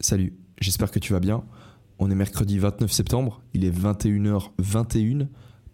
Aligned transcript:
Salut, 0.00 0.32
j'espère 0.60 0.92
que 0.92 1.00
tu 1.00 1.12
vas 1.12 1.18
bien. 1.18 1.42
On 1.98 2.08
est 2.08 2.14
mercredi 2.14 2.60
29 2.60 2.92
septembre, 2.92 3.42
il 3.52 3.64
est 3.64 3.76
21h21. 3.76 5.26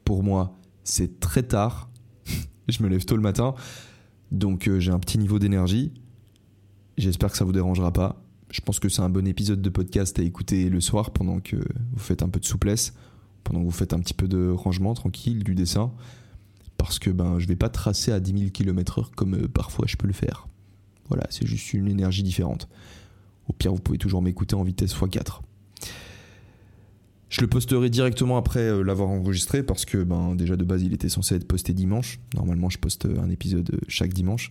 Pour 0.03 0.23
moi, 0.23 0.57
c'est 0.83 1.21
très 1.21 1.43
tard. 1.43 1.91
Je 2.69 2.83
me 2.83 2.89
lève 2.89 3.05
tôt 3.05 3.17
le 3.17 3.23
matin, 3.23 3.55
donc 4.33 4.67
euh, 4.67 4.81
j'ai 4.81 4.93
un 4.93 4.99
petit 4.99 5.19
niveau 5.19 5.39
d'énergie. 5.39 5.93
J'espère 6.97 7.33
que 7.33 7.37
ça 7.37 7.45
vous 7.45 7.53
dérangera 7.53 7.93
pas. 7.93 8.25
Je 8.51 8.63
pense 8.63 8.81
que 8.81 8.89
c'est 8.89 9.03
un 9.03 9.11
bon 9.11 9.27
épisode 9.27 9.61
de 9.61 9.69
podcast 9.69 10.19
à 10.19 10.23
écouter 10.23 10.71
le 10.71 10.81
soir 10.81 11.11
pendant 11.11 11.41
que 11.41 11.57
vous 11.57 11.99
faites 11.99 12.23
un 12.23 12.31
peu 12.31 12.41
de 12.41 12.47
souplesse, 12.47 12.95
pendant 13.43 13.61
que 13.61 13.67
vous 13.67 13.71
faites 13.71 13.93
un 13.93 14.01
petit 14.01 14.15
peu 14.15 14.27
de 14.27 14.49
rangement 14.49 14.95
tranquille, 14.95 15.45
du 15.45 15.55
dessin. 15.55 15.93
Parce 16.79 16.99
que 16.99 17.11
ben, 17.11 17.39
je 17.39 17.47
vais 17.47 17.57
pas 17.57 17.69
tracer 17.69 18.11
à 18.11 18.21
10 18.21 18.39
000 18.39 18.51
km/h 18.53 19.11
comme 19.15 19.35
euh, 19.35 19.49
parfois 19.49 19.85
je 19.87 19.97
peux 19.97 20.07
le 20.07 20.15
faire. 20.15 20.49
Voilà, 21.11 21.27
c'est 21.29 21.47
juste 21.47 21.75
une 21.75 21.89
énergie 21.89 22.23
différente. 22.23 22.69
Au 23.49 23.53
pire, 23.53 23.73
vous 23.73 23.81
pouvez 23.81 23.99
toujours 23.99 24.23
m'écouter 24.23 24.55
en 24.55 24.63
vitesse 24.63 24.95
x4. 24.95 25.41
Je 27.29 27.41
le 27.41 27.49
posterai 27.49 27.91
directement 27.91 28.37
après 28.37 28.61
euh, 28.61 28.83
l'avoir 28.83 29.09
enregistré 29.09 29.65
parce 29.65 29.85
que 29.85 30.05
ben, 30.05 30.37
déjà 30.37 30.57
de 30.57 30.63
base 30.63 30.83
il 30.83 30.93
était 30.93 31.09
censé 31.09 31.35
être 31.35 31.49
posté 31.49 31.73
dimanche. 31.73 32.21
Normalement 32.35 32.71
je 32.71 32.79
poste 32.79 33.07
un 33.07 33.29
épisode 33.29 33.71
euh, 33.75 33.79
chaque 33.89 34.13
dimanche. 34.13 34.51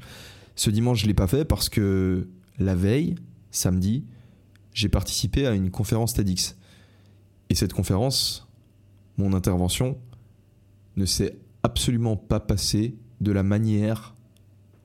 Ce 0.56 0.70
dimanche 0.70 1.00
je 1.00 1.06
ne 1.06 1.08
l'ai 1.08 1.14
pas 1.14 1.28
fait 1.28 1.46
parce 1.46 1.70
que 1.70 2.28
la 2.60 2.76
veille, 2.76 3.16
samedi, 3.52 4.04
j'ai 4.74 4.90
participé 4.90 5.48
à 5.48 5.54
une 5.54 5.72
conférence 5.72 6.14
TEDx. 6.14 6.58
Et 7.50 7.56
cette 7.56 7.74
conférence, 7.74 8.50
mon 9.18 9.34
intervention, 9.34 9.98
ne 10.98 11.06
s'est 11.06 11.38
absolument 11.64 12.18
pas 12.18 12.40
passée 12.40 12.96
de 13.22 13.32
la 13.32 13.44
manière 13.44 14.14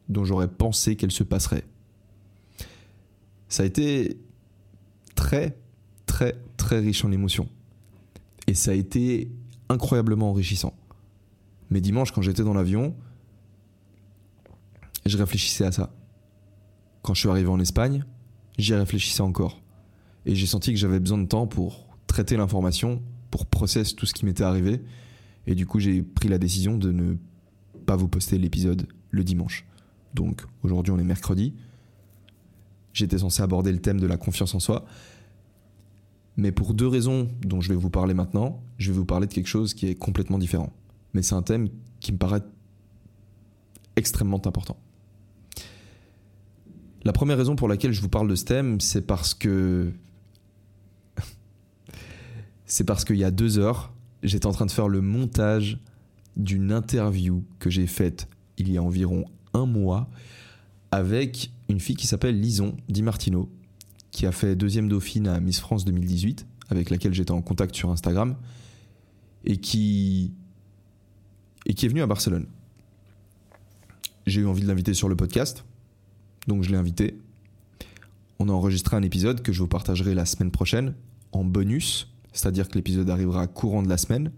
dont 0.08 0.24
j'aurais 0.24 0.48
pensé 0.48 0.96
qu'elle 0.96 1.10
se 1.10 1.24
passerait. 1.24 1.64
Ça 3.48 3.62
a 3.62 3.66
été 3.66 4.18
très, 5.14 5.58
très, 6.06 6.36
très 6.56 6.78
riche 6.78 7.04
en 7.04 7.12
émotions. 7.12 7.48
Et 8.46 8.54
ça 8.54 8.70
a 8.70 8.74
été 8.74 9.30
incroyablement 9.68 10.30
enrichissant. 10.30 10.74
Mais 11.70 11.80
dimanche, 11.80 12.12
quand 12.12 12.22
j'étais 12.22 12.42
dans 12.44 12.54
l'avion, 12.54 12.94
je 15.04 15.16
réfléchissais 15.16 15.64
à 15.64 15.72
ça. 15.72 15.92
Quand 17.02 17.14
je 17.14 17.20
suis 17.20 17.28
arrivé 17.28 17.48
en 17.48 17.60
Espagne, 17.60 18.04
j'y 18.58 18.74
réfléchissais 18.74 19.22
encore. 19.22 19.60
Et 20.26 20.34
j'ai 20.34 20.46
senti 20.46 20.72
que 20.72 20.78
j'avais 20.78 21.00
besoin 21.00 21.18
de 21.18 21.26
temps 21.26 21.46
pour 21.46 21.86
traiter 22.06 22.36
l'information, 22.36 23.02
pour 23.30 23.46
processer 23.46 23.94
tout 23.94 24.06
ce 24.06 24.14
qui 24.14 24.24
m'était 24.24 24.44
arrivé. 24.44 24.82
Et 25.46 25.54
du 25.54 25.66
coup, 25.66 25.78
j'ai 25.78 26.02
pris 26.02 26.28
la 26.28 26.38
décision 26.38 26.76
de 26.76 26.92
ne 26.92 27.16
pas 27.86 27.96
vous 27.96 28.08
poster 28.08 28.38
l'épisode 28.38 28.86
le 29.10 29.24
dimanche. 29.24 29.64
Donc 30.14 30.42
aujourd'hui, 30.62 30.92
on 30.92 30.98
est 30.98 31.04
mercredi. 31.04 31.54
J'étais 32.98 33.18
censé 33.18 33.42
aborder 33.42 33.72
le 33.72 33.78
thème 33.78 34.00
de 34.00 34.06
la 34.06 34.16
confiance 34.16 34.54
en 34.54 34.60
soi 34.60 34.84
mais 36.38 36.52
pour 36.52 36.72
deux 36.72 36.86
raisons 36.86 37.28
dont 37.44 37.60
je 37.60 37.68
vais 37.68 37.74
vous 37.74 37.90
parler 37.90 38.14
maintenant, 38.14 38.62
je 38.78 38.92
vais 38.92 38.96
vous 38.96 39.04
parler 39.04 39.26
de 39.26 39.34
quelque 39.34 39.48
chose 39.48 39.74
qui 39.74 39.88
est 39.88 39.96
complètement 39.96 40.38
différent. 40.38 40.72
Mais 41.12 41.20
c'est 41.20 41.34
un 41.34 41.42
thème 41.42 41.68
qui 41.98 42.12
me 42.12 42.16
paraît 42.16 42.44
extrêmement 43.96 44.40
important. 44.46 44.76
La 47.02 47.12
première 47.12 47.36
raison 47.36 47.56
pour 47.56 47.66
laquelle 47.66 47.90
je 47.90 48.00
vous 48.00 48.08
parle 48.08 48.28
de 48.28 48.36
ce 48.36 48.44
thème, 48.44 48.80
c'est 48.80 49.02
parce 49.02 49.34
que. 49.34 49.90
c'est 52.66 52.84
parce 52.84 53.04
qu'il 53.04 53.16
y 53.16 53.24
a 53.24 53.32
deux 53.32 53.58
heures, 53.58 53.92
j'étais 54.22 54.46
en 54.46 54.52
train 54.52 54.66
de 54.66 54.70
faire 54.70 54.88
le 54.88 55.00
montage 55.00 55.80
d'une 56.36 56.70
interview 56.70 57.44
que 57.58 57.68
j'ai 57.68 57.88
faite 57.88 58.28
il 58.58 58.70
y 58.70 58.78
a 58.78 58.82
environ 58.82 59.24
un 59.54 59.66
mois 59.66 60.08
avec 60.92 61.50
une 61.68 61.80
fille 61.80 61.96
qui 61.96 62.06
s'appelle 62.06 62.40
Lison 62.40 62.76
Di 62.88 63.02
Martino, 63.02 63.50
qui 64.10 64.26
a 64.26 64.32
fait 64.32 64.56
deuxième 64.56 64.88
dauphine 64.88 65.28
à 65.28 65.40
Miss 65.40 65.60
France 65.60 65.84
2018, 65.84 66.46
avec 66.70 66.90
laquelle 66.90 67.14
j'étais 67.14 67.32
en 67.32 67.42
contact 67.42 67.74
sur 67.74 67.90
Instagram, 67.90 68.36
et 69.44 69.58
qui, 69.58 70.32
et 71.66 71.74
qui 71.74 71.86
est 71.86 71.88
venue 71.88 72.02
à 72.02 72.06
Barcelone. 72.06 72.46
J'ai 74.26 74.40
eu 74.42 74.46
envie 74.46 74.62
de 74.62 74.68
l'inviter 74.68 74.94
sur 74.94 75.08
le 75.08 75.16
podcast, 75.16 75.64
donc 76.46 76.62
je 76.62 76.70
l'ai 76.70 76.76
invité. 76.76 77.18
On 78.38 78.48
a 78.48 78.52
enregistré 78.52 78.96
un 78.96 79.02
épisode 79.02 79.42
que 79.42 79.52
je 79.52 79.60
vous 79.60 79.68
partagerai 79.68 80.14
la 80.14 80.26
semaine 80.26 80.50
prochaine 80.50 80.94
en 81.32 81.44
bonus, 81.44 82.12
c'est-à-dire 82.32 82.68
que 82.68 82.74
l'épisode 82.74 83.08
arrivera 83.10 83.46
courant 83.46 83.82
de 83.82 83.88
la 83.88 83.96
semaine, 83.96 84.32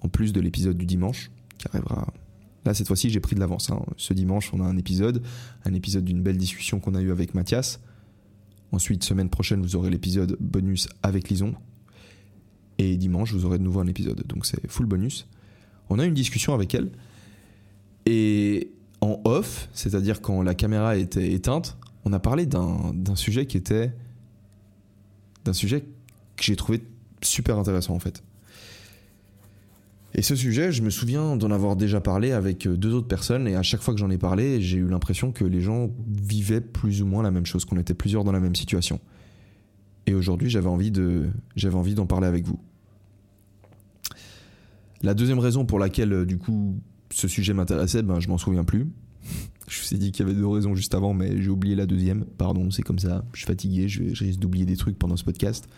en 0.00 0.08
plus 0.08 0.32
de 0.32 0.40
l'épisode 0.40 0.76
du 0.76 0.86
dimanche, 0.86 1.30
qui 1.58 1.66
arrivera 1.68 2.12
Là, 2.68 2.74
cette 2.74 2.86
fois-ci, 2.86 3.08
j'ai 3.08 3.20
pris 3.20 3.34
de 3.34 3.40
l'avance. 3.40 3.70
Hein. 3.70 3.80
Ce 3.96 4.12
dimanche, 4.12 4.52
on 4.52 4.60
a 4.60 4.64
un 4.64 4.76
épisode, 4.76 5.22
un 5.64 5.72
épisode 5.72 6.04
d'une 6.04 6.22
belle 6.22 6.36
discussion 6.36 6.80
qu'on 6.80 6.94
a 6.94 7.00
eue 7.00 7.10
avec 7.10 7.32
Mathias. 7.32 7.80
Ensuite, 8.72 9.04
semaine 9.04 9.30
prochaine, 9.30 9.62
vous 9.62 9.74
aurez 9.74 9.88
l'épisode 9.88 10.36
bonus 10.38 10.86
avec 11.02 11.30
Lison. 11.30 11.54
Et 12.76 12.98
dimanche, 12.98 13.32
vous 13.32 13.46
aurez 13.46 13.56
de 13.56 13.62
nouveau 13.62 13.80
un 13.80 13.86
épisode. 13.86 14.22
Donc 14.26 14.44
c'est 14.44 14.70
full 14.70 14.84
bonus. 14.84 15.26
On 15.88 15.98
a 15.98 16.04
une 16.04 16.12
discussion 16.12 16.52
avec 16.52 16.74
elle. 16.74 16.90
Et 18.04 18.70
en 19.00 19.18
off, 19.24 19.70
c'est-à-dire 19.72 20.20
quand 20.20 20.42
la 20.42 20.54
caméra 20.54 20.98
était 20.98 21.32
éteinte, 21.32 21.78
on 22.04 22.12
a 22.12 22.18
parlé 22.18 22.44
d'un 22.44 22.92
sujet 23.14 23.46
qui 23.46 23.56
était. 23.56 23.94
d'un 25.46 25.54
sujet 25.54 25.86
que 26.36 26.44
j'ai 26.44 26.54
trouvé 26.54 26.82
super 27.22 27.56
intéressant 27.56 27.94
en 27.94 27.98
fait. 27.98 28.22
Et 30.18 30.22
ce 30.22 30.34
sujet, 30.34 30.72
je 30.72 30.82
me 30.82 30.90
souviens 30.90 31.36
d'en 31.36 31.52
avoir 31.52 31.76
déjà 31.76 32.00
parlé 32.00 32.32
avec 32.32 32.66
euh, 32.66 32.76
deux 32.76 32.92
autres 32.92 33.06
personnes, 33.06 33.46
et 33.46 33.54
à 33.54 33.62
chaque 33.62 33.80
fois 33.80 33.94
que 33.94 34.00
j'en 34.00 34.10
ai 34.10 34.18
parlé, 34.18 34.60
j'ai 34.60 34.78
eu 34.78 34.88
l'impression 34.88 35.30
que 35.30 35.44
les 35.44 35.60
gens 35.60 35.90
vivaient 36.08 36.60
plus 36.60 37.02
ou 37.02 37.06
moins 37.06 37.22
la 37.22 37.30
même 37.30 37.46
chose, 37.46 37.64
qu'on 37.64 37.78
était 37.78 37.94
plusieurs 37.94 38.24
dans 38.24 38.32
la 38.32 38.40
même 38.40 38.56
situation. 38.56 38.98
Et 40.06 40.14
aujourd'hui, 40.14 40.50
j'avais 40.50 40.66
envie 40.66 40.90
de, 40.90 41.28
j'avais 41.54 41.76
envie 41.76 41.94
d'en 41.94 42.06
parler 42.06 42.26
avec 42.26 42.44
vous. 42.44 42.58
La 45.02 45.14
deuxième 45.14 45.38
raison 45.38 45.64
pour 45.64 45.78
laquelle, 45.78 46.12
euh, 46.12 46.26
du 46.26 46.36
coup, 46.36 46.80
ce 47.12 47.28
sujet 47.28 47.54
m'intéressait, 47.54 48.02
ben, 48.02 48.18
je 48.18 48.26
m'en 48.26 48.38
souviens 48.38 48.64
plus. 48.64 48.88
Je 49.68 49.80
vous 49.80 49.94
ai 49.94 49.98
dit 49.98 50.10
qu'il 50.10 50.26
y 50.26 50.28
avait 50.28 50.36
deux 50.36 50.48
raisons 50.48 50.74
juste 50.74 50.96
avant, 50.96 51.14
mais 51.14 51.40
j'ai 51.42 51.50
oublié 51.50 51.76
la 51.76 51.86
deuxième. 51.86 52.24
Pardon, 52.24 52.70
c'est 52.70 52.82
comme 52.82 52.98
ça. 52.98 53.24
Je 53.34 53.40
suis 53.40 53.46
fatigué, 53.46 53.86
je, 53.86 54.14
je 54.14 54.24
risque 54.24 54.40
d'oublier 54.40 54.64
des 54.64 54.76
trucs 54.76 54.98
pendant 54.98 55.16
ce 55.16 55.24
podcast. 55.24 55.68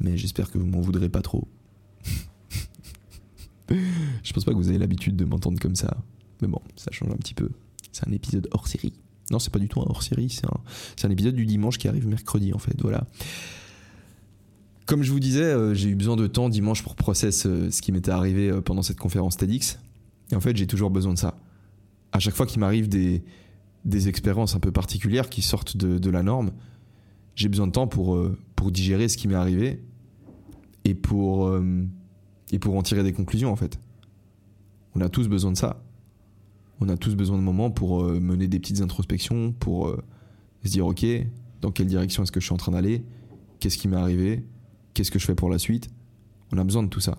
Mais 0.00 0.16
j'espère 0.16 0.50
que 0.50 0.56
vous 0.58 0.66
m'en 0.66 0.80
voudrez 0.80 1.10
pas 1.10 1.20
trop. 1.20 1.46
je 4.22 4.32
pense 4.32 4.44
pas 4.44 4.52
que 4.52 4.56
vous 4.56 4.68
avez 4.68 4.78
l'habitude 4.78 5.16
de 5.16 5.24
m'entendre 5.24 5.58
comme 5.60 5.76
ça. 5.76 5.96
Mais 6.40 6.48
bon, 6.48 6.60
ça 6.76 6.90
change 6.90 7.10
un 7.10 7.16
petit 7.16 7.34
peu. 7.34 7.48
C'est 7.92 8.08
un 8.08 8.12
épisode 8.12 8.48
hors 8.50 8.66
série. 8.66 8.92
Non, 9.30 9.38
c'est 9.38 9.52
pas 9.52 9.58
du 9.58 9.68
tout 9.68 9.80
un 9.80 9.86
hors 9.86 10.02
série, 10.02 10.28
c'est 10.28 11.06
un, 11.06 11.10
épisode 11.10 11.34
du 11.34 11.46
dimanche 11.46 11.78
qui 11.78 11.88
arrive 11.88 12.06
mercredi 12.06 12.52
en 12.52 12.58
fait. 12.58 12.74
Voilà. 12.82 13.06
Comme 14.86 15.02
je 15.02 15.12
vous 15.12 15.20
disais, 15.20 15.44
euh, 15.44 15.74
j'ai 15.74 15.88
eu 15.88 15.94
besoin 15.94 16.16
de 16.16 16.26
temps 16.26 16.48
dimanche 16.48 16.82
pour 16.82 16.96
processer 16.96 17.48
euh, 17.48 17.70
ce 17.70 17.80
qui 17.80 17.92
m'était 17.92 18.10
arrivé 18.10 18.50
euh, 18.50 18.60
pendant 18.60 18.82
cette 18.82 18.98
conférence 18.98 19.36
TEDx. 19.36 19.78
Et 20.32 20.34
en 20.34 20.40
fait, 20.40 20.56
j'ai 20.56 20.66
toujours 20.66 20.90
besoin 20.90 21.14
de 21.14 21.18
ça. 21.18 21.38
À 22.10 22.18
chaque 22.18 22.34
fois 22.34 22.46
qu'il 22.46 22.60
m'arrive 22.60 22.88
des, 22.88 23.22
expériences 24.08 24.54
un 24.54 24.60
peu 24.60 24.72
particulières 24.72 25.30
qui 25.30 25.40
sortent 25.40 25.76
de, 25.76 26.10
la 26.10 26.22
norme, 26.22 26.50
j'ai 27.36 27.48
besoin 27.48 27.66
de 27.66 27.72
temps 27.72 27.86
pour 27.86 28.70
digérer 28.70 29.08
ce 29.08 29.16
qui 29.16 29.28
m'est 29.28 29.34
arrivé 29.34 29.82
et 30.84 30.94
pour 30.94 31.50
et 32.52 32.58
pour 32.58 32.76
en 32.76 32.82
tirer 32.82 33.02
des 33.02 33.12
conclusions 33.12 33.50
en 33.50 33.56
fait. 33.56 33.80
On 34.94 35.00
a 35.00 35.08
tous 35.08 35.28
besoin 35.28 35.52
de 35.52 35.56
ça. 35.56 35.82
On 36.80 36.88
a 36.88 36.96
tous 36.96 37.16
besoin 37.16 37.38
de 37.38 37.42
moments 37.42 37.70
pour 37.70 38.04
euh, 38.04 38.20
mener 38.20 38.46
des 38.46 38.60
petites 38.60 38.80
introspections, 38.80 39.52
pour 39.52 39.88
euh, 39.88 40.02
se 40.64 40.70
dire 40.70 40.86
ok, 40.86 41.04
dans 41.60 41.70
quelle 41.70 41.86
direction 41.86 42.22
est-ce 42.22 42.32
que 42.32 42.40
je 42.40 42.44
suis 42.44 42.54
en 42.54 42.58
train 42.58 42.72
d'aller, 42.72 43.04
qu'est-ce 43.58 43.78
qui 43.78 43.88
m'est 43.88 43.96
arrivé, 43.96 44.44
qu'est-ce 44.94 45.10
que 45.10 45.18
je 45.18 45.24
fais 45.24 45.34
pour 45.34 45.48
la 45.48 45.58
suite? 45.58 45.90
On 46.52 46.58
a 46.58 46.64
besoin 46.64 46.82
de 46.82 46.88
tout 46.88 47.00
ça. 47.00 47.18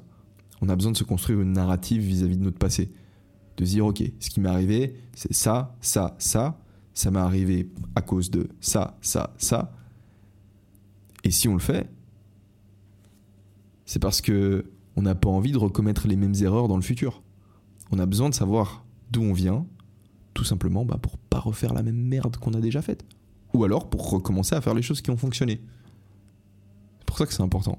On 0.62 0.70
a 0.70 0.76
besoin 0.76 0.92
de 0.92 0.98
se 0.98 1.04
construire 1.04 1.42
une 1.42 1.54
narrative 1.54 2.02
vis-à-vis 2.02 2.38
de 2.38 2.44
notre 2.44 2.60
passé. 2.60 2.92
De 3.58 3.66
se 3.66 3.72
dire 3.72 3.86
ok, 3.86 4.04
ce 4.20 4.30
qui 4.30 4.40
m'est 4.40 4.50
arrivé, 4.50 4.96
c'est 5.14 5.34
ça, 5.34 5.76
ça, 5.82 6.16
ça. 6.20 6.60
Ça 6.94 7.10
m'est 7.10 7.20
arrivé 7.20 7.72
à 7.96 8.02
cause 8.02 8.30
de 8.30 8.50
ça, 8.62 8.98
ça, 9.02 9.34
ça. 9.38 9.72
Et 11.24 11.32
si 11.32 11.48
on 11.48 11.54
le 11.54 11.60
fait, 11.60 11.90
c'est 13.86 14.00
parce 14.00 14.22
que 14.22 14.66
on 14.95 15.01
n'a 15.01 15.16
pas 15.16 15.30
envie 15.30 15.51
de 15.51 15.57
recommettre 15.57 16.07
les 16.07 16.16
mêmes 16.16 16.36
erreurs 16.42 16.68
dans 16.68 16.75
le 16.75 16.81
futur. 16.81 17.22
On 17.92 18.00
a 18.00 18.06
besoin 18.06 18.30
de 18.30 18.36
savoir 18.36 18.86
d'où 19.12 19.22
on 19.22 19.34
vient, 19.34 19.66
tout 20.34 20.44
simplement 20.44 20.86
bah, 20.86 20.98
pour 21.01 21.18
pas 21.18 21.40
refaire 21.40 21.74
la 21.74 21.84
même 21.84 21.95
merde 21.98 22.38
qu'on 22.38 22.54
a 22.54 22.62
déjà 22.62 22.81
faite. 22.81 23.06
Ou 23.54 23.63
alors 23.63 23.90
pour 23.90 24.10
recommencer 24.10 24.56
à 24.56 24.62
faire 24.62 24.74
les 24.74 24.81
choses 24.81 25.01
qui 25.01 25.12
ont 25.12 25.18
fonctionné. 25.18 25.62
C'est 27.00 27.06
pour 27.06 27.18
ça 27.18 27.25
que 27.25 27.34
c'est 27.34 27.44
important. 27.44 27.78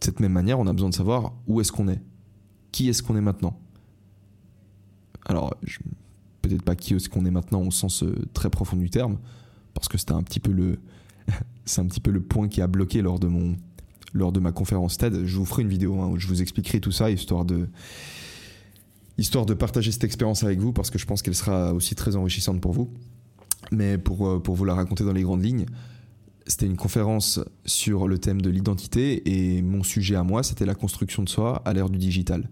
De 0.00 0.04
cette 0.04 0.20
même 0.20 0.32
manière, 0.32 0.58
on 0.58 0.66
a 0.66 0.72
besoin 0.72 0.90
de 0.90 0.94
savoir 0.94 1.34
où 1.46 1.60
est-ce 1.60 1.72
qu'on 1.72 1.88
est. 1.88 2.00
Qui 2.72 2.88
est-ce 2.88 3.02
qu'on 3.02 3.16
est 3.16 3.20
maintenant 3.20 3.58
Alors, 5.26 5.54
peut-être 6.42 6.62
pas 6.62 6.74
qui 6.74 6.94
est-ce 6.94 7.08
qu'on 7.08 7.24
est 7.24 7.30
maintenant 7.30 7.62
au 7.62 7.70
sens 7.70 8.02
euh, 8.02 8.14
très 8.32 8.50
profond 8.50 8.76
du 8.76 8.90
terme, 8.90 9.18
parce 9.74 9.88
que 9.88 9.98
c'était 9.98 10.12
un 10.12 10.22
petit 10.22 10.40
peu 10.40 10.52
le, 10.52 10.80
c'est 11.64 11.80
un 11.80 11.86
petit 11.86 12.00
peu 12.00 12.10
le 12.10 12.22
point 12.22 12.48
qui 12.48 12.62
a 12.62 12.66
bloqué 12.66 13.02
lors 13.02 13.18
de 13.18 13.28
mon, 13.28 13.56
lors 14.12 14.32
de 14.32 14.40
ma 14.40 14.52
conférence 14.52 14.98
TED. 14.98 15.24
Je 15.24 15.36
vous 15.36 15.44
ferai 15.44 15.62
une 15.62 15.68
vidéo 15.68 16.00
hein, 16.00 16.08
où 16.08 16.18
je 16.18 16.26
vous 16.26 16.42
expliquerai 16.42 16.80
tout 16.80 16.92
ça, 16.92 17.10
histoire 17.10 17.44
de, 17.44 17.68
histoire 19.18 19.46
de 19.46 19.54
partager 19.54 19.92
cette 19.92 20.04
expérience 20.04 20.44
avec 20.44 20.58
vous, 20.58 20.72
parce 20.72 20.90
que 20.90 20.98
je 20.98 21.06
pense 21.06 21.22
qu'elle 21.22 21.34
sera 21.34 21.72
aussi 21.74 21.94
très 21.94 22.16
enrichissante 22.16 22.60
pour 22.60 22.72
vous. 22.72 22.90
Mais 23.70 23.98
pour, 23.98 24.26
euh, 24.26 24.38
pour 24.40 24.56
vous 24.56 24.64
la 24.64 24.74
raconter 24.74 25.04
dans 25.04 25.12
les 25.12 25.22
grandes 25.22 25.44
lignes, 25.44 25.66
c'était 26.46 26.66
une 26.66 26.76
conférence 26.76 27.40
sur 27.64 28.08
le 28.08 28.18
thème 28.18 28.42
de 28.42 28.50
l'identité 28.50 29.56
et 29.56 29.62
mon 29.62 29.82
sujet 29.82 30.16
à 30.16 30.24
moi, 30.24 30.42
c'était 30.42 30.66
la 30.66 30.74
construction 30.74 31.22
de 31.22 31.28
soi 31.28 31.62
à 31.64 31.72
l'ère 31.72 31.90
du 31.90 31.98
digital. 31.98 32.48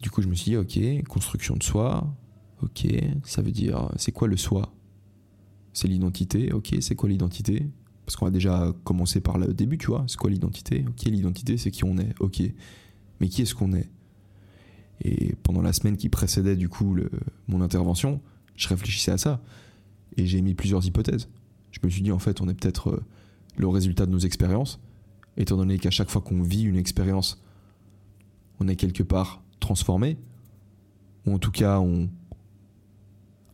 Du 0.00 0.10
coup, 0.10 0.22
je 0.22 0.28
me 0.28 0.34
suis 0.34 0.52
dit, 0.52 0.56
ok, 0.56 1.04
construction 1.08 1.56
de 1.56 1.62
soi, 1.62 2.06
ok, 2.62 2.86
ça 3.24 3.42
veut 3.42 3.50
dire, 3.50 3.90
c'est 3.96 4.12
quoi 4.12 4.28
le 4.28 4.36
soi? 4.36 4.72
C'est 5.72 5.88
l'identité, 5.88 6.52
ok, 6.52 6.76
c'est 6.80 6.94
quoi 6.94 7.08
l'identité? 7.08 7.66
Parce 8.06 8.14
qu'on 8.16 8.26
a 8.26 8.30
déjà 8.30 8.72
commencé 8.84 9.20
par 9.20 9.36
le 9.36 9.52
début, 9.52 9.78
tu 9.78 9.88
vois, 9.88 10.04
c'est 10.06 10.16
quoi 10.16 10.30
l'identité 10.30 10.84
Ok, 10.88 11.02
l'identité, 11.06 11.56
c'est 11.58 11.72
qui 11.72 11.84
on 11.84 11.98
est, 11.98 12.14
ok. 12.20 12.40
Mais 13.20 13.28
qui 13.28 13.42
est-ce 13.42 13.54
qu'on 13.54 13.72
est? 13.72 13.90
Et 15.02 15.34
pendant 15.42 15.60
la 15.60 15.72
semaine 15.72 15.96
qui 15.96 16.08
précédait, 16.08 16.56
du 16.56 16.68
coup, 16.68 16.96
mon 17.48 17.60
intervention, 17.60 18.20
je 18.54 18.68
réfléchissais 18.68 19.10
à 19.10 19.18
ça. 19.18 19.42
Et 20.16 20.26
j'ai 20.26 20.40
mis 20.40 20.54
plusieurs 20.54 20.86
hypothèses. 20.86 21.28
Je 21.72 21.80
me 21.82 21.90
suis 21.90 22.00
dit, 22.00 22.12
en 22.12 22.18
fait, 22.18 22.40
on 22.40 22.48
est 22.48 22.54
peut-être 22.54 22.90
euh, 22.90 23.04
le 23.56 23.68
résultat 23.68 24.06
de 24.06 24.12
nos 24.12 24.18
expériences, 24.18 24.80
étant 25.36 25.56
donné 25.56 25.78
qu'à 25.78 25.90
chaque 25.90 26.08
fois 26.08 26.22
qu'on 26.22 26.42
vit 26.42 26.62
une 26.62 26.76
expérience, 26.76 27.42
on 28.60 28.68
est 28.68 28.76
quelque 28.76 29.02
part 29.02 29.42
transformé, 29.60 30.16
ou 31.26 31.34
en 31.34 31.38
tout 31.38 31.50
cas, 31.50 31.82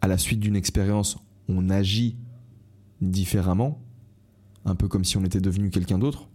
à 0.00 0.08
la 0.08 0.18
suite 0.18 0.40
d'une 0.40 0.56
expérience, 0.56 1.18
on 1.48 1.70
agit 1.70 2.16
différemment, 3.00 3.80
un 4.64 4.74
peu 4.74 4.88
comme 4.88 5.04
si 5.04 5.16
on 5.16 5.24
était 5.24 5.40
devenu 5.40 5.70
quelqu'un 5.70 5.98
d'autre. 5.98 6.28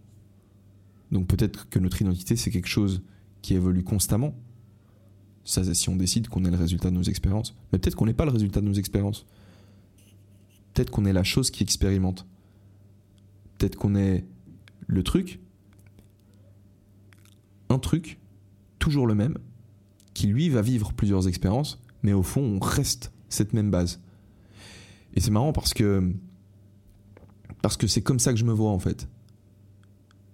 Donc 1.10 1.26
peut-être 1.26 1.68
que 1.68 1.78
notre 1.78 2.00
identité, 2.02 2.36
c'est 2.36 2.50
quelque 2.50 2.68
chose 2.68 3.02
qui 3.42 3.54
évolue 3.54 3.82
constamment. 3.82 4.34
Ça, 5.44 5.64
c'est 5.64 5.74
si 5.74 5.88
on 5.88 5.96
décide 5.96 6.28
qu'on 6.28 6.44
est 6.44 6.50
le 6.50 6.56
résultat 6.56 6.90
de 6.90 6.96
nos 6.96 7.02
expériences. 7.02 7.56
Mais 7.72 7.78
peut-être 7.78 7.94
qu'on 7.94 8.06
n'est 8.06 8.14
pas 8.14 8.26
le 8.26 8.32
résultat 8.32 8.60
de 8.60 8.66
nos 8.66 8.74
expériences. 8.74 9.26
Peut-être 10.74 10.90
qu'on 10.90 11.06
est 11.06 11.12
la 11.12 11.24
chose 11.24 11.50
qui 11.50 11.62
expérimente. 11.62 12.26
Peut-être 13.56 13.76
qu'on 13.76 13.94
est 13.94 14.26
le 14.86 15.02
truc, 15.02 15.40
un 17.70 17.78
truc, 17.78 18.18
toujours 18.78 19.06
le 19.06 19.14
même, 19.14 19.38
qui 20.14 20.26
lui 20.26 20.48
va 20.48 20.62
vivre 20.62 20.92
plusieurs 20.92 21.28
expériences, 21.28 21.82
mais 22.02 22.12
au 22.12 22.22
fond, 22.22 22.42
on 22.42 22.58
reste 22.58 23.12
cette 23.28 23.52
même 23.52 23.70
base. 23.70 24.00
Et 25.14 25.20
c'est 25.20 25.30
marrant 25.30 25.52
parce 25.52 25.74
que 25.74 26.14
parce 27.62 27.76
que 27.76 27.86
c'est 27.86 28.02
comme 28.02 28.18
ça 28.18 28.32
que 28.32 28.38
je 28.38 28.44
me 28.44 28.52
vois 28.52 28.70
en 28.70 28.78
fait. 28.78 29.08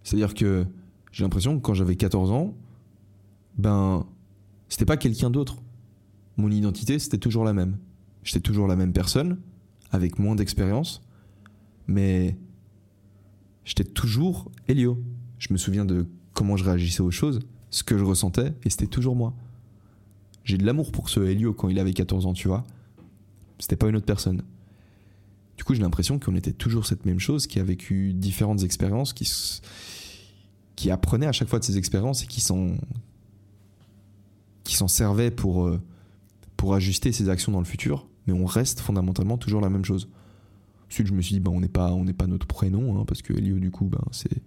C'est-à-dire 0.03 0.35
que 0.35 0.67
j'ai 1.13 1.25
l'impression 1.25 1.57
que 1.57 1.63
quand 1.63 1.75
j'avais 1.75 1.97
14 1.97 2.31
ans, 2.31 2.55
ben 3.57 4.07
c'était 4.69 4.85
pas 4.85 4.97
quelqu'un 4.97 5.31
d'autre. 5.31 5.63
Mon 6.37 6.51
identité, 6.51 6.99
c'était 6.99 7.19
toujours 7.19 7.45
la 7.45 7.53
même. 7.53 7.79
J'étais 8.25 8.41
toujours 8.41 8.67
la 8.67 8.77
même 8.77 8.93
personne, 8.93 9.39
avec 9.91 10.19
moins 10.19 10.35
d'expérience, 10.35 11.03
mais 11.87 12.37
j'étais 13.65 13.85
toujours 13.85 14.51
Elio. 14.67 15.01
Je 15.39 15.53
me 15.53 15.59
souviens 15.59 15.85
de 15.85 16.07
comment 16.33 16.57
je 16.57 16.65
réagissais 16.65 17.03
aux 17.03 17.11
choses, 17.11 17.41
ce 17.71 17.85
que 17.85 17.97
je 17.97 18.05
ressentais, 18.05 18.55
et 18.65 18.71
c'était 18.71 18.87
toujours 18.87 19.15
moi. 19.15 19.35
J'ai 20.43 20.59
de 20.59 20.67
l'amour 20.67 20.91
pour 20.91 21.09
ce 21.09 21.21
Elio 21.21 21.55
quand 21.55 21.69
il 21.69 21.79
avait 21.79 21.93
14 21.93 22.27
ans, 22.27 22.33
tu 22.33 22.49
vois. 22.49 22.65
C'était 23.59 23.77
pas 23.77 23.89
une 23.89 23.97
autre 23.97 24.07
personne. 24.07 24.43
Du 25.57 25.65
coup, 25.65 25.75
j'ai 25.75 25.83
l'impression 25.83 26.19
qu'on 26.19 26.35
était 26.35 26.53
toujours 26.53 26.87
cette 26.87 27.07
même 27.07 27.21
chose, 27.21 27.47
qui 27.47 27.61
a 27.61 27.65
vécu 27.65 28.13
différentes 28.13 28.63
expériences, 28.63 29.13
qui, 29.13 29.31
qui 30.77 30.91
apprenait 30.91 31.27
à 31.27 31.33
chaque 31.33 31.49
fois 31.49 31.59
de 31.59 31.65
ces 31.65 31.79
expériences 31.79 32.25
et 32.25 32.27
qui 32.27 32.41
sont 32.41 32.77
qui 34.65 34.77
s'en 34.77 34.89
servait 34.89 35.31
pour, 35.31 35.67
euh, 35.67 35.81
pour 36.57 36.75
ajuster 36.75 37.13
ses 37.13 37.29
actions 37.29 37.53
dans 37.53 37.61
le 37.61 37.67
futur, 37.67 38.07
mais 38.27 38.33
on 38.33 38.47
reste 38.47 38.81
fondamentalement 38.81 39.37
toujours 39.37 39.61
la 39.61 39.69
même 39.69 39.85
chose. 39.85 40.09
Ensuite, 40.91 41.07
je 41.07 41.13
me 41.13 41.23
suis 41.23 41.35
dit, 41.35 41.41
ben, 41.41 41.53
on 41.53 41.61
n'est 41.61 41.69
pas, 41.69 41.95
pas 42.17 42.27
notre 42.27 42.47
prénom, 42.47 42.99
hein, 42.99 43.05
parce 43.07 43.23
que 43.23 43.35
Elio, 43.35 43.59
du 43.59 43.71
coup, 43.71 43.85
ben, 43.85 44.03
c'est, 44.11 44.43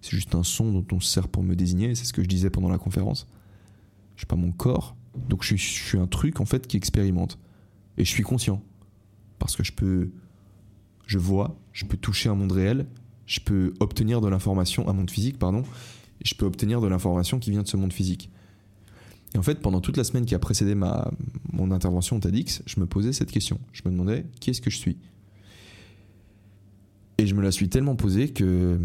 c'est 0.00 0.10
juste 0.10 0.34
un 0.34 0.42
son 0.42 0.72
dont 0.72 0.84
on 0.92 1.00
se 1.00 1.10
sert 1.10 1.28
pour 1.28 1.42
me 1.42 1.54
désigner, 1.54 1.94
c'est 1.94 2.04
ce 2.04 2.12
que 2.12 2.22
je 2.22 2.28
disais 2.28 2.50
pendant 2.50 2.68
la 2.68 2.78
conférence. 2.78 3.28
Je 4.16 4.20
suis 4.20 4.26
pas 4.26 4.36
mon 4.36 4.52
corps, 4.52 4.96
donc 5.28 5.44
je 5.44 5.56
je 5.56 5.68
suis 5.68 5.98
un 5.98 6.06
truc, 6.06 6.40
en 6.40 6.44
fait, 6.44 6.66
qui 6.66 6.76
expérimente. 6.76 7.38
Et 7.96 8.04
je 8.04 8.10
suis 8.10 8.22
conscient. 8.24 8.60
Parce 9.38 9.56
que 9.56 9.62
je 9.62 9.72
peux, 9.72 10.10
je 11.06 11.18
vois, 11.18 11.56
je 11.72 11.84
peux 11.84 11.96
toucher 11.96 12.28
un 12.28 12.34
monde 12.34 12.52
réel, 12.52 12.86
je 13.26 13.40
peux 13.40 13.74
obtenir 13.80 14.20
de 14.20 14.28
l'information, 14.28 14.88
un 14.88 14.92
monde 14.92 15.10
physique, 15.10 15.38
pardon, 15.38 15.64
je 16.24 16.34
peux 16.34 16.46
obtenir 16.46 16.80
de 16.80 16.86
l'information 16.86 17.38
qui 17.38 17.50
vient 17.50 17.62
de 17.62 17.68
ce 17.68 17.76
monde 17.76 17.92
physique. 17.92 18.30
Et 19.34 19.38
en 19.38 19.42
fait, 19.42 19.60
pendant 19.60 19.80
toute 19.80 19.96
la 19.96 20.04
semaine 20.04 20.26
qui 20.26 20.34
a 20.34 20.38
précédé 20.38 20.74
ma, 20.74 21.10
mon 21.52 21.70
intervention 21.72 22.16
au 22.16 22.20
TEDx, 22.20 22.62
je 22.66 22.78
me 22.78 22.86
posais 22.86 23.12
cette 23.12 23.32
question. 23.32 23.58
Je 23.72 23.82
me 23.84 23.90
demandais 23.90 24.26
qui 24.40 24.50
est-ce 24.50 24.60
que 24.60 24.70
je 24.70 24.78
suis? 24.78 24.96
Et 27.18 27.26
je 27.26 27.34
me 27.34 27.42
la 27.42 27.50
suis 27.50 27.68
tellement 27.68 27.96
posée 27.96 28.28
que, 28.28 28.78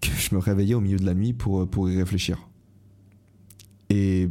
que 0.00 0.10
je 0.16 0.34
me 0.34 0.40
réveillais 0.40 0.74
au 0.74 0.80
milieu 0.80 0.98
de 0.98 1.06
la 1.06 1.14
nuit 1.14 1.32
pour, 1.32 1.68
pour 1.68 1.90
y 1.90 1.96
réfléchir. 1.96 2.48
Et 3.90 4.28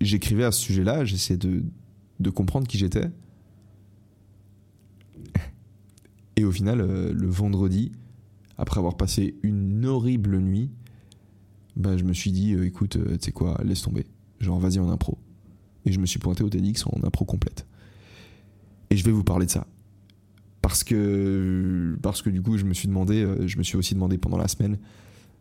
j'écrivais 0.00 0.44
à 0.44 0.50
ce 0.50 0.60
sujet-là, 0.60 1.04
j'essayais 1.04 1.38
de, 1.38 1.62
de 2.18 2.30
comprendre 2.30 2.66
qui 2.66 2.78
j'étais. 2.78 3.10
Et 6.36 6.44
au 6.44 6.52
final, 6.52 6.80
euh, 6.80 7.12
le 7.12 7.28
vendredi, 7.28 7.92
après 8.58 8.78
avoir 8.78 8.96
passé 8.96 9.36
une 9.42 9.84
horrible 9.86 10.38
nuit, 10.38 10.70
bah, 11.76 11.96
je 11.96 12.04
me 12.04 12.12
suis 12.12 12.32
dit, 12.32 12.54
euh, 12.54 12.66
écoute, 12.66 12.96
euh, 12.96 13.16
tu 13.16 13.26
sais 13.26 13.32
quoi, 13.32 13.60
laisse 13.64 13.82
tomber. 13.82 14.06
Genre, 14.40 14.58
vas-y 14.58 14.78
en 14.78 14.90
impro. 14.90 15.18
Et 15.86 15.92
je 15.92 16.00
me 16.00 16.06
suis 16.06 16.18
pointé 16.18 16.42
au 16.42 16.48
TEDx 16.48 16.86
en 16.86 17.04
impro 17.04 17.24
complète. 17.24 17.66
Et 18.90 18.96
je 18.96 19.04
vais 19.04 19.12
vous 19.12 19.24
parler 19.24 19.46
de 19.46 19.50
ça. 19.50 19.66
Parce 20.62 20.82
que, 20.82 21.96
parce 22.02 22.22
que 22.22 22.30
du 22.30 22.40
coup, 22.40 22.56
je 22.56 22.64
me 22.64 22.72
suis 22.72 22.88
demandé, 22.88 23.26
je 23.46 23.58
me 23.58 23.62
suis 23.62 23.76
aussi 23.76 23.94
demandé 23.94 24.16
pendant 24.16 24.38
la 24.38 24.48
semaine, 24.48 24.78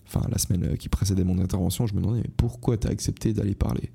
enfin 0.05 0.27
la 0.29 0.37
semaine 0.37 0.75
qui 0.75 0.89
précédait 0.89 1.23
mon 1.23 1.39
intervention, 1.39 1.87
je 1.87 1.93
me 1.93 2.01
demandais 2.01 2.29
pourquoi 2.35 2.77
tu 2.77 2.87
as 2.87 2.89
accepté 2.89 3.31
d'aller 3.31 3.55
parler? 3.55 3.93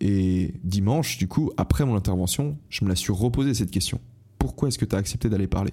Et 0.00 0.54
dimanche, 0.64 1.18
du 1.18 1.28
coup, 1.28 1.52
après 1.56 1.84
mon 1.84 1.94
intervention, 1.94 2.56
je 2.68 2.84
me 2.84 2.88
la 2.88 2.96
suis 2.96 3.12
reposé 3.12 3.54
cette 3.54 3.70
question. 3.70 4.00
Pourquoi 4.38 4.68
est-ce 4.68 4.78
que 4.78 4.84
tu 4.84 4.94
as 4.94 4.98
accepté 4.98 5.28
d'aller 5.28 5.46
parler? 5.46 5.72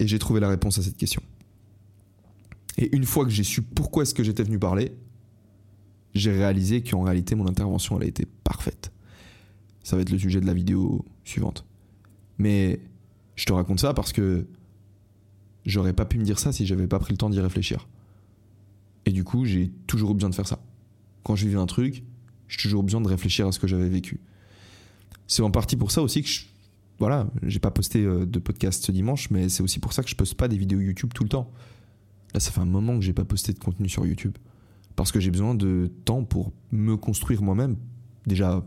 Et 0.00 0.06
j'ai 0.06 0.18
trouvé 0.18 0.40
la 0.40 0.48
réponse 0.48 0.78
à 0.78 0.82
cette 0.82 0.96
question. 0.96 1.22
Et 2.76 2.94
une 2.94 3.04
fois 3.04 3.24
que 3.24 3.30
j'ai 3.30 3.44
su 3.44 3.62
pourquoi 3.62 4.04
est-ce 4.04 4.14
que 4.14 4.22
j'étais 4.22 4.44
venu 4.44 4.58
parler, 4.58 4.92
j'ai 6.14 6.30
réalisé 6.30 6.82
qu'en 6.82 7.02
réalité, 7.02 7.34
mon 7.34 7.48
intervention, 7.48 7.96
elle 7.98 8.04
a 8.04 8.08
été 8.08 8.26
parfaite. 8.44 8.92
Ça 9.82 9.96
va 9.96 10.02
être 10.02 10.10
le 10.10 10.18
sujet 10.18 10.40
de 10.40 10.46
la 10.46 10.54
vidéo 10.54 11.04
suivante. 11.24 11.64
Mais 12.38 12.80
je 13.34 13.44
te 13.44 13.52
raconte 13.52 13.80
ça 13.80 13.94
parce 13.94 14.12
que 14.12 14.46
j'aurais 15.64 15.92
pas 15.92 16.04
pu 16.04 16.18
me 16.18 16.24
dire 16.24 16.38
ça 16.38 16.52
si 16.52 16.66
j'avais 16.66 16.86
pas 16.86 16.98
pris 16.98 17.12
le 17.12 17.18
temps 17.18 17.30
d'y 17.30 17.40
réfléchir. 17.40 17.88
Et 19.06 19.10
du 19.10 19.24
coup, 19.24 19.44
j'ai 19.44 19.72
toujours 19.86 20.12
eu 20.12 20.14
besoin 20.14 20.30
de 20.30 20.34
faire 20.34 20.46
ça. 20.46 20.60
Quand 21.24 21.34
je 21.34 21.46
vivais 21.46 21.58
un 21.58 21.66
truc, 21.66 22.04
j'ai 22.46 22.58
toujours 22.58 22.82
besoin 22.82 23.00
de 23.00 23.08
réfléchir 23.08 23.46
à 23.46 23.52
ce 23.52 23.58
que 23.58 23.66
j'avais 23.66 23.88
vécu. 23.88 24.20
C'est 25.26 25.42
en 25.42 25.50
partie 25.50 25.76
pour 25.76 25.90
ça 25.90 26.02
aussi 26.02 26.22
que 26.22 26.28
je, 26.28 26.44
voilà, 26.98 27.28
j'ai 27.42 27.60
pas 27.60 27.70
posté 27.70 28.04
euh, 28.04 28.26
de 28.26 28.38
podcast 28.38 28.84
ce 28.84 28.92
dimanche, 28.92 29.30
mais 29.30 29.48
c'est 29.48 29.62
aussi 29.62 29.78
pour 29.78 29.92
ça 29.92 30.02
que 30.02 30.10
je 30.10 30.16
poste 30.16 30.34
pas 30.34 30.48
des 30.48 30.58
vidéos 30.58 30.80
YouTube 30.80 31.10
tout 31.14 31.22
le 31.22 31.28
temps. 31.28 31.50
Là, 32.34 32.40
ça 32.40 32.50
fait 32.50 32.60
un 32.60 32.66
moment 32.66 32.98
que 32.98 33.04
j'ai 33.04 33.12
pas 33.12 33.24
posté 33.24 33.52
de 33.52 33.58
contenu 33.58 33.88
sur 33.88 34.04
YouTube. 34.04 34.36
Parce 34.96 35.12
que 35.12 35.20
j'ai 35.20 35.30
besoin 35.30 35.54
de 35.54 35.90
temps 36.04 36.24
pour 36.24 36.52
me 36.72 36.96
construire 36.96 37.40
moi-même. 37.40 37.76
Déjà, 38.26 38.64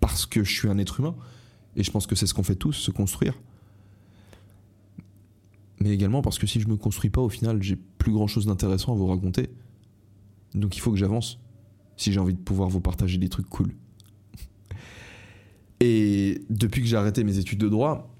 parce 0.00 0.24
que 0.24 0.42
je 0.44 0.52
suis 0.52 0.68
un 0.68 0.78
être 0.78 1.00
humain. 1.00 1.14
Et 1.76 1.82
je 1.82 1.90
pense 1.90 2.06
que 2.06 2.14
c'est 2.14 2.26
ce 2.26 2.32
qu'on 2.32 2.42
fait 2.42 2.56
tous, 2.56 2.72
se 2.72 2.90
construire. 2.90 3.38
Mais 5.80 5.90
également 5.90 6.22
parce 6.22 6.38
que 6.38 6.46
si 6.46 6.58
je 6.58 6.68
me 6.68 6.76
construis 6.76 7.10
pas, 7.10 7.20
au 7.20 7.28
final, 7.28 7.62
j'ai 7.62 7.76
plus 7.76 8.12
grand 8.12 8.26
chose 8.26 8.46
d'intéressant 8.46 8.92
à 8.92 8.96
vous 8.96 9.06
raconter. 9.06 9.50
Donc 10.54 10.76
il 10.76 10.80
faut 10.80 10.90
que 10.90 10.96
j'avance. 10.96 11.38
Si 11.96 12.12
j'ai 12.12 12.18
envie 12.18 12.34
de 12.34 12.40
pouvoir 12.40 12.68
vous 12.68 12.80
partager 12.80 13.18
des 13.18 13.28
trucs 13.28 13.48
cool. 13.48 13.74
Et 15.80 16.42
depuis 16.50 16.82
que 16.82 16.88
j'ai 16.88 16.96
arrêté 16.96 17.24
mes 17.24 17.38
études 17.38 17.60
de 17.60 17.68
droit, 17.68 18.14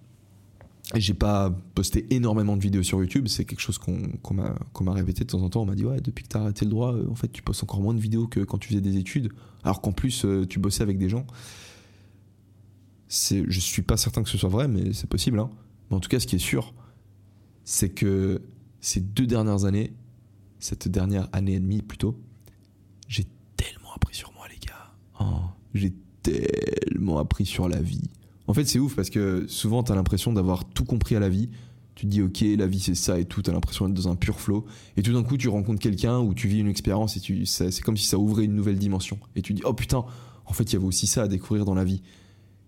j'ai 0.95 1.13
pas 1.13 1.51
posté 1.75 2.07
énormément 2.15 2.57
de 2.57 2.63
vidéos 2.63 2.83
sur 2.83 2.99
YouTube, 3.01 3.29
c'est 3.29 3.45
quelque 3.45 3.61
chose 3.61 3.79
qu'on 3.79 4.35
m'a 4.35 4.93
répété 4.93 5.25
de 5.25 5.31
temps 5.31 5.43
en 5.43 5.51
temps. 5.51 5.63
On 5.63 5.67
m'a 5.67 5.75
dit, 5.75 5.85
ouais, 5.85 6.01
depuis 6.01 6.25
que 6.25 6.29
t'as 6.29 6.41
arrêté 6.41 6.65
le 6.65 6.71
droit, 6.71 6.95
en 7.11 7.15
fait, 7.15 7.29
tu 7.29 7.43
postes 7.43 7.63
encore 7.63 7.81
moins 7.81 7.95
de 7.95 8.01
vidéos 8.01 8.27
que 8.27 8.41
quand 8.41 8.59
tu 8.59 8.69
faisais 8.69 8.81
des 8.81 8.97
études, 8.97 9.31
alors 9.65 9.83
qu'en 9.83 9.93
plus, 9.93 10.25
tu 10.49 10.59
bossais 10.59 10.83
avec 10.83 10.97
des 10.99 11.09
gens. 11.09 11.27
Je 13.11 13.61
suis 13.61 13.83
pas 13.83 13.97
certain 13.97 14.23
que 14.23 14.31
ce 14.31 14.39
soit 14.39 14.49
vrai, 14.49 14.69
mais 14.69 14.93
c'est 14.93 15.09
possible. 15.09 15.39
Hein. 15.41 15.51
Mais 15.91 15.97
en 15.97 16.01
tout 16.01 16.09
cas, 16.09 16.21
ce 16.21 16.27
qui 16.27 16.37
est 16.37 16.39
sûr, 16.39 16.73
c'est 17.65 17.91
que 17.91 18.41
ces 18.81 19.01
deux 19.01 19.27
dernières 19.27 19.65
années, 19.65 19.93
cette 20.59 20.89
dernière 20.89 21.29
année 21.33 21.55
et 21.55 21.61
demie 21.61 21.83
plutôt, 21.83 22.19
j'ai 23.09 23.27
tellement 23.57 23.93
appris 23.95 24.15
sur 24.15 24.33
moi, 24.33 24.47
les 24.49 24.59
gars. 24.59 24.95
Oh, 25.21 25.41
j'ai 25.75 25.93
tellement 26.23 27.19
appris 27.19 27.47
sur 27.47 27.69
la 27.69 27.81
vie. 27.81 28.09
En 28.47 28.55
fait, 28.55 28.65
c'est 28.65 28.79
ouf 28.79 28.95
parce 28.95 29.11
que 29.11 29.47
souvent, 29.49 29.83
tu 29.83 29.93
as 29.93 29.95
l'impression 29.95 30.33
d'avoir 30.33 30.65
tout 30.65 30.85
compris 30.85 31.17
à 31.17 31.21
la 31.21 31.29
vie. 31.29 31.51
Tu 31.95 32.07
te 32.07 32.11
dis, 32.11 32.23
ok, 32.23 32.45
la 32.57 32.67
vie 32.67 32.81
c'est 32.81 32.95
ça 32.95 33.19
et 33.19 33.25
tout, 33.25 33.43
tu 33.43 33.51
as 33.51 33.53
l'impression 33.53 33.89
d'être 33.89 34.03
dans 34.03 34.11
un 34.11 34.17
pur 34.17 34.41
flow. 34.41 34.65
Et 34.97 35.03
tout 35.03 35.13
d'un 35.13 35.23
coup, 35.23 35.37
tu 35.37 35.49
rencontres 35.49 35.81
quelqu'un 35.81 36.19
ou 36.21 36.33
tu 36.33 36.49
vis 36.49 36.61
une 36.61 36.69
expérience 36.69 37.17
et 37.17 37.45
c'est 37.45 37.83
comme 37.83 37.97
si 37.97 38.07
ça 38.07 38.19
ouvrait 38.19 38.45
une 38.45 38.55
nouvelle 38.55 38.79
dimension. 38.79 39.19
Et 39.37 39.43
tu 39.43 39.53
dis, 39.53 39.63
oh 39.65 39.75
putain, 39.75 40.05
en 40.47 40.53
fait, 40.53 40.65
il 40.65 40.75
y 40.75 40.77
avait 40.77 40.87
aussi 40.87 41.07
ça 41.07 41.25
à 41.25 41.29
découvrir 41.29 41.65
dans 41.65 41.75
la 41.75 41.85
vie. 41.85 42.03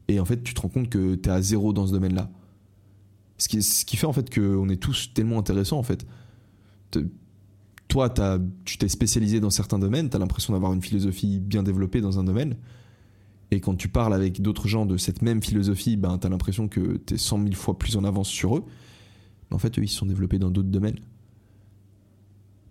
Et 0.09 0.19
en 0.19 0.25
fait, 0.25 0.43
tu 0.43 0.53
te 0.53 0.61
rends 0.61 0.69
compte 0.69 0.89
que 0.89 1.15
tu 1.15 1.29
es 1.29 1.33
à 1.33 1.41
zéro 1.41 1.73
dans 1.73 1.87
ce 1.87 1.93
domaine-là. 1.93 2.31
Ce 3.39 3.49
qui, 3.49 3.97
fait 3.97 4.07
en 4.07 4.13
fait 4.13 4.35
qu'on 4.35 4.69
est 4.69 4.77
tous 4.77 5.15
tellement 5.15 5.39
intéressants 5.39 5.79
en 5.79 5.83
fait 5.83 6.05
toi, 7.91 8.15
tu 8.65 8.79
t'es 8.79 8.89
spécialisé 8.89 9.41
dans 9.41 9.51
certains 9.51 9.79
domaines, 9.79 10.09
tu 10.09 10.17
as 10.17 10.19
l'impression 10.19 10.55
d'avoir 10.55 10.73
une 10.73 10.81
philosophie 10.81 11.41
bien 11.41 11.63
développée 11.63 12.01
dans 12.01 12.19
un 12.19 12.25
domaine. 12.25 12.57
Et 13.51 13.61
quand 13.61 13.75
tu 13.75 13.89
parles 13.89 14.15
avec 14.15 14.41
d'autres 14.41 14.69
gens 14.69 14.87
de 14.87 14.97
cette 14.97 15.23
même 15.23 15.43
philosophie, 15.43 15.97
ben, 15.97 16.19
tu 16.19 16.27
as 16.27 16.31
l'impression 16.31 16.69
que 16.69 16.99
tu 17.05 17.15
es 17.15 17.19
100 17.19 17.43
000 17.43 17.55
fois 17.55 17.79
plus 17.79 17.97
en 17.97 18.05
avance 18.05 18.29
sur 18.29 18.57
eux. 18.57 18.65
Mais 19.51 19.57
en 19.57 19.59
fait, 19.59 19.79
eux, 19.79 19.83
ils 19.83 19.89
se 19.89 19.97
sont 19.97 20.07
développés 20.07 20.39
dans 20.39 20.51
d'autres 20.51 20.69
domaines. 20.69 20.99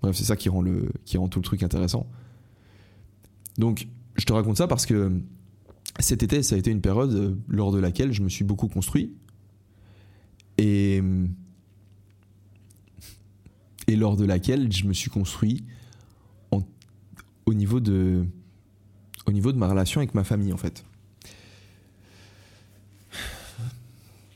Bref, 0.01 0.15
c'est 0.15 0.23
ça 0.23 0.37
qui 0.37 0.47
rend, 0.47 0.61
le, 0.61 0.89
qui 1.03 1.17
rend 1.17 1.27
tout 1.27 1.39
le 1.39 1.43
truc 1.43 1.63
intéressant. 1.63 2.07
Donc, 3.57 3.87
je 4.15 4.25
te 4.25 4.31
raconte 4.31 4.57
ça 4.57 4.67
parce 4.67 4.85
que 4.85 5.11
cet 5.99 6.23
été, 6.23 6.43
ça 6.43 6.55
a 6.55 6.57
été 6.57 6.71
une 6.71 6.81
période 6.81 7.13
euh, 7.13 7.35
lors 7.49 7.73
de 7.73 7.79
laquelle 7.79 8.13
je 8.13 8.21
me 8.21 8.29
suis 8.29 8.45
beaucoup 8.45 8.69
construit. 8.69 9.13
Et 10.57 11.01
et 13.89 13.95
lors 13.95 14.15
de 14.15 14.23
laquelle 14.23 14.71
je 14.71 14.85
me 14.85 14.93
suis 14.93 15.09
construit 15.09 15.63
au, 17.45 17.53
niveau 17.55 17.79
de, 17.79 18.23
au 19.29 19.31
niveau 19.31 19.51
de 19.51 19.57
ma 19.57 19.67
relation 19.67 20.01
avec 20.01 20.15
ma 20.15 20.23
famille 20.23 20.51
en 20.51 20.57
fait. 20.57 20.83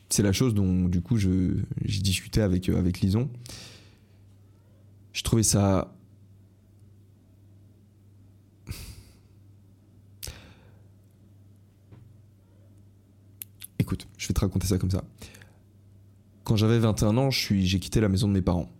C'est 0.08 0.22
la 0.22 0.32
chose 0.32 0.54
dont 0.54 0.88
du 0.88 1.02
coup 1.02 1.18
j'ai 1.18 2.00
discuté 2.00 2.40
avec, 2.40 2.68
euh, 2.68 2.78
avec 2.78 3.00
Lison. 3.00 3.28
Je 5.12 5.22
trouvais 5.22 5.42
ça 5.42 5.90
Écoute, 13.80 14.06
je 14.16 14.28
vais 14.28 14.34
te 14.34 14.40
raconter 14.40 14.66
ça 14.66 14.78
comme 14.78 14.90
ça. 14.90 15.04
Quand 16.44 16.56
j'avais 16.56 16.78
21 16.78 17.18
ans, 17.18 17.30
j'ai 17.30 17.80
quitté 17.80 18.00
la 18.00 18.08
maison 18.08 18.28
de 18.28 18.32
mes 18.32 18.40
parents 18.42 18.70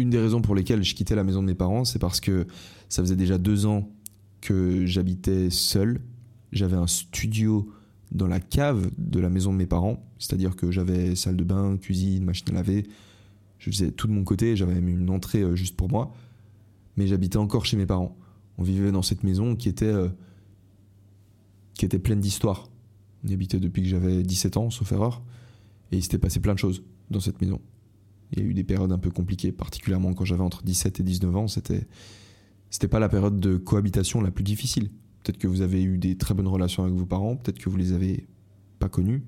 une 0.00 0.10
des 0.10 0.18
raisons 0.18 0.40
pour 0.40 0.54
lesquelles 0.54 0.82
je 0.82 0.94
quittais 0.94 1.14
la 1.14 1.24
maison 1.24 1.42
de 1.42 1.46
mes 1.46 1.54
parents, 1.54 1.84
c'est 1.84 1.98
parce 1.98 2.20
que 2.20 2.46
ça 2.88 3.02
faisait 3.02 3.16
déjà 3.16 3.38
deux 3.38 3.66
ans 3.66 3.88
que 4.40 4.86
j'habitais 4.86 5.50
seul. 5.50 6.00
J'avais 6.52 6.76
un 6.76 6.86
studio 6.86 7.72
dans 8.12 8.26
la 8.26 8.40
cave 8.40 8.90
de 8.98 9.20
la 9.20 9.30
maison 9.30 9.52
de 9.52 9.58
mes 9.58 9.66
parents, 9.66 10.04
c'est-à-dire 10.18 10.56
que 10.56 10.70
j'avais 10.70 11.14
salle 11.14 11.36
de 11.36 11.44
bain, 11.44 11.76
cuisine, 11.76 12.24
machine 12.24 12.48
à 12.50 12.52
laver. 12.54 12.86
Je 13.58 13.70
faisais 13.70 13.90
tout 13.90 14.06
de 14.06 14.12
mon 14.12 14.24
côté, 14.24 14.56
j'avais 14.56 14.74
même 14.74 14.88
une 14.88 15.10
entrée 15.10 15.42
euh, 15.42 15.54
juste 15.54 15.76
pour 15.76 15.88
moi. 15.88 16.12
Mais 16.96 17.06
j'habitais 17.06 17.36
encore 17.36 17.66
chez 17.66 17.76
mes 17.76 17.86
parents. 17.86 18.16
On 18.58 18.62
vivait 18.62 18.90
dans 18.90 19.02
cette 19.02 19.22
maison 19.22 19.54
qui 19.54 19.68
était, 19.68 19.84
euh, 19.84 20.08
qui 21.74 21.84
était 21.84 21.98
pleine 21.98 22.20
d'histoires. 22.20 22.68
On 23.24 23.28
y 23.28 23.34
habitait 23.34 23.60
depuis 23.60 23.82
que 23.82 23.88
j'avais 23.88 24.22
17 24.22 24.56
ans, 24.56 24.70
sauf 24.70 24.90
erreur. 24.92 25.22
Et 25.92 25.98
il 25.98 26.02
s'était 26.02 26.18
passé 26.18 26.40
plein 26.40 26.54
de 26.54 26.58
choses 26.58 26.82
dans 27.10 27.20
cette 27.20 27.40
maison. 27.40 27.60
Il 28.32 28.38
y 28.38 28.42
a 28.42 28.44
eu 28.44 28.54
des 28.54 28.64
périodes 28.64 28.92
un 28.92 28.98
peu 28.98 29.10
compliquées, 29.10 29.52
particulièrement 29.52 30.14
quand 30.14 30.24
j'avais 30.24 30.42
entre 30.42 30.62
17 30.62 31.00
et 31.00 31.02
19 31.02 31.36
ans. 31.36 31.48
C'était, 31.48 31.86
c'était 32.70 32.88
pas 32.88 33.00
la 33.00 33.08
période 33.08 33.40
de 33.40 33.56
cohabitation 33.56 34.20
la 34.20 34.30
plus 34.30 34.44
difficile. 34.44 34.90
Peut-être 35.22 35.38
que 35.38 35.48
vous 35.48 35.60
avez 35.60 35.82
eu 35.82 35.98
des 35.98 36.16
très 36.16 36.34
bonnes 36.34 36.48
relations 36.48 36.84
avec 36.84 36.94
vos 36.94 37.06
parents, 37.06 37.36
peut-être 37.36 37.58
que 37.58 37.68
vous 37.68 37.76
les 37.76 37.92
avez 37.92 38.26
pas 38.78 38.88
connus, 38.88 39.22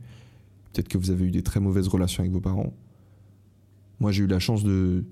peut-être 0.72 0.88
que 0.88 0.96
vous 0.96 1.10
avez 1.10 1.26
eu 1.26 1.30
des 1.30 1.42
très 1.42 1.60
mauvaises 1.60 1.88
relations 1.88 2.22
avec 2.22 2.32
vos 2.32 2.40
parents. 2.40 2.72
Moi, 4.00 4.10
j'ai 4.10 4.24
eu 4.24 4.26
la 4.26 4.38
chance 4.38 4.64
de, 4.64 5.04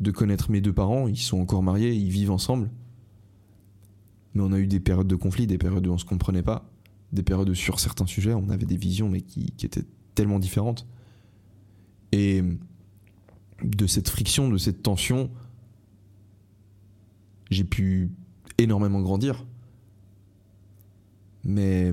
de 0.00 0.10
connaître 0.10 0.50
mes 0.50 0.60
deux 0.60 0.72
parents. 0.72 1.08
Ils 1.08 1.16
sont 1.16 1.40
encore 1.40 1.62
mariés, 1.62 1.94
ils 1.94 2.10
vivent 2.10 2.30
ensemble. 2.30 2.70
Mais 4.34 4.42
on 4.42 4.52
a 4.52 4.58
eu 4.58 4.66
des 4.66 4.80
périodes 4.80 5.06
de 5.06 5.16
conflit, 5.16 5.46
des 5.46 5.58
périodes 5.58 5.86
où 5.86 5.92
on 5.92 5.98
se 5.98 6.04
comprenait 6.04 6.42
pas, 6.42 6.68
des 7.12 7.22
périodes 7.22 7.48
où 7.48 7.54
sur 7.54 7.80
certains 7.80 8.06
sujets, 8.06 8.34
on 8.34 8.50
avait 8.50 8.66
des 8.66 8.76
visions, 8.76 9.08
mais 9.08 9.20
qui, 9.20 9.52
qui 9.56 9.64
étaient 9.64 9.84
tellement 10.14 10.38
différentes. 10.38 10.86
Et 12.12 12.42
de 13.62 13.86
cette 13.86 14.08
friction, 14.08 14.48
de 14.48 14.58
cette 14.58 14.82
tension, 14.82 15.30
j'ai 17.54 17.64
pu 17.64 18.10
énormément 18.58 19.00
grandir. 19.00 19.46
Mais. 21.44 21.92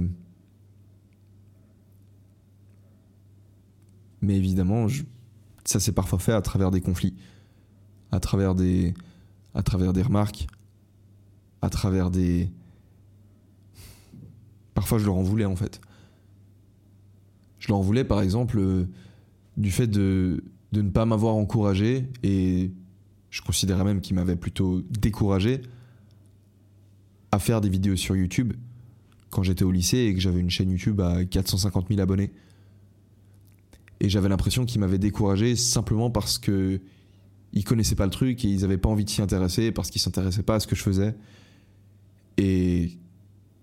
Mais 4.23 4.37
évidemment, 4.37 4.85
ça 5.65 5.79
s'est 5.79 5.93
parfois 5.93 6.19
fait 6.19 6.33
à 6.33 6.41
travers 6.41 6.69
des 6.69 6.79
conflits, 6.79 7.15
à 8.11 8.19
travers 8.19 8.53
des, 8.53 8.93
à 9.55 9.63
travers 9.63 9.93
des 9.93 10.03
remarques, 10.03 10.45
à 11.61 11.69
travers 11.69 12.11
des. 12.11 12.51
Parfois, 14.75 14.99
je 14.99 15.05
leur 15.05 15.15
en 15.15 15.23
voulais 15.23 15.45
en 15.45 15.55
fait. 15.55 15.81
Je 17.57 17.67
leur 17.69 17.77
en 17.77 17.81
voulais 17.81 18.03
par 18.03 18.21
exemple 18.21 18.59
euh, 18.59 18.87
du 19.57 19.71
fait 19.71 19.87
de, 19.87 20.43
de 20.71 20.81
ne 20.81 20.89
pas 20.89 21.05
m'avoir 21.05 21.35
encouragé 21.35 22.07
et 22.23 22.71
je 23.31 23.41
considérais 23.41 23.83
même 23.83 24.01
qu'il 24.01 24.15
m'avait 24.15 24.35
plutôt 24.35 24.81
découragé 24.91 25.61
à 27.31 27.39
faire 27.39 27.61
des 27.61 27.69
vidéos 27.69 27.95
sur 27.95 28.15
YouTube 28.15 28.53
quand 29.29 29.41
j'étais 29.41 29.63
au 29.63 29.71
lycée 29.71 29.97
et 29.97 30.13
que 30.13 30.19
j'avais 30.19 30.41
une 30.41 30.49
chaîne 30.49 30.69
YouTube 30.69 30.99
à 30.99 31.23
450 31.23 31.87
000 31.87 32.01
abonnés. 32.01 32.31
Et 34.01 34.09
j'avais 34.09 34.27
l'impression 34.27 34.65
qu'ils 34.65 34.81
m'avaient 34.81 34.99
découragé 34.99 35.55
simplement 35.55 36.11
parce 36.11 36.37
que 36.37 36.81
ils 37.53 37.63
connaissaient 37.63 37.95
pas 37.95 38.05
le 38.05 38.11
truc 38.11 38.43
et 38.43 38.49
ils 38.49 38.65
avaient 38.65 38.77
pas 38.77 38.89
envie 38.89 39.05
de 39.05 39.09
s'y 39.09 39.21
intéresser 39.21 39.71
parce 39.71 39.89
qu'ils 39.89 40.01
s'intéressaient 40.01 40.43
pas 40.43 40.55
à 40.55 40.59
ce 40.59 40.67
que 40.67 40.75
je 40.75 40.83
faisais. 40.83 41.15
Et, 42.37 42.97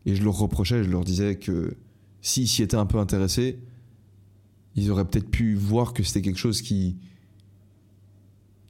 et 0.06 0.14
je 0.14 0.22
leur 0.22 0.38
reprochais, 0.38 0.82
je 0.82 0.90
leur 0.90 1.04
disais 1.04 1.36
que 1.36 1.76
s'ils 2.22 2.48
s'y 2.48 2.62
étaient 2.62 2.76
un 2.76 2.86
peu 2.86 2.98
intéressés, 2.98 3.58
ils 4.76 4.90
auraient 4.90 5.06
peut-être 5.06 5.30
pu 5.30 5.54
voir 5.54 5.92
que 5.92 6.02
c'était 6.02 6.22
quelque 6.22 6.38
chose 6.38 6.62
qui 6.62 6.96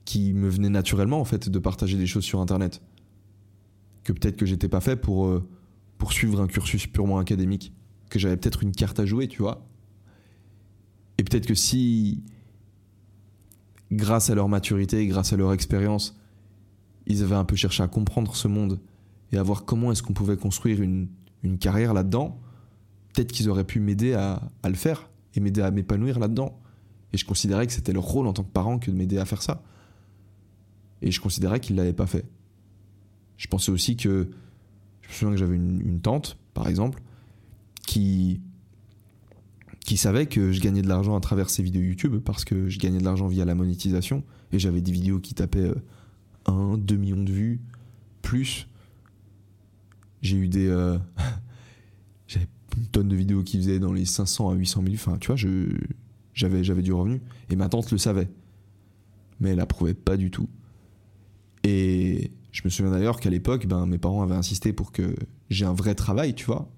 qui 0.09 0.33
me 0.33 0.49
venait 0.49 0.69
naturellement 0.69 1.19
en 1.19 1.25
fait 1.25 1.49
de 1.49 1.59
partager 1.59 1.95
des 1.95 2.07
choses 2.07 2.23
sur 2.23 2.41
internet 2.41 2.81
que 4.03 4.11
peut-être 4.11 4.37
que 4.37 4.45
j'étais 4.47 4.67
pas 4.67 4.81
fait 4.81 4.95
pour 4.95 5.27
euh, 5.27 5.47
poursuivre 5.99 6.41
un 6.41 6.47
cursus 6.47 6.87
purement 6.87 7.19
académique 7.19 7.73
que 8.09 8.17
j'avais 8.17 8.35
peut-être 8.35 8.63
une 8.63 8.71
carte 8.71 8.99
à 8.99 9.05
jouer 9.05 9.27
tu 9.27 9.43
vois 9.43 9.67
et 11.19 11.23
peut-être 11.23 11.45
que 11.45 11.53
si 11.53 12.23
grâce 13.91 14.31
à 14.31 14.35
leur 14.35 14.49
maturité 14.49 15.05
grâce 15.05 15.31
à 15.31 15.37
leur 15.37 15.53
expérience 15.53 16.19
ils 17.05 17.21
avaient 17.21 17.35
un 17.35 17.45
peu 17.45 17.55
cherché 17.55 17.83
à 17.83 17.87
comprendre 17.87 18.35
ce 18.35 18.47
monde 18.47 18.79
et 19.31 19.37
à 19.37 19.43
voir 19.43 19.63
comment 19.63 19.91
est-ce 19.91 20.01
qu'on 20.01 20.13
pouvait 20.13 20.37
construire 20.37 20.81
une, 20.81 21.07
une 21.43 21.59
carrière 21.59 21.93
là-dedans 21.93 22.39
peut-être 23.13 23.31
qu'ils 23.31 23.47
auraient 23.47 23.63
pu 23.63 23.79
m'aider 23.79 24.13
à, 24.15 24.41
à 24.63 24.69
le 24.69 24.75
faire 24.75 25.07
et 25.35 25.39
m'aider 25.39 25.61
à 25.61 25.71
m'épanouir 25.71 26.19
là-dedans. 26.19 26.59
Et 27.13 27.17
je 27.17 27.25
considérais 27.25 27.67
que 27.67 27.73
c'était 27.73 27.93
leur 27.93 28.03
rôle 28.03 28.27
en 28.27 28.33
tant 28.33 28.43
que 28.43 28.51
parent 28.51 28.79
que 28.79 28.91
de 28.91 28.95
m'aider 28.95 29.17
à 29.17 29.25
faire 29.25 29.41
ça. 29.41 29.61
Et 31.01 31.11
je 31.11 31.21
considérais 31.21 31.59
qu'ils 31.59 31.75
ne 31.75 31.81
l'avaient 31.81 31.93
pas 31.93 32.07
fait. 32.07 32.25
Je 33.37 33.47
pensais 33.47 33.71
aussi 33.71 33.95
que. 33.95 34.29
Je 35.01 35.07
me 35.07 35.13
souviens 35.13 35.31
que 35.31 35.37
j'avais 35.37 35.55
une, 35.55 36.01
tante, 36.01 36.37
par 36.53 36.67
exemple, 36.67 37.01
qui, 37.87 38.41
qui 39.79 39.97
savait 39.97 40.27
que 40.27 40.51
je 40.51 40.61
gagnais 40.61 40.83
de 40.83 40.87
l'argent 40.87 41.15
à 41.15 41.19
travers 41.19 41.49
ces 41.49 41.63
vidéos 41.63 41.81
YouTube 41.81 42.17
parce 42.23 42.45
que 42.45 42.69
je 42.69 42.77
gagnais 42.77 42.99
de 42.99 43.05
l'argent 43.05 43.27
via 43.27 43.43
la 43.43 43.55
monétisation 43.55 44.23
et 44.51 44.59
j'avais 44.59 44.81
des 44.81 44.91
vidéos 44.91 45.19
qui 45.19 45.33
tapaient 45.33 45.71
1, 46.45 46.53
euh, 46.53 46.77
2 46.77 46.95
millions 46.95 47.23
de 47.23 47.31
vues, 47.31 47.59
plus. 48.21 48.67
J'ai 50.21 50.37
eu 50.37 50.47
des. 50.47 50.67
Euh, 50.67 50.99
j'avais 52.27 52.47
une 52.77 52.85
tonne 52.87 53.07
de 53.07 53.15
vidéos 53.15 53.41
qui 53.41 53.57
faisaient 53.57 53.79
dans 53.79 53.93
les 53.93 54.05
500 54.05 54.49
à 54.49 54.53
800 54.53 54.83
000. 54.83 54.93
Enfin, 54.93 55.17
tu 55.17 55.27
vois, 55.27 55.35
j'avais, 56.33 56.63
j'avais 56.63 56.81
du 56.81 56.93
revenu. 56.93 57.21
Et 57.49 57.55
ma 57.55 57.69
tante 57.69 57.91
le 57.91 57.97
savait. 57.97 58.29
Mais 59.39 59.51
elle 59.51 59.59
approuvait 59.59 59.93
pas 59.93 60.17
du 60.17 60.29
tout. 60.29 60.49
Et 61.63 62.31
je 62.51 62.61
me 62.65 62.69
souviens 62.69 62.91
d'ailleurs 62.91 63.19
qu'à 63.19 63.29
l'époque, 63.29 63.67
ben, 63.67 63.85
mes 63.85 63.97
parents 63.97 64.23
avaient 64.23 64.35
insisté 64.35 64.73
pour 64.73 64.91
que 64.91 65.15
j'ai 65.49 65.65
un 65.65 65.73
vrai 65.73 65.95
travail, 65.95 66.33
tu 66.33 66.45
vois. 66.45 66.69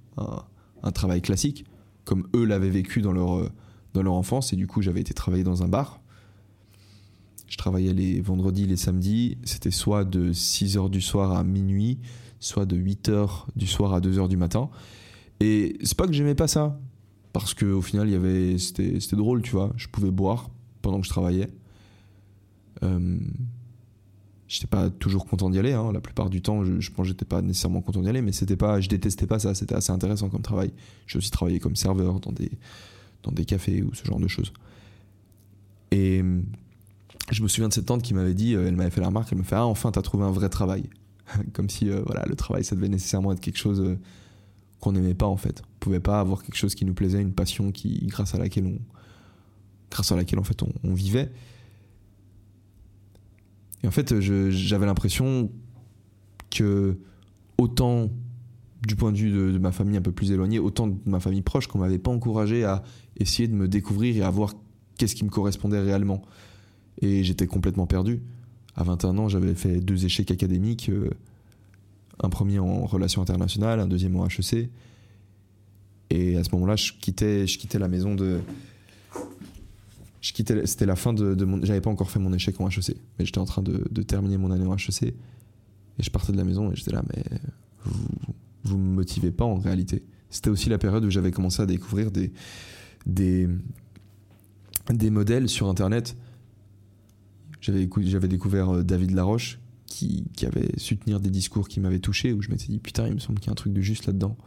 Un, 0.84 0.92
travail 0.92 1.22
classique, 1.22 1.66
comme 2.06 2.28
eux 2.36 2.44
l'avaient 2.44 2.70
vécu 2.70 3.02
dans 3.02 3.12
leur, 3.12 3.50
dans 3.94 4.04
leur 4.04 4.14
enfance 4.14 4.54
et 4.54 4.56
du 4.56 4.68
coup 4.68 4.82
j'avais 4.82 5.02
été 5.02 5.14
travailler 5.14 5.44
dans 5.44 5.64
un 5.64 5.68
bar. 5.68 6.02
Je 7.48 7.58
travaillais 7.58 7.94
les 7.94 8.22
vendredis, 8.22 8.66
les 8.66 8.78
samedis, 8.78 9.38
c'était 9.44 9.72
soit 9.72 10.06
de 10.06 10.32
6h 10.32 10.90
du 10.90 11.02
soir 11.02 11.34
à 11.34 11.44
minuit, 11.44 12.00
soit 12.40 12.66
de 12.66 12.78
8h 12.78 13.46
du 13.56 13.68
soir 13.68 13.94
à 13.94 14.00
2h 14.00 14.28
du 14.28 14.38
matin. 14.38 14.70
Et 15.40 15.78
c'est 15.84 15.98
pas 15.98 16.08
que 16.08 16.14
j'aimais 16.14 16.36
pas 16.36 16.48
ça, 16.48 16.80
parce 17.34 17.54
qu'au 17.54 17.82
final 17.82 18.08
il 18.08 18.14
y 18.14 18.16
avait 18.16 18.58
c'était 18.58 19.16
drôle, 19.16 19.42
tu 19.42 19.52
vois, 19.52 19.74
je 19.76 19.88
pouvais 19.88 20.12
boire 20.12 20.50
pendant 20.82 21.00
que 21.00 21.06
je 21.06 21.12
travaillais. 21.12 21.50
Euh, 22.84 23.20
j'étais 24.52 24.68
pas 24.68 24.90
toujours 24.90 25.26
content 25.26 25.50
d'y 25.50 25.60
aller. 25.60 25.72
Hein. 25.72 25.94
La 25.94 26.02
plupart 26.02 26.30
du 26.30 26.42
temps, 26.42 26.66
je, 26.66 26.92
pense 26.92 27.06
que 27.06 27.10
j'étais 27.10 27.24
pas 27.24 27.42
nécessairement 27.42 27.82
content 27.82 28.02
d'y 28.02 28.10
aller, 28.10 28.22
mais 28.22 28.34
c'était 28.34 28.58
pas, 28.58 28.82
je 28.82 28.90
détestais 28.90 29.26
pas 29.26 29.40
ça. 29.40 29.56
C'était 29.56 29.76
assez 29.76 29.94
intéressant 29.94 30.28
comme 30.28 30.42
travail. 30.42 30.74
J'ai 31.08 31.18
aussi 31.18 31.32
travaillé 31.32 31.60
comme 31.60 31.78
serveur 31.78 32.20
dans 32.20 32.34
des, 32.34 32.52
dans 33.24 33.32
des 33.32 33.46
cafés 33.46 33.82
ou 33.82 33.94
ce 33.94 34.04
genre 34.06 34.20
de 34.20 34.28
choses. 34.28 34.52
Et 35.92 36.22
je 37.32 37.44
me 37.44 37.48
souviens 37.48 37.70
de 37.70 37.74
cette 37.74 37.86
tante 37.86 38.02
qui 38.02 38.14
m'avait 38.14 38.34
dit, 38.34 38.54
euh, 38.56 38.68
elle 38.68 38.76
m'avait 38.76 38.90
fait 38.90 39.00
la 39.00 39.08
remarque, 39.08 39.30
elle 39.32 39.38
me 39.38 39.44
fait 39.44 39.56
ah 39.56 39.66
enfin 39.66 39.92
t'as 39.92 40.02
trouvé 40.02 40.26
un 40.26 40.32
vrai 40.32 40.50
travail, 40.50 40.84
comme 41.54 41.70
si 41.70 41.90
euh, 41.90 42.02
voilà 42.06 42.26
le 42.26 42.36
travail 42.36 42.64
ça 42.64 42.76
devait 42.76 42.90
nécessairement 42.90 43.32
être 43.32 43.40
quelque 43.40 43.58
chose 43.58 43.80
euh, 43.80 43.98
qu'on 44.82 44.92
n'aimait 44.92 45.14
pas 45.14 45.28
en 45.28 45.38
fait. 45.38 45.62
On 45.62 45.80
pouvait 45.80 46.00
pas 46.02 46.20
avoir 46.20 46.44
quelque 46.44 46.58
chose 46.58 46.76
qui 46.76 46.84
nous 46.84 46.94
plaisait, 46.94 47.22
une 47.22 47.34
passion 47.34 47.72
qui 47.72 48.06
grâce 48.08 48.36
à 48.36 48.38
laquelle 48.38 48.66
on, 48.66 48.80
grâce 49.90 50.12
à 50.12 50.18
laquelle 50.18 50.40
en 50.40 50.44
fait 50.44 50.62
on 50.84 50.94
vivait. 50.94 51.32
Et 53.84 53.88
en 53.88 53.92
fait, 53.92 54.20
j'avais 54.20 54.86
l'impression 54.86 55.52
que 56.50 56.98
autant 57.58 58.10
du 58.86 58.96
point 58.96 59.12
de 59.12 59.18
vue 59.18 59.32
de, 59.32 59.58
ma 59.58 59.72
famille 59.72 59.98
un 59.98 60.02
peu 60.02 60.12
plus 60.12 60.32
éloignée, 60.32 60.60
autant 60.60 60.88
de 60.88 60.96
ma 61.06 61.20
famille 61.20 61.42
proche 61.42 61.68
qu'on 61.68 61.80
m'avait 61.80 62.00
pas 62.00 62.12
encouragé 62.12 62.64
à 62.64 62.84
essayer 63.18 63.48
de 63.48 63.54
me 63.54 63.68
découvrir 63.68 64.18
et 64.18 64.22
à 64.22 64.30
voir 64.30 64.54
qu'est-ce 64.98 65.16
qui 65.16 65.24
me 65.24 65.30
correspondait 65.30 65.80
réellement. 65.80 66.22
Et 67.02 67.24
j'étais 67.24 67.48
complètement 67.48 67.88
perdu. 67.88 68.22
À 68.76 68.84
21 68.84 69.18
ans, 69.18 69.30
j'avais 69.30 69.54
fait 69.54 69.80
deux 69.80 70.06
échecs 70.06 70.32
académiques, 70.32 70.90
euh, 70.90 71.10
un 72.24 72.30
premier 72.30 72.60
en 72.60 72.86
relations 72.86 73.22
internationales, 73.22 73.80
un 73.80 73.88
deuxième 73.88 74.16
en 74.16 74.28
HEC. 74.28 74.70
Et 76.10 76.36
à 76.38 76.44
ce 76.44 76.52
moment-là, 76.54 76.76
je 76.76 76.94
quittais 76.94 77.80
la 77.80 77.88
maison 77.88 78.16
de, 78.16 78.40
je 80.22 80.34
quittais, 80.34 80.66
c'était 80.68 80.86
la 80.86 80.96
fin 80.96 81.14
de, 81.14 81.46
mon, 81.46 81.64
j'avais 81.66 81.82
pas 81.82 81.90
encore 81.90 82.12
fait 82.12 82.20
mon 82.20 82.32
échec 82.34 82.60
en 82.62 82.70
HEC, 82.70 82.96
mais 83.18 83.26
j'étais 83.26 83.40
en 83.40 83.46
train 83.46 83.64
de, 83.64 84.02
terminer 84.04 84.38
mon 84.38 84.52
année 84.52 84.66
en 84.66 84.76
HEC 84.76 85.04
et 85.04 85.14
je 86.00 86.10
partais 86.10 86.32
de 86.32 86.38
la 86.38 86.44
maison 86.44 86.72
et 86.72 86.76
j'étais 86.76 86.92
là, 86.92 87.04
mais 87.14 87.24
vous, 87.84 88.08
vous 88.64 88.78
me 88.78 88.94
motivez 88.94 89.32
pas 89.32 89.46
en 89.46 89.56
réalité. 89.56 90.04
C'était 90.30 90.50
aussi 90.50 90.70
la 90.70 90.78
période 90.78 91.04
où 91.04 91.10
j'avais 91.10 91.32
commencé 91.32 91.62
à 91.62 91.66
découvrir 91.66 92.12
des, 92.12 92.32
des, 93.06 93.50
des 94.90 95.10
modèles 95.10 95.50
sur 95.50 95.68
internet. 95.68 96.16
J'avais, 97.60 97.88
découvert 98.28 98.70
euh, 98.70 98.84
David 98.84 99.12
Laroche 99.12 99.60
qui, 99.86 100.26
qui 100.34 100.46
avait 100.46 100.70
su 100.78 100.98
tenir 100.98 101.20
des 101.20 101.30
discours 101.30 101.68
qui 101.68 101.80
m'avaient 101.80 102.00
touché, 102.00 102.34
où 102.34 102.42
je 102.42 102.50
m'étais 102.50 102.68
dit, 102.68 102.80
putain, 102.80 103.08
il 103.08 103.14
me 103.14 103.20
semble 103.20 103.40
qu'il 103.40 103.48
y 103.48 103.50
a 103.50 103.54
un 103.54 103.56
truc 103.56 103.74
de 103.74 103.82
juste 103.82 104.08
là-dedans. 104.08 104.38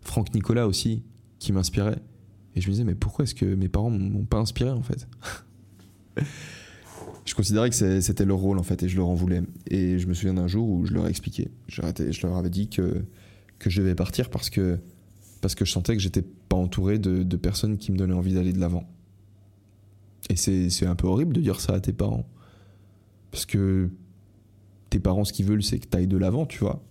Franck 0.00 0.34
Nicolas 0.34 0.66
aussi, 0.66 1.02
qui 1.38 1.52
m'inspirait. 1.52 2.00
Et 2.56 2.60
je 2.60 2.68
me 2.68 2.72
disais, 2.72 2.84
mais 2.84 2.94
pourquoi 2.94 3.24
est-ce 3.24 3.34
que 3.34 3.44
mes 3.44 3.68
parents 3.68 3.90
m'ont 3.90 4.24
pas 4.24 4.38
inspiré 4.38 4.70
en 4.70 4.82
fait? 4.82 5.08
Je 7.24 7.34
considérais 7.34 7.70
que 7.70 8.00
c'était 8.00 8.24
leur 8.26 8.36
rôle 8.36 8.58
en 8.58 8.62
fait 8.62 8.82
et 8.82 8.88
je 8.88 8.96
leur 8.96 9.08
en 9.08 9.14
voulais. 9.14 9.42
Et 9.68 9.98
je 9.98 10.06
me 10.06 10.12
souviens 10.12 10.34
d'un 10.34 10.46
jour 10.46 10.68
où 10.68 10.84
je 10.84 10.92
leur 10.92 11.06
ai 11.06 11.08
expliqué. 11.08 11.48
Je 11.68 11.80
leur 11.80 12.36
avais 12.36 12.50
dit 12.50 12.68
que, 12.68 13.02
que 13.58 13.70
je 13.70 13.80
devais 13.80 13.94
partir 13.94 14.28
parce 14.28 14.50
que, 14.50 14.78
parce 15.40 15.54
que 15.54 15.64
je 15.64 15.72
sentais 15.72 15.96
que 15.96 16.02
j'étais 16.02 16.22
pas 16.22 16.56
entouré 16.56 16.98
de, 16.98 17.22
de, 17.22 17.36
personnes 17.36 17.78
qui 17.78 17.92
me 17.92 17.96
donnaient 17.96 18.14
envie 18.14 18.34
d'aller 18.34 18.52
de 18.52 18.60
l'avant. 18.60 18.84
Et 20.28 20.36
c'est 20.36 20.86
un 20.86 20.94
peu 20.94 21.06
horrible 21.06 21.34
de 21.34 21.40
dire 21.40 21.60
ça 21.60 21.72
à 21.72 21.80
tes 21.80 21.94
parents. 21.94 22.26
Parce 23.30 23.46
que 23.46 23.88
tes 24.90 25.00
parents, 25.00 25.24
ce 25.24 25.32
qu'ils 25.32 25.46
veulent, 25.46 25.62
c'est 25.62 25.78
que 25.78 25.88
tu 25.88 25.96
ailles 25.96 26.06
de 26.06 26.18
l'avant, 26.18 26.44
tu 26.44 26.58
vois. 26.58 26.82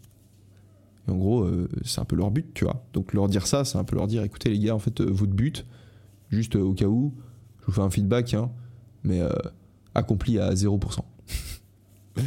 Et 1.07 1.11
en 1.11 1.15
gros, 1.15 1.43
euh, 1.43 1.69
c'est 1.83 1.99
un 1.99 2.05
peu 2.05 2.15
leur 2.15 2.31
but, 2.31 2.53
tu 2.53 2.63
vois. 2.65 2.85
Donc 2.93 3.13
leur 3.13 3.27
dire 3.27 3.47
ça, 3.47 3.65
c'est 3.65 3.77
un 3.77 3.83
peu 3.83 3.95
leur 3.95 4.07
dire, 4.07 4.23
écoutez 4.23 4.49
les 4.49 4.59
gars, 4.59 4.75
en 4.75 4.79
fait, 4.79 5.01
euh, 5.01 5.09
votre 5.09 5.33
but, 5.33 5.65
juste 6.29 6.55
euh, 6.55 6.61
au 6.61 6.73
cas 6.73 6.85
où, 6.85 7.13
je 7.61 7.65
vous 7.67 7.71
fais 7.73 7.81
un 7.81 7.89
feedback, 7.89 8.33
hein, 8.33 8.51
mais 9.03 9.21
accompli 9.95 10.39
à 10.39 10.53
0%. 10.53 10.99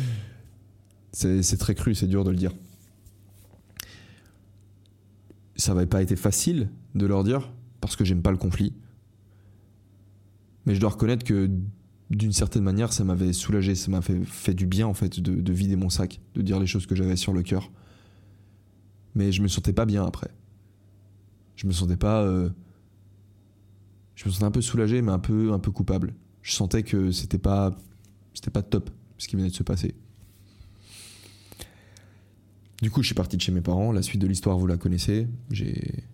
c'est 1.13 1.59
très 1.59 1.75
cru, 1.75 1.95
c'est 1.95 2.07
dur 2.07 2.25
de 2.25 2.31
le 2.31 2.37
dire. 2.37 2.53
Ça 5.57 5.75
n'avait 5.75 5.87
pas 5.87 6.03
été 6.03 6.17
facile 6.17 6.71
de 6.95 7.07
leur 7.07 7.25
dire, 7.25 7.51
parce 7.81 7.97
que 7.97 8.05
j'aime 8.05 8.23
pas 8.23 8.31
le 8.31 8.37
conflit. 8.37 8.75
Mais 10.65 10.75
je 10.75 10.81
dois 10.81 10.91
reconnaître 10.91 11.25
que 11.25 11.51
d'une 12.11 12.33
certaine 12.33 12.63
manière, 12.63 12.93
ça 12.93 13.05
m'avait 13.05 13.33
soulagé, 13.33 13.75
ça 13.75 13.91
m'a 13.91 14.01
fait, 14.01 14.55
du 14.55 14.67
bien 14.67 14.87
en 14.87 14.95
fait 14.95 15.21
de 15.21 15.53
vider 15.53 15.77
mon 15.77 15.91
sac, 15.91 16.21
de 16.35 16.43
dire 16.43 16.59
les 16.59 16.67
choses 16.67 16.87
que 16.87 16.95
j'avais 16.95 17.17
sur 17.17 17.33
le 17.33 17.43
cœur 17.43 17.71
mais 19.17 19.33
je 19.33 19.43
me 19.43 19.49
sentais 19.49 19.73
pas 19.73 19.87
bien 19.87 20.07
après. 20.07 20.31
Je 21.57 21.67
me 21.67 21.73
sentais 21.73 21.97
pas. 21.97 22.23
Euh, 22.23 22.51
je 24.15 24.27
me 24.27 24.31
sentais 24.31 24.45
un 24.45 24.51
peu 24.51 24.61
soulagé, 24.61 25.03
mais 25.03 25.11
un 25.11 25.19
peu, 25.19 25.53
un 25.53 25.59
peu 25.59 25.73
coupable. 25.73 26.15
Je 26.43 26.53
sentais 26.53 26.83
que 26.83 27.11
c'était 27.11 27.39
pas, 27.39 27.77
c'était 28.35 28.51
pas 28.51 28.63
top 28.63 28.91
ce 29.19 29.27
qui 29.27 29.37
venait 29.37 29.49
de 29.49 29.55
se 29.55 29.63
passer. 29.63 29.95
Du 32.83 32.91
coup, 32.91 33.01
je 33.03 33.07
suis 33.07 33.15
parti 33.15 33.39
de 33.39 33.43
chez 33.43 33.53
mes 33.53 33.63
parents. 33.63 33.91
La 33.91 34.03
suite 34.03 34.21
de 34.21 34.27
l'histoire, 34.27 34.59
vous 34.59 34.67
la 34.67 34.77
connaissez. 34.77 35.27
J'ai, 35.51 36.05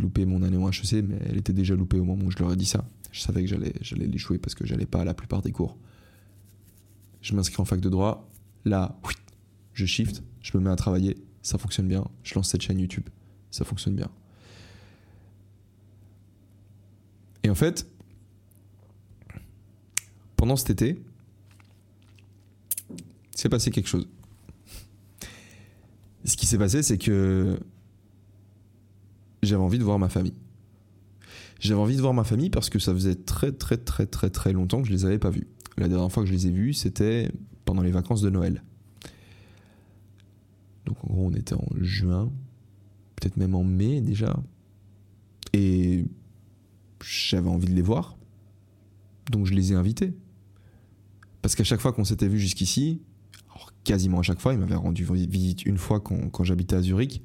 loupé 0.00 0.26
mon 0.26 0.42
année 0.42 0.56
en 0.56 0.68
HEC, 0.68 1.04
mais 1.08 1.16
elle 1.26 1.38
était 1.38 1.52
déjà 1.52 1.74
loupée 1.76 2.00
au 2.00 2.04
moment 2.04 2.24
où 2.24 2.30
je 2.32 2.38
leur 2.38 2.52
ai 2.52 2.56
dit 2.56 2.66
ça. 2.66 2.84
Je 3.12 3.20
savais 3.20 3.42
que 3.42 3.48
j'allais, 3.48 3.72
j'allais 3.80 4.06
l'échouer 4.06 4.38
parce 4.38 4.54
que 4.54 4.66
j'allais 4.66 4.84
pas 4.84 5.02
à 5.02 5.04
la 5.04 5.14
plupart 5.14 5.42
des 5.42 5.52
cours. 5.52 5.78
Je 7.22 7.34
m'inscris 7.34 7.62
en 7.62 7.64
fac 7.64 7.80
de 7.80 7.88
droit. 7.88 8.28
Là, 8.64 8.98
je 9.74 9.86
shift, 9.86 10.24
je 10.42 10.58
me 10.58 10.64
mets 10.64 10.70
à 10.70 10.76
travailler 10.76 11.16
ça 11.42 11.58
fonctionne 11.58 11.88
bien. 11.88 12.04
Je 12.22 12.34
lance 12.34 12.50
cette 12.50 12.62
chaîne 12.62 12.78
YouTube, 12.78 13.08
ça 13.50 13.64
fonctionne 13.64 13.96
bien. 13.96 14.10
Et 17.42 17.50
en 17.50 17.54
fait, 17.54 17.86
pendant 20.36 20.56
cet 20.56 20.70
été, 20.70 21.00
s'est 23.34 23.48
passé 23.48 23.70
quelque 23.70 23.88
chose. 23.88 24.08
Ce 26.24 26.36
qui 26.36 26.46
s'est 26.46 26.58
passé, 26.58 26.82
c'est 26.82 26.98
que 26.98 27.58
j'avais 29.42 29.62
envie 29.62 29.78
de 29.78 29.84
voir 29.84 29.98
ma 29.98 30.08
famille. 30.08 30.34
J'avais 31.60 31.80
envie 31.80 31.96
de 31.96 32.00
voir 32.00 32.14
ma 32.14 32.24
famille 32.24 32.50
parce 32.50 32.70
que 32.70 32.78
ça 32.78 32.92
faisait 32.92 33.14
très 33.14 33.52
très 33.52 33.76
très 33.76 34.06
très 34.06 34.30
très 34.30 34.52
longtemps 34.52 34.82
que 34.82 34.88
je 34.88 34.92
les 34.92 35.04
avais 35.04 35.18
pas 35.18 35.30
vus. 35.30 35.46
La 35.76 35.88
dernière 35.88 36.10
fois 36.10 36.22
que 36.22 36.28
je 36.28 36.34
les 36.34 36.48
ai 36.48 36.50
vus, 36.50 36.74
c'était 36.74 37.30
pendant 37.64 37.82
les 37.82 37.90
vacances 37.90 38.20
de 38.20 38.30
Noël. 38.30 38.62
Donc 40.88 40.96
en 41.04 41.08
gros, 41.08 41.26
on 41.26 41.32
était 41.32 41.54
en 41.54 41.66
juin, 41.80 42.30
peut-être 43.16 43.36
même 43.36 43.54
en 43.54 43.62
mai 43.62 44.00
déjà. 44.00 44.36
Et 45.52 46.06
j'avais 47.04 47.48
envie 47.48 47.68
de 47.68 47.74
les 47.74 47.82
voir. 47.82 48.16
Donc 49.30 49.46
je 49.46 49.54
les 49.54 49.72
ai 49.72 49.76
invités. 49.76 50.14
Parce 51.42 51.54
qu'à 51.54 51.64
chaque 51.64 51.80
fois 51.80 51.92
qu'on 51.92 52.04
s'était 52.04 52.28
vu 52.28 52.38
jusqu'ici, 52.38 53.00
quasiment 53.84 54.20
à 54.20 54.22
chaque 54.22 54.40
fois, 54.40 54.54
il 54.54 54.58
m'avait 54.58 54.74
rendu 54.74 55.04
visite 55.04 55.66
une 55.66 55.78
fois 55.78 56.00
quand, 56.00 56.44
j'habitais 56.44 56.76
à 56.76 56.82
Zurich. 56.82 57.22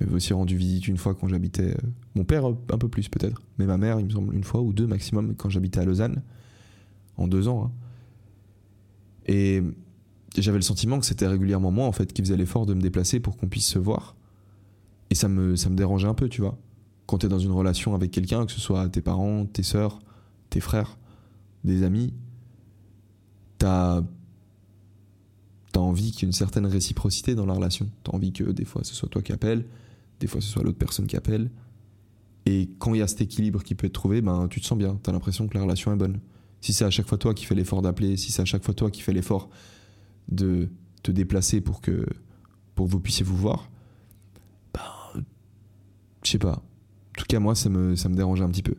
Il 0.00 0.06
m'avait 0.06 0.16
aussi 0.16 0.32
rendu 0.32 0.56
visite 0.56 0.88
une 0.88 0.96
fois 0.96 1.14
quand 1.14 1.28
j'habitais. 1.28 1.74
Euh, 1.74 1.88
mon 2.14 2.24
père, 2.24 2.46
un 2.46 2.78
peu 2.78 2.88
plus 2.88 3.08
peut-être. 3.08 3.42
Mais 3.58 3.66
ma 3.66 3.76
mère, 3.76 4.00
il 4.00 4.06
me 4.06 4.10
semble, 4.10 4.34
une 4.34 4.44
fois 4.44 4.62
ou 4.62 4.72
deux 4.72 4.86
maximum 4.86 5.34
quand 5.34 5.50
j'habitais 5.50 5.80
à 5.80 5.84
Lausanne. 5.84 6.22
En 7.16 7.28
deux 7.28 7.48
ans. 7.48 7.64
Hein. 7.64 7.72
Et 9.26 9.62
j'avais 10.36 10.58
le 10.58 10.62
sentiment 10.62 10.98
que 10.98 11.06
c'était 11.06 11.26
régulièrement 11.26 11.70
moi 11.70 11.86
en 11.86 11.92
fait 11.92 12.12
qui 12.12 12.22
faisais 12.22 12.36
l'effort 12.36 12.66
de 12.66 12.74
me 12.74 12.80
déplacer 12.80 13.20
pour 13.20 13.36
qu'on 13.36 13.48
puisse 13.48 13.66
se 13.66 13.78
voir. 13.78 14.14
Et 15.10 15.14
ça 15.14 15.28
me, 15.28 15.56
ça 15.56 15.70
me 15.70 15.76
dérangeait 15.76 16.08
un 16.08 16.14
peu, 16.14 16.28
tu 16.28 16.42
vois. 16.42 16.58
Quand 17.06 17.18
tu 17.18 17.26
es 17.26 17.28
dans 17.28 17.38
une 17.38 17.52
relation 17.52 17.94
avec 17.94 18.10
quelqu'un, 18.10 18.44
que 18.44 18.52
ce 18.52 18.60
soit 18.60 18.88
tes 18.88 19.00
parents, 19.00 19.46
tes 19.46 19.62
sœurs, 19.62 20.00
tes 20.50 20.60
frères, 20.60 20.98
des 21.64 21.82
amis, 21.82 22.12
t'as 23.56 24.02
as 25.74 25.80
envie 25.80 26.10
qu'il 26.10 26.22
y 26.22 26.24
ait 26.24 26.28
une 26.28 26.32
certaine 26.32 26.66
réciprocité 26.66 27.34
dans 27.34 27.46
la 27.46 27.54
relation. 27.54 27.88
T'as 28.02 28.12
envie 28.12 28.32
que 28.32 28.44
des 28.44 28.64
fois 28.64 28.82
ce 28.84 28.94
soit 28.94 29.08
toi 29.08 29.22
qui 29.22 29.32
appelle, 29.32 29.64
des 30.20 30.26
fois 30.26 30.40
ce 30.40 30.48
soit 30.48 30.62
l'autre 30.62 30.78
personne 30.78 31.06
qui 31.06 31.16
appelle. 31.16 31.50
Et 32.46 32.70
quand 32.78 32.94
il 32.94 32.98
y 32.98 33.02
a 33.02 33.06
cet 33.06 33.20
équilibre 33.20 33.62
qui 33.62 33.74
peut 33.74 33.86
être 33.86 33.92
trouvé, 33.92 34.20
ben 34.20 34.48
tu 34.48 34.60
te 34.60 34.66
sens 34.66 34.76
bien, 34.76 34.98
t'as 35.02 35.12
l'impression 35.12 35.46
que 35.46 35.54
la 35.54 35.62
relation 35.62 35.92
est 35.92 35.96
bonne. 35.96 36.18
Si 36.60 36.72
c'est 36.72 36.84
à 36.84 36.90
chaque 36.90 37.06
fois 37.06 37.18
toi 37.18 37.34
qui 37.34 37.44
fais 37.44 37.54
l'effort 37.54 37.82
d'appeler, 37.82 38.16
si 38.16 38.32
c'est 38.32 38.42
à 38.42 38.44
chaque 38.44 38.64
fois 38.64 38.74
toi 38.74 38.90
qui 38.90 39.02
fais 39.02 39.12
l'effort 39.12 39.48
de 40.28 40.68
te 41.02 41.10
déplacer 41.10 41.60
pour 41.60 41.80
que, 41.80 42.06
pour 42.74 42.86
vous 42.86 43.00
puissiez 43.00 43.24
vous 43.24 43.36
voir, 43.36 43.70
ben, 44.74 45.22
je 46.22 46.30
sais 46.30 46.38
pas. 46.38 46.54
En 46.54 47.18
tout 47.18 47.26
cas, 47.28 47.40
moi, 47.40 47.54
ça 47.54 47.68
me, 47.68 47.96
ça 47.96 48.08
me 48.08 48.14
dérangeait 48.14 48.44
un 48.44 48.50
petit 48.50 48.62
peu. 48.62 48.76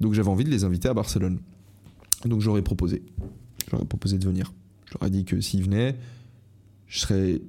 Donc 0.00 0.14
j'avais 0.14 0.28
envie 0.28 0.44
de 0.44 0.50
les 0.50 0.64
inviter 0.64 0.88
à 0.88 0.94
Barcelone. 0.94 1.40
Donc 2.24 2.40
j'aurais 2.40 2.62
proposé. 2.62 3.02
J'aurais 3.70 3.84
proposé 3.84 4.18
de 4.18 4.24
venir. 4.24 4.52
J'aurais 4.92 5.10
dit 5.10 5.24
que 5.24 5.40
s'ils 5.40 5.62
venaient, 5.62 5.98
je 6.86 7.00
serais 7.00 7.42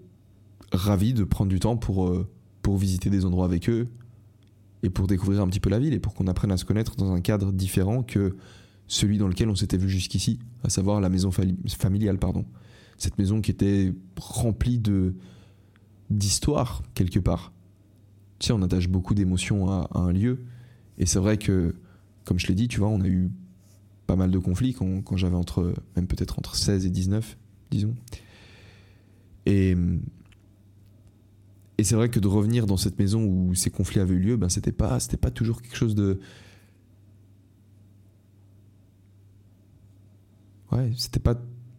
ravi 0.71 1.13
de 1.13 1.23
prendre 1.23 1.49
du 1.49 1.59
temps 1.59 1.77
pour, 1.77 2.07
euh, 2.07 2.27
pour 2.61 2.77
visiter 2.77 3.09
des 3.09 3.25
endroits 3.25 3.45
avec 3.45 3.69
eux, 3.69 3.87
et 4.83 4.89
pour 4.89 5.07
découvrir 5.07 5.41
un 5.41 5.47
petit 5.47 5.59
peu 5.59 5.69
la 5.69 5.79
ville 5.79 5.93
et 5.93 5.99
pour 5.99 6.13
qu'on 6.13 6.27
apprenne 6.27 6.51
à 6.51 6.57
se 6.57 6.65
connaître 6.65 6.95
dans 6.95 7.11
un 7.11 7.21
cadre 7.21 7.51
différent 7.51 8.03
que 8.03 8.35
celui 8.89 9.17
dans 9.17 9.29
lequel 9.29 9.47
on 9.49 9.55
s'était 9.55 9.77
vu 9.77 9.87
jusqu'ici, 9.87 10.39
à 10.63 10.69
savoir 10.69 10.99
la 10.99 11.07
maison 11.07 11.31
familiale, 11.31 12.17
pardon. 12.17 12.43
Cette 12.97 13.17
maison 13.17 13.39
qui 13.39 13.51
était 13.51 13.93
remplie 14.17 14.79
de 14.79 15.15
d'histoire 16.09 16.81
quelque 16.95 17.19
part. 17.19 17.53
Tu 18.39 18.47
sais, 18.47 18.53
on 18.53 18.61
attache 18.63 18.89
beaucoup 18.89 19.13
d'émotions 19.13 19.69
à, 19.69 19.87
un 19.93 20.11
lieu, 20.11 20.43
et 20.97 21.05
c'est 21.05 21.19
vrai 21.19 21.37
que, 21.37 21.75
comme 22.25 22.39
je 22.39 22.47
l'ai 22.47 22.55
dit, 22.55 22.67
tu 22.67 22.79
vois, 22.79 22.89
on 22.89 22.99
a 23.01 23.07
eu 23.07 23.29
pas 24.07 24.15
mal 24.15 24.31
de 24.31 24.39
conflits 24.39 24.73
quand, 24.73 25.17
j'avais 25.17 25.35
entre, 25.35 25.73
même 25.95 26.07
peut-être 26.07 26.39
entre 26.39 26.55
16 26.55 26.87
et 26.87 26.89
19, 26.89 27.37
disons. 27.69 27.95
Et 29.45 29.77
et 31.79 31.85
c'est 31.85 31.95
vrai 31.95 32.09
que 32.09 32.19
de 32.19 32.27
revenir 32.27 32.65
dans 32.65 32.75
cette 32.75 32.99
maison 32.99 33.23
où 33.23 33.55
ces 33.55 33.69
conflits 33.69 34.01
avaient 34.01 34.15
eu 34.15 34.19
lieu, 34.19 34.35
ben 34.35 34.49
c'était 34.49 34.73
pas, 34.73 34.99
c'était 34.99 35.15
pas 35.15 35.31
toujours 35.31 35.61
quelque 35.61 35.77
chose 35.77 35.95
de. 35.95 36.19
Ouais, 40.71 40.91
c'était 40.95 41.19
pas, 41.19 41.35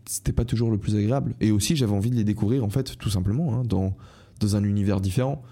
c'était 0.07 0.33
pas 0.33 0.45
toujours 0.45 0.71
le 0.71 0.79
plus 0.79 0.97
agréable. 0.97 1.35
Et 1.41 1.51
aussi, 1.53 1.77
j'avais 1.77 1.93
envie 1.93 2.11
de 2.11 2.17
les 2.17 2.25
découvrir, 2.25 2.65
en 2.65 2.71
fait, 2.71 2.97
tout 2.99 3.11
simplement, 3.11 3.55
hein, 3.55 3.65
dans, 3.65 3.97
dans 4.41 4.57
un 4.57 4.65
univers 4.65 5.01
différent. 5.01 5.43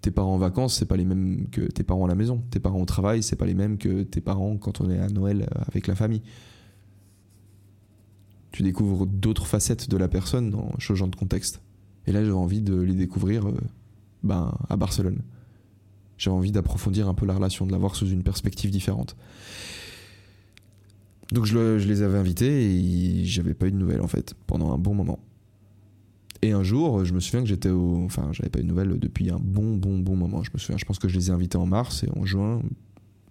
Tes 0.00 0.10
parents 0.10 0.34
en 0.34 0.38
vacances, 0.38 0.78
c'est 0.78 0.86
pas 0.86 0.96
les 0.96 1.04
mêmes 1.04 1.48
que 1.50 1.60
tes 1.60 1.82
parents 1.82 2.06
à 2.06 2.08
la 2.08 2.14
maison. 2.14 2.42
Tes 2.50 2.58
parents 2.58 2.80
au 2.80 2.86
travail, 2.86 3.22
c'est 3.22 3.36
pas 3.36 3.44
les 3.44 3.54
mêmes 3.54 3.76
que 3.76 4.02
tes 4.02 4.22
parents 4.22 4.56
quand 4.56 4.80
on 4.80 4.90
est 4.90 4.98
à 4.98 5.08
Noël 5.08 5.46
avec 5.68 5.86
la 5.86 5.94
famille. 5.94 6.22
Tu 8.50 8.62
découvres 8.62 9.06
d'autres 9.06 9.46
facettes 9.46 9.90
de 9.90 9.96
la 9.98 10.08
personne 10.08 10.50
dans 10.50 10.70
changeant 10.78 11.06
de 11.06 11.16
contexte. 11.16 11.60
Et 12.06 12.12
là, 12.12 12.24
j'avais 12.24 12.34
envie 12.34 12.62
de 12.62 12.80
les 12.80 12.94
découvrir 12.94 13.46
euh, 13.46 13.54
ben, 14.22 14.54
à 14.68 14.76
Barcelone. 14.76 15.20
J'avais 16.16 16.36
envie 16.36 16.52
d'approfondir 16.52 17.08
un 17.08 17.14
peu 17.14 17.26
la 17.26 17.34
relation, 17.34 17.66
de 17.66 17.72
la 17.72 17.78
voir 17.78 17.94
sous 17.94 18.08
une 18.08 18.22
perspective 18.22 18.70
différente. 18.70 19.16
Donc 21.32 21.44
je, 21.44 21.76
les 21.76 22.02
avais 22.02 22.18
invités 22.18 22.74
et 22.74 23.24
j'avais 23.24 23.54
pas 23.54 23.66
eu 23.66 23.72
de 23.72 23.76
nouvelles 23.76 24.00
en 24.00 24.08
fait 24.08 24.34
pendant 24.46 24.72
un 24.72 24.78
bon 24.78 24.94
moment. 24.94 25.20
Et 26.42 26.52
un 26.52 26.62
jour, 26.62 27.04
je 27.04 27.12
me 27.12 27.20
souviens 27.20 27.42
que 27.42 27.48
j'étais 27.48 27.68
au. 27.68 28.02
Enfin, 28.04 28.30
j'avais 28.32 28.48
pas 28.48 28.60
eu 28.60 28.62
de 28.62 28.68
nouvelles 28.68 28.98
depuis 28.98 29.30
un 29.30 29.38
bon, 29.38 29.76
bon, 29.76 29.98
bon 29.98 30.16
moment. 30.16 30.42
Je 30.42 30.50
me 30.52 30.58
souviens, 30.58 30.78
je 30.78 30.84
pense 30.84 30.98
que 30.98 31.08
je 31.08 31.16
les 31.16 31.28
ai 31.28 31.32
invités 31.32 31.58
en 31.58 31.66
mars 31.66 32.02
et 32.02 32.08
en 32.18 32.24
juin, 32.24 32.62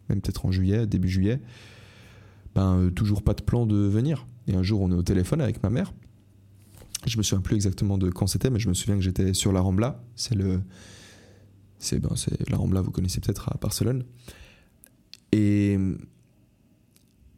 même 0.10 0.22
peut-être 0.22 0.46
en 0.46 0.52
juillet, 0.52 0.86
début 0.86 1.10
juillet. 1.10 1.42
Ben, 2.56 2.78
euh, 2.78 2.90
toujours 2.92 3.24
pas 3.24 3.34
de 3.34 3.42
plan 3.42 3.66
de 3.66 3.76
venir. 3.76 4.28
Et 4.48 4.56
un 4.56 4.64
jour, 4.64 4.82
on 4.82 4.92
est 4.92 4.96
au 4.96 5.04
téléphone 5.04 5.42
avec 5.42 5.62
ma 5.64 5.70
mère 5.70 5.94
je 7.06 7.18
me 7.18 7.24
souviens 7.24 7.42
plus 7.42 7.56
exactement 7.56 7.98
de 7.98 8.10
quand 8.10 8.28
c'était, 8.28 8.50
mais 8.50 8.60
je 8.60 8.70
me 8.70 8.74
souviens 8.74 8.96
que 8.96 9.02
j'étais 9.02 9.34
sur 9.34 9.52
la 9.52 9.62
Rambla. 9.62 10.02
C'est 10.16 10.36
le, 10.36 10.62
c'est 11.78 12.00
ben, 12.00 12.10
la 12.50 12.58
Rambla, 12.58 12.82
vous 12.82 12.92
connaissez 12.92 13.22
peut-être 13.22 13.50
à 13.50 13.58
Barcelone. 13.60 14.04
Et 15.32 15.78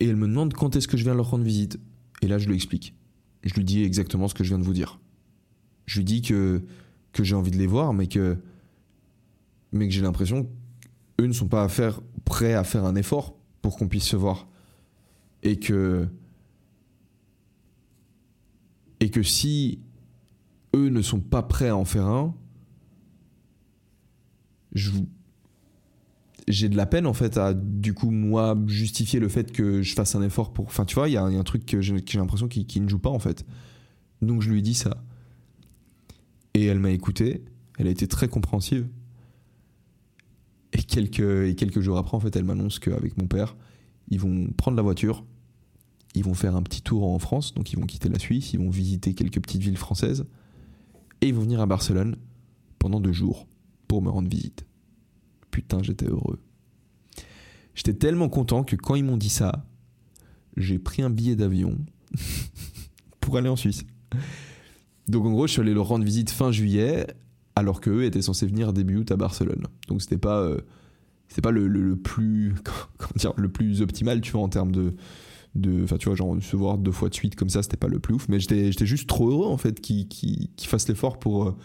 et 0.01 0.07
elle 0.07 0.15
me 0.15 0.27
demande 0.27 0.55
quand 0.55 0.75
est-ce 0.75 0.87
que 0.87 0.97
je 0.97 1.03
viens 1.03 1.13
leur 1.13 1.29
rendre 1.29 1.43
visite. 1.43 1.79
Et 2.23 2.27
là, 2.27 2.39
je 2.39 2.47
lui 2.47 2.55
explique. 2.55 2.95
Je 3.43 3.53
lui 3.53 3.63
dis 3.63 3.83
exactement 3.83 4.27
ce 4.27 4.33
que 4.33 4.43
je 4.43 4.49
viens 4.49 4.57
de 4.57 4.63
vous 4.63 4.73
dire. 4.73 4.99
Je 5.85 5.99
lui 5.99 6.05
dis 6.05 6.23
que 6.23 6.63
j'ai 7.19 7.35
envie 7.35 7.51
de 7.51 7.57
les 7.57 7.67
voir, 7.67 7.93
mais 7.93 8.07
que 8.07 8.37
mais 9.71 9.87
que 9.87 9.93
j'ai 9.93 10.01
l'impression 10.01 10.49
qu'eux 11.17 11.27
ne 11.27 11.33
sont 11.33 11.47
pas 11.47 11.63
à 11.63 11.69
faire, 11.69 12.01
prêts 12.25 12.55
à 12.55 12.63
faire 12.63 12.83
un 12.83 12.95
effort 12.95 13.37
pour 13.61 13.77
qu'on 13.77 13.87
puisse 13.87 14.05
se 14.05 14.15
voir. 14.15 14.47
Et 15.43 15.59
que 15.59 16.07
et 18.99 19.11
que 19.11 19.21
si 19.21 19.81
eux 20.75 20.89
ne 20.89 21.03
sont 21.03 21.19
pas 21.19 21.43
prêts 21.43 21.69
à 21.69 21.77
en 21.77 21.85
faire 21.85 22.07
un, 22.07 22.33
j'ai 26.51 26.69
de 26.69 26.77
la 26.77 26.85
peine 26.85 27.07
en 27.07 27.13
fait 27.13 27.37
à 27.37 27.53
du 27.53 27.93
coup 27.93 28.11
moi 28.11 28.57
justifier 28.67 29.19
le 29.19 29.29
fait 29.29 29.51
que 29.51 29.81
je 29.81 29.93
fasse 29.93 30.15
un 30.15 30.21
effort 30.21 30.53
pour 30.53 30.65
enfin 30.65 30.85
tu 30.85 30.95
vois 30.95 31.09
il 31.09 31.13
y, 31.13 31.17
a 31.17 31.23
un 31.23 31.43
truc 31.43 31.65
que 31.65 31.81
j'ai 31.81 31.95
l'impression 32.15 32.47
qui, 32.47 32.79
ne 32.79 32.87
joue 32.87 32.99
pas 32.99 33.09
en 33.09 33.19
fait. 33.19 33.45
Donc 34.21 34.41
je 34.41 34.49
lui 34.49 34.61
dis 34.61 34.75
ça. 34.75 35.03
Et 36.53 36.65
elle 36.65 36.79
m'a 36.79 36.91
écouté. 36.91 37.43
Elle 37.77 37.87
a 37.87 37.89
été 37.89 38.07
très 38.07 38.27
compréhensive. 38.27 38.87
Et 40.73 40.83
quelques, 40.83 41.19
et 41.19 41.55
quelques 41.55 41.81
jours 41.81 41.97
après 41.97 42.15
en 42.15 42.19
fait 42.19 42.35
elle 42.35 42.43
m'annonce 42.43 42.79
qu'avec 42.79 43.17
mon 43.17 43.27
père 43.27 43.55
ils 44.09 44.19
vont 44.19 44.47
prendre 44.57 44.77
la 44.77 44.83
voiture. 44.83 45.23
Ils 46.13 46.23
vont 46.23 46.33
faire 46.33 46.55
un 46.57 46.61
petit 46.61 46.81
tour 46.81 47.07
en 47.07 47.19
France, 47.19 47.53
donc 47.53 47.71
ils 47.71 47.79
vont 47.79 47.85
quitter 47.85 48.09
la 48.09 48.19
Suisse, 48.19 48.51
ils 48.53 48.59
vont 48.59 48.69
visiter 48.69 49.13
quelques 49.13 49.41
petites 49.41 49.61
villes 49.61 49.77
françaises, 49.77 50.25
et 51.21 51.29
ils 51.29 51.33
vont 51.33 51.41
venir 51.41 51.61
à 51.61 51.65
Barcelone 51.65 52.17
pendant 52.79 52.99
deux 52.99 53.13
jours 53.13 53.47
pour 53.87 54.01
me 54.01 54.09
rendre 54.09 54.27
visite. 54.27 54.65
Putain, 55.51 55.83
j'étais 55.83 56.07
heureux. 56.07 56.39
J'étais 57.75 57.93
tellement 57.93 58.29
content 58.29 58.63
que 58.63 58.75
quand 58.75 58.95
ils 58.95 59.03
m'ont 59.03 59.17
dit 59.17 59.29
ça, 59.29 59.65
j'ai 60.57 60.79
pris 60.79 61.01
un 61.01 61.09
billet 61.09 61.35
d'avion 61.35 61.77
pour 63.19 63.37
aller 63.37 63.49
en 63.49 63.55
Suisse. 63.55 63.83
Donc 65.07 65.25
en 65.25 65.31
gros, 65.31 65.47
je 65.47 65.53
suis 65.53 65.61
allé 65.61 65.73
leur 65.73 65.87
rendre 65.87 66.05
visite 66.05 66.29
fin 66.29 66.51
juillet, 66.51 67.07
alors 67.55 67.81
qu'eux 67.81 68.03
étaient 68.03 68.21
censés 68.21 68.45
venir 68.45 68.73
début 68.73 68.97
août 68.97 69.11
à 69.11 69.17
Barcelone. 69.17 69.67
Donc 69.87 70.01
c'était 70.01 70.17
pas, 70.17 70.39
euh, 70.39 70.57
pas 71.41 71.51
le, 71.51 71.67
le, 71.67 71.95
plus, 71.95 72.55
comment 72.97 73.11
dire, 73.15 73.33
le 73.37 73.49
plus 73.49 73.81
optimal, 73.81 74.21
tu 74.21 74.31
vois, 74.31 74.41
en 74.41 74.49
termes 74.49 74.71
de, 74.71 74.93
enfin 75.83 75.97
tu 75.97 76.07
vois 76.07 76.15
genre 76.15 76.37
se 76.41 76.55
voir 76.55 76.77
deux 76.77 76.91
fois 76.91 77.09
de 77.09 77.13
suite 77.13 77.35
comme 77.35 77.49
ça 77.49 77.61
c'était 77.61 77.75
pas 77.75 77.89
le 77.89 77.99
plus 77.99 78.13
ouf 78.13 78.29
mais 78.29 78.39
j'étais 78.39 78.85
juste 78.85 79.09
trop 79.09 79.29
heureux 79.29 79.47
en 79.47 79.57
fait 79.57 79.81
qu'il 79.81 80.07
qu 80.07 80.47
fasse 80.65 80.87
l'effort 80.87 81.19
pour 81.19 81.49
euh, 81.49 81.57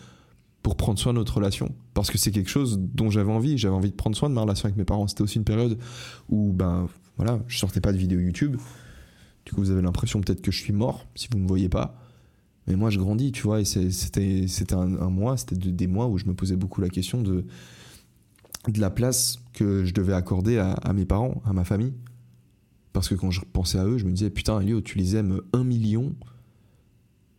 pour 0.67 0.75
prendre 0.75 0.99
soin 0.99 1.13
de 1.13 1.19
notre 1.19 1.37
relation. 1.37 1.73
Parce 1.95 2.11
que 2.11 2.19
c'est 2.19 2.33
quelque 2.33 2.51
chose 2.51 2.81
dont 2.81 3.09
j'avais 3.09 3.31
envie. 3.31 3.57
J'avais 3.57 3.77
envie 3.77 3.93
de 3.93 3.95
prendre 3.95 4.17
soin 4.17 4.29
de 4.29 4.35
ma 4.35 4.41
relation 4.41 4.65
avec 4.65 4.77
mes 4.77 4.85
parents. 4.85 5.07
C'était 5.07 5.23
aussi 5.23 5.39
une 5.39 5.45
période 5.45 5.79
où 6.29 6.53
ben 6.53 6.89
voilà 7.17 7.39
je 7.47 7.57
sortais 7.57 7.81
pas 7.81 7.93
de 7.93 7.99
vidéos 7.99 8.19
YouTube. 8.19 8.57
Du 9.45 9.53
coup 9.53 9.61
vous 9.61 9.71
avez 9.71 9.81
l'impression 9.81 10.21
peut-être 10.21 10.43
que 10.43 10.51
je 10.51 10.61
suis 10.61 10.73
mort 10.73 11.07
si 11.15 11.29
vous 11.31 11.39
me 11.39 11.47
voyez 11.47 11.69
pas. 11.69 12.03
Mais 12.67 12.75
moi 12.75 12.91
je 12.91 12.99
grandis 12.99 13.31
tu 13.31 13.45
vois 13.45 13.61
et 13.61 13.65
c'était 13.65 14.49
c'était 14.49 14.75
un, 14.75 15.09
mois 15.09 15.37
c'était 15.37 15.55
des 15.55 15.87
mois 15.87 16.09
où 16.09 16.19
je 16.19 16.25
me 16.25 16.35
posais 16.35 16.57
beaucoup 16.57 16.81
la 16.81 16.89
question 16.89 17.23
de 17.23 17.45
de 18.67 18.81
la 18.81 18.91
place 18.91 19.39
que 19.53 19.85
je 19.85 19.95
devais 19.95 20.15
accorder 20.15 20.59
à, 20.59 20.73
à 20.73 20.93
mes 20.93 21.05
parents 21.05 21.43
à 21.45 21.53
ma 21.53 21.63
famille. 21.63 21.93
Parce 22.93 23.09
que 23.09 23.15
quand 23.15 23.31
je 23.31 23.43
pensais 23.53 23.79
à 23.79 23.85
eux, 23.85 23.99
je 23.99 24.05
me 24.05 24.11
disais, 24.11 24.31
putain, 24.31 24.59
Elio, 24.59 24.81
tu 24.81 24.99
les 24.99 25.15
aimes 25.15 25.43
un 25.53 25.63
million. 25.63 26.17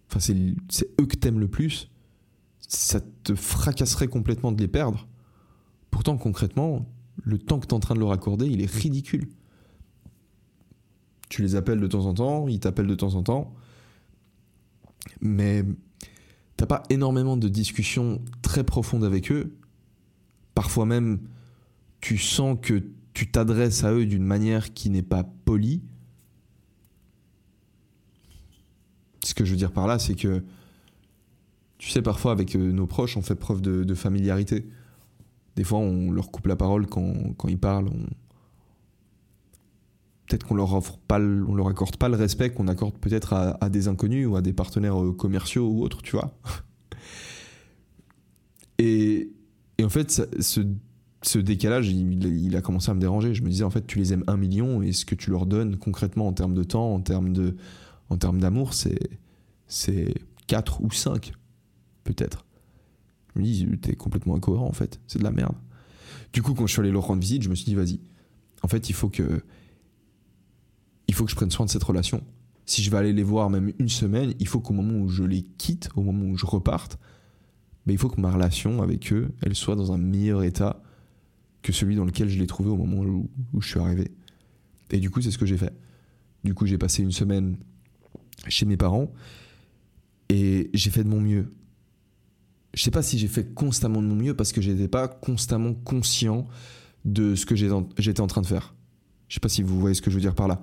Enfin, 0.08 0.20
c'est 0.22 0.88
eux 1.02 1.06
que 1.08 1.16
t'aimes 1.18 1.40
le 1.40 1.48
plus. 1.50 1.90
Ça 2.68 3.00
te 3.24 3.34
fracasserait 3.34 4.08
complètement 4.08 4.52
de 4.52 4.62
les 4.62 4.68
perdre. 4.68 5.08
Pourtant, 5.90 6.18
concrètement, 6.18 6.86
le 7.24 7.38
temps 7.38 7.60
que 7.60 7.66
tu 7.66 7.72
es 7.72 7.74
en 7.74 7.80
train 7.80 7.96
de 7.96 8.00
leur 8.00 8.12
accorder, 8.12 8.46
il 8.48 8.62
est 8.62 8.72
ridicule. 8.72 9.30
Tu 11.30 11.42
les 11.42 11.56
appelles 11.56 11.80
de 11.80 11.88
temps 11.88 12.06
en 12.06 12.14
temps, 12.14 12.48
ils 12.48 12.60
t'appellent 12.60 12.88
de 12.88 12.96
temps 12.96 13.16
en 13.16 13.24
temps, 13.24 13.54
mais 15.20 15.66
t'as 16.56 16.66
pas 16.66 16.84
énormément 16.90 17.38
de 17.38 17.48
discussions 17.50 18.22
très 18.42 18.64
profondes 18.64 19.04
avec 19.04 19.32
eux. 19.32 19.58
Parfois 20.56 20.86
même, 20.86 21.20
tu 22.00 22.18
sens 22.18 22.58
que 22.62 22.84
tu 23.14 23.30
t'adresses 23.30 23.84
à 23.84 23.94
eux 23.94 24.06
d'une 24.06 24.24
manière 24.24 24.74
qui 24.74 24.90
n'est 24.90 25.02
pas 25.02 25.24
polie. 25.24 25.82
Ce 29.24 29.34
que 29.34 29.44
je 29.44 29.52
veux 29.52 29.58
dire 29.58 29.72
par 29.72 29.88
là, 29.88 30.00
c'est 30.00 30.16
que, 30.16 30.44
tu 31.78 31.90
sais, 31.90 32.02
parfois 32.02 32.32
avec 32.32 32.56
euh, 32.56 32.72
nos 32.72 32.88
proches, 32.88 33.18
on 33.18 33.22
fait 33.22 33.36
preuve 33.36 33.62
de, 33.62 33.94
familiarité. 33.94 34.68
Des 35.56 35.64
fois, 35.64 35.80
on 35.80 36.12
leur 36.12 36.32
coupe 36.32 36.48
la 36.48 36.56
parole 36.56 36.88
quand, 36.88 37.14
ils 37.48 37.58
parlent. 37.58 37.90
Peut-être 40.28 40.46
qu'on 40.46 40.56
leur 40.56 40.74
offre 40.74 40.98
pas, 41.08 41.20
on 41.20 41.56
leur 41.56 41.68
accorde 41.68 41.98
pas 41.98 42.10
le 42.10 42.18
respect 42.18 42.50
qu'on 42.50 42.68
accorde 42.68 42.96
peut-être 42.96 43.34
à, 43.34 43.70
des 43.70 43.88
inconnus 43.88 44.28
ou 44.28 44.36
à 44.36 44.42
des 44.42 44.54
partenaires 44.54 45.02
euh, 45.02 45.14
commerciaux 45.14 45.68
ou 45.70 45.84
autres, 45.84 46.02
tu 46.02 46.12
vois. 46.16 46.32
Et, 48.80 49.32
et 49.80 49.84
en 49.84 49.90
fait, 49.90 50.12
ce 50.40 50.62
ce 51.24 51.40
décalage, 51.40 51.90
il, 51.90 52.56
a 52.56 52.62
commencé 52.62 52.92
à 52.92 52.94
me 52.94 53.00
déranger. 53.00 53.34
Je 53.34 53.42
me 53.44 53.50
disais, 53.50 53.64
en 53.64 53.70
fait, 53.70 53.86
tu 53.86 54.00
les 54.00 54.14
aimes 54.14 54.24
un 54.28 54.38
million 54.38 54.82
et 54.82 54.92
ce 54.94 55.06
que 55.06 55.16
tu 55.16 55.32
leur 55.32 55.46
donnes 55.46 55.78
concrètement 55.78 56.28
en 56.28 56.34
termes 56.34 56.54
de 56.54 56.64
temps, 56.64 56.94
en 56.94 57.02
termes 57.02 58.40
d'amour, 58.40 58.74
c'est 58.74 60.14
4 60.48 60.82
ou 60.82 60.92
5, 60.92 61.34
peut-être. 62.14 62.46
Je 63.36 63.42
me 63.42 63.46
dis, 63.46 63.68
t'es 63.80 63.96
complètement 63.96 64.36
incohérent, 64.36 64.68
en 64.68 64.74
fait. 64.74 65.00
C'est 65.08 65.20
de 65.20 65.24
la 65.24 65.32
merde. 65.32 65.56
Du 66.34 66.42
coup, 66.42 66.54
quand 66.54 66.68
je 66.68 66.74
suis 66.74 66.80
allé 66.82 66.92
leur 66.92 67.04
rendre 67.04 67.22
visite, 67.22 67.44
je 67.44 67.50
me 67.50 67.56
suis 67.56 67.66
dit, 67.66 67.76
vas-y. 67.76 68.00
En 68.64 68.68
fait, 68.68 68.90
il 68.90 68.94
faut 68.94 69.10
que, 69.10 69.44
il 71.08 71.14
faut 71.14 71.26
que 71.26 71.32
je 71.32 71.36
prenne 71.36 71.52
soin 71.52 71.66
de 71.66 71.72
cette 71.72 71.84
relation. 71.84 72.24
Si 72.66 72.84
je 72.84 72.92
vais 72.92 72.98
aller 72.98 73.14
les 73.14 73.24
voir 73.24 73.50
même 73.50 73.72
une 73.80 73.90
semaine, 73.90 74.34
il 74.40 74.48
faut 74.48 74.60
qu'au 74.60 74.74
moment 74.74 75.00
où 75.00 75.10
je 75.10 75.24
les 75.24 75.42
quitte, 75.42 75.90
au 75.96 76.02
moment 76.02 76.26
où 76.26 76.38
je 76.38 76.46
reparte, 76.46 76.98
ben, 77.86 77.94
il 77.94 77.98
faut 77.98 78.10
que 78.10 78.20
ma 78.20 78.32
relation 78.32 78.82
avec 78.82 79.14
eux, 79.14 79.30
elle 79.42 79.56
soit 79.56 79.76
dans 79.76 79.94
un 79.94 79.98
meilleur 79.98 80.44
état 80.44 80.82
que 81.62 81.72
celui 81.72 81.96
dans 81.96 82.06
lequel 82.06 82.28
je 82.28 82.38
l'ai 82.38 82.48
trouvé 82.48 82.70
au 82.70 82.76
moment 82.76 83.02
où, 83.02 83.30
je 83.62 83.68
suis 83.68 83.80
arrivé. 83.80 84.12
Et 84.92 85.00
du 85.00 85.10
coup, 85.10 85.22
c'est 85.22 85.32
ce 85.32 85.38
que 85.38 85.46
j'ai 85.46 85.58
fait. 85.58 85.74
Du 86.44 86.54
coup, 86.54 86.66
j'ai 86.66 86.78
passé 86.78 87.04
une 87.04 87.12
semaine 87.12 87.58
chez 88.48 88.66
mes 88.66 88.78
parents 88.78 89.12
et 90.30 90.70
j'ai 90.74 90.90
fait 90.90 91.04
de 91.04 91.10
mon 91.10 91.22
mieux. 91.22 91.54
Je 92.78 92.84
sais 92.84 92.92
pas 92.92 93.02
si 93.02 93.18
j'ai 93.18 93.28
fait 93.28 93.56
constamment 93.56 94.04
de 94.04 94.08
mon 94.08 94.16
mieux 94.16 94.36
parce 94.36 94.52
que 94.52 94.62
j'étais 94.62 94.88
pas 94.88 95.08
constamment 95.08 95.74
conscient 95.74 96.46
de 97.06 97.34
ce 97.34 97.48
que 97.48 97.56
j'étais 97.56 98.22
en 98.22 98.28
train 98.28 98.42
de 98.42 98.46
faire. 98.46 98.76
Je 99.28 99.34
sais 99.34 99.40
pas 99.40 99.50
si 99.50 99.64
vous 99.64 99.80
voyez 99.80 99.96
ce 99.96 100.02
que 100.04 100.12
je 100.12 100.16
veux 100.16 100.22
dire 100.22 100.36
par 100.36 100.48
là. 100.48 100.62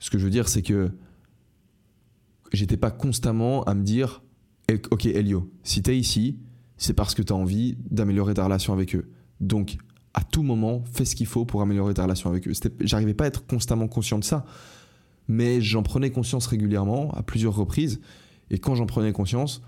Ce 0.00 0.10
que 0.10 0.18
je 0.18 0.24
veux 0.24 0.32
dire, 0.32 0.48
c'est 0.48 0.62
que 0.62 0.90
j'étais 2.52 2.76
pas 2.76 2.90
constamment 2.90 3.62
à 3.64 3.74
me 3.74 3.84
dire 3.84 4.24
eh, 4.68 4.82
Ok, 4.90 5.06
Elio, 5.06 5.48
si 5.62 5.80
t'es 5.80 5.96
ici, 5.96 6.40
c'est 6.76 6.92
parce 6.92 7.14
que 7.14 7.22
t'as 7.22 7.34
envie 7.34 7.76
d'améliorer 7.88 8.34
ta 8.34 8.42
relation 8.42 8.72
avec 8.72 8.96
eux. 8.96 9.08
Donc, 9.40 9.76
à 10.14 10.24
tout 10.24 10.42
moment, 10.42 10.82
fais 10.92 11.04
ce 11.04 11.14
qu'il 11.14 11.26
faut 11.28 11.44
pour 11.44 11.62
améliorer 11.62 11.94
ta 11.94 12.02
relation 12.02 12.30
avec 12.30 12.48
eux. 12.48 12.52
J'arrivais 12.80 13.14
pas 13.14 13.24
à 13.24 13.26
être 13.28 13.46
constamment 13.46 13.86
conscient 13.86 14.18
de 14.18 14.24
ça, 14.24 14.44
mais 15.28 15.60
j'en 15.60 15.84
prenais 15.84 16.10
conscience 16.10 16.48
régulièrement, 16.48 17.12
à 17.12 17.22
plusieurs 17.22 17.54
reprises. 17.54 18.00
Et 18.50 18.58
quand 18.58 18.74
j'en 18.74 18.86
prenais 18.86 19.12
conscience, 19.12 19.62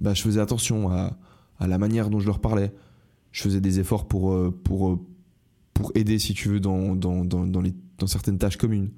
bah, 0.00 0.14
je 0.14 0.22
faisais 0.22 0.40
attention 0.40 0.90
à, 0.90 1.16
la 1.60 1.78
manière 1.78 2.10
dont 2.10 2.20
je 2.20 2.26
leur 2.26 2.40
parlais. 2.40 2.72
Je 3.32 3.42
faisais 3.42 3.60
des 3.60 3.80
efforts 3.80 4.08
pour, 4.08 4.32
euh, 4.32 4.50
pour, 4.64 4.90
euh, 4.90 5.06
pour 5.74 5.92
aider, 5.94 6.18
si 6.18 6.34
tu 6.34 6.48
veux, 6.48 6.60
dans, 6.60 6.94
dans, 6.94 7.24
dans, 7.24 7.60
les, 7.60 7.74
dans 7.98 8.06
certaines 8.06 8.38
tâches 8.38 8.56
communes. 8.56 8.90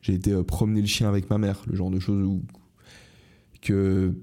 J'ai 0.00 0.14
été 0.14 0.32
euh, 0.32 0.42
promener 0.42 0.80
le 0.80 0.86
chien 0.86 1.08
avec 1.08 1.28
ma 1.30 1.38
mère, 1.38 1.62
le 1.66 1.76
genre 1.76 1.90
de 1.90 1.98
choses 1.98 2.22
où 2.24 2.42
que 3.60 4.14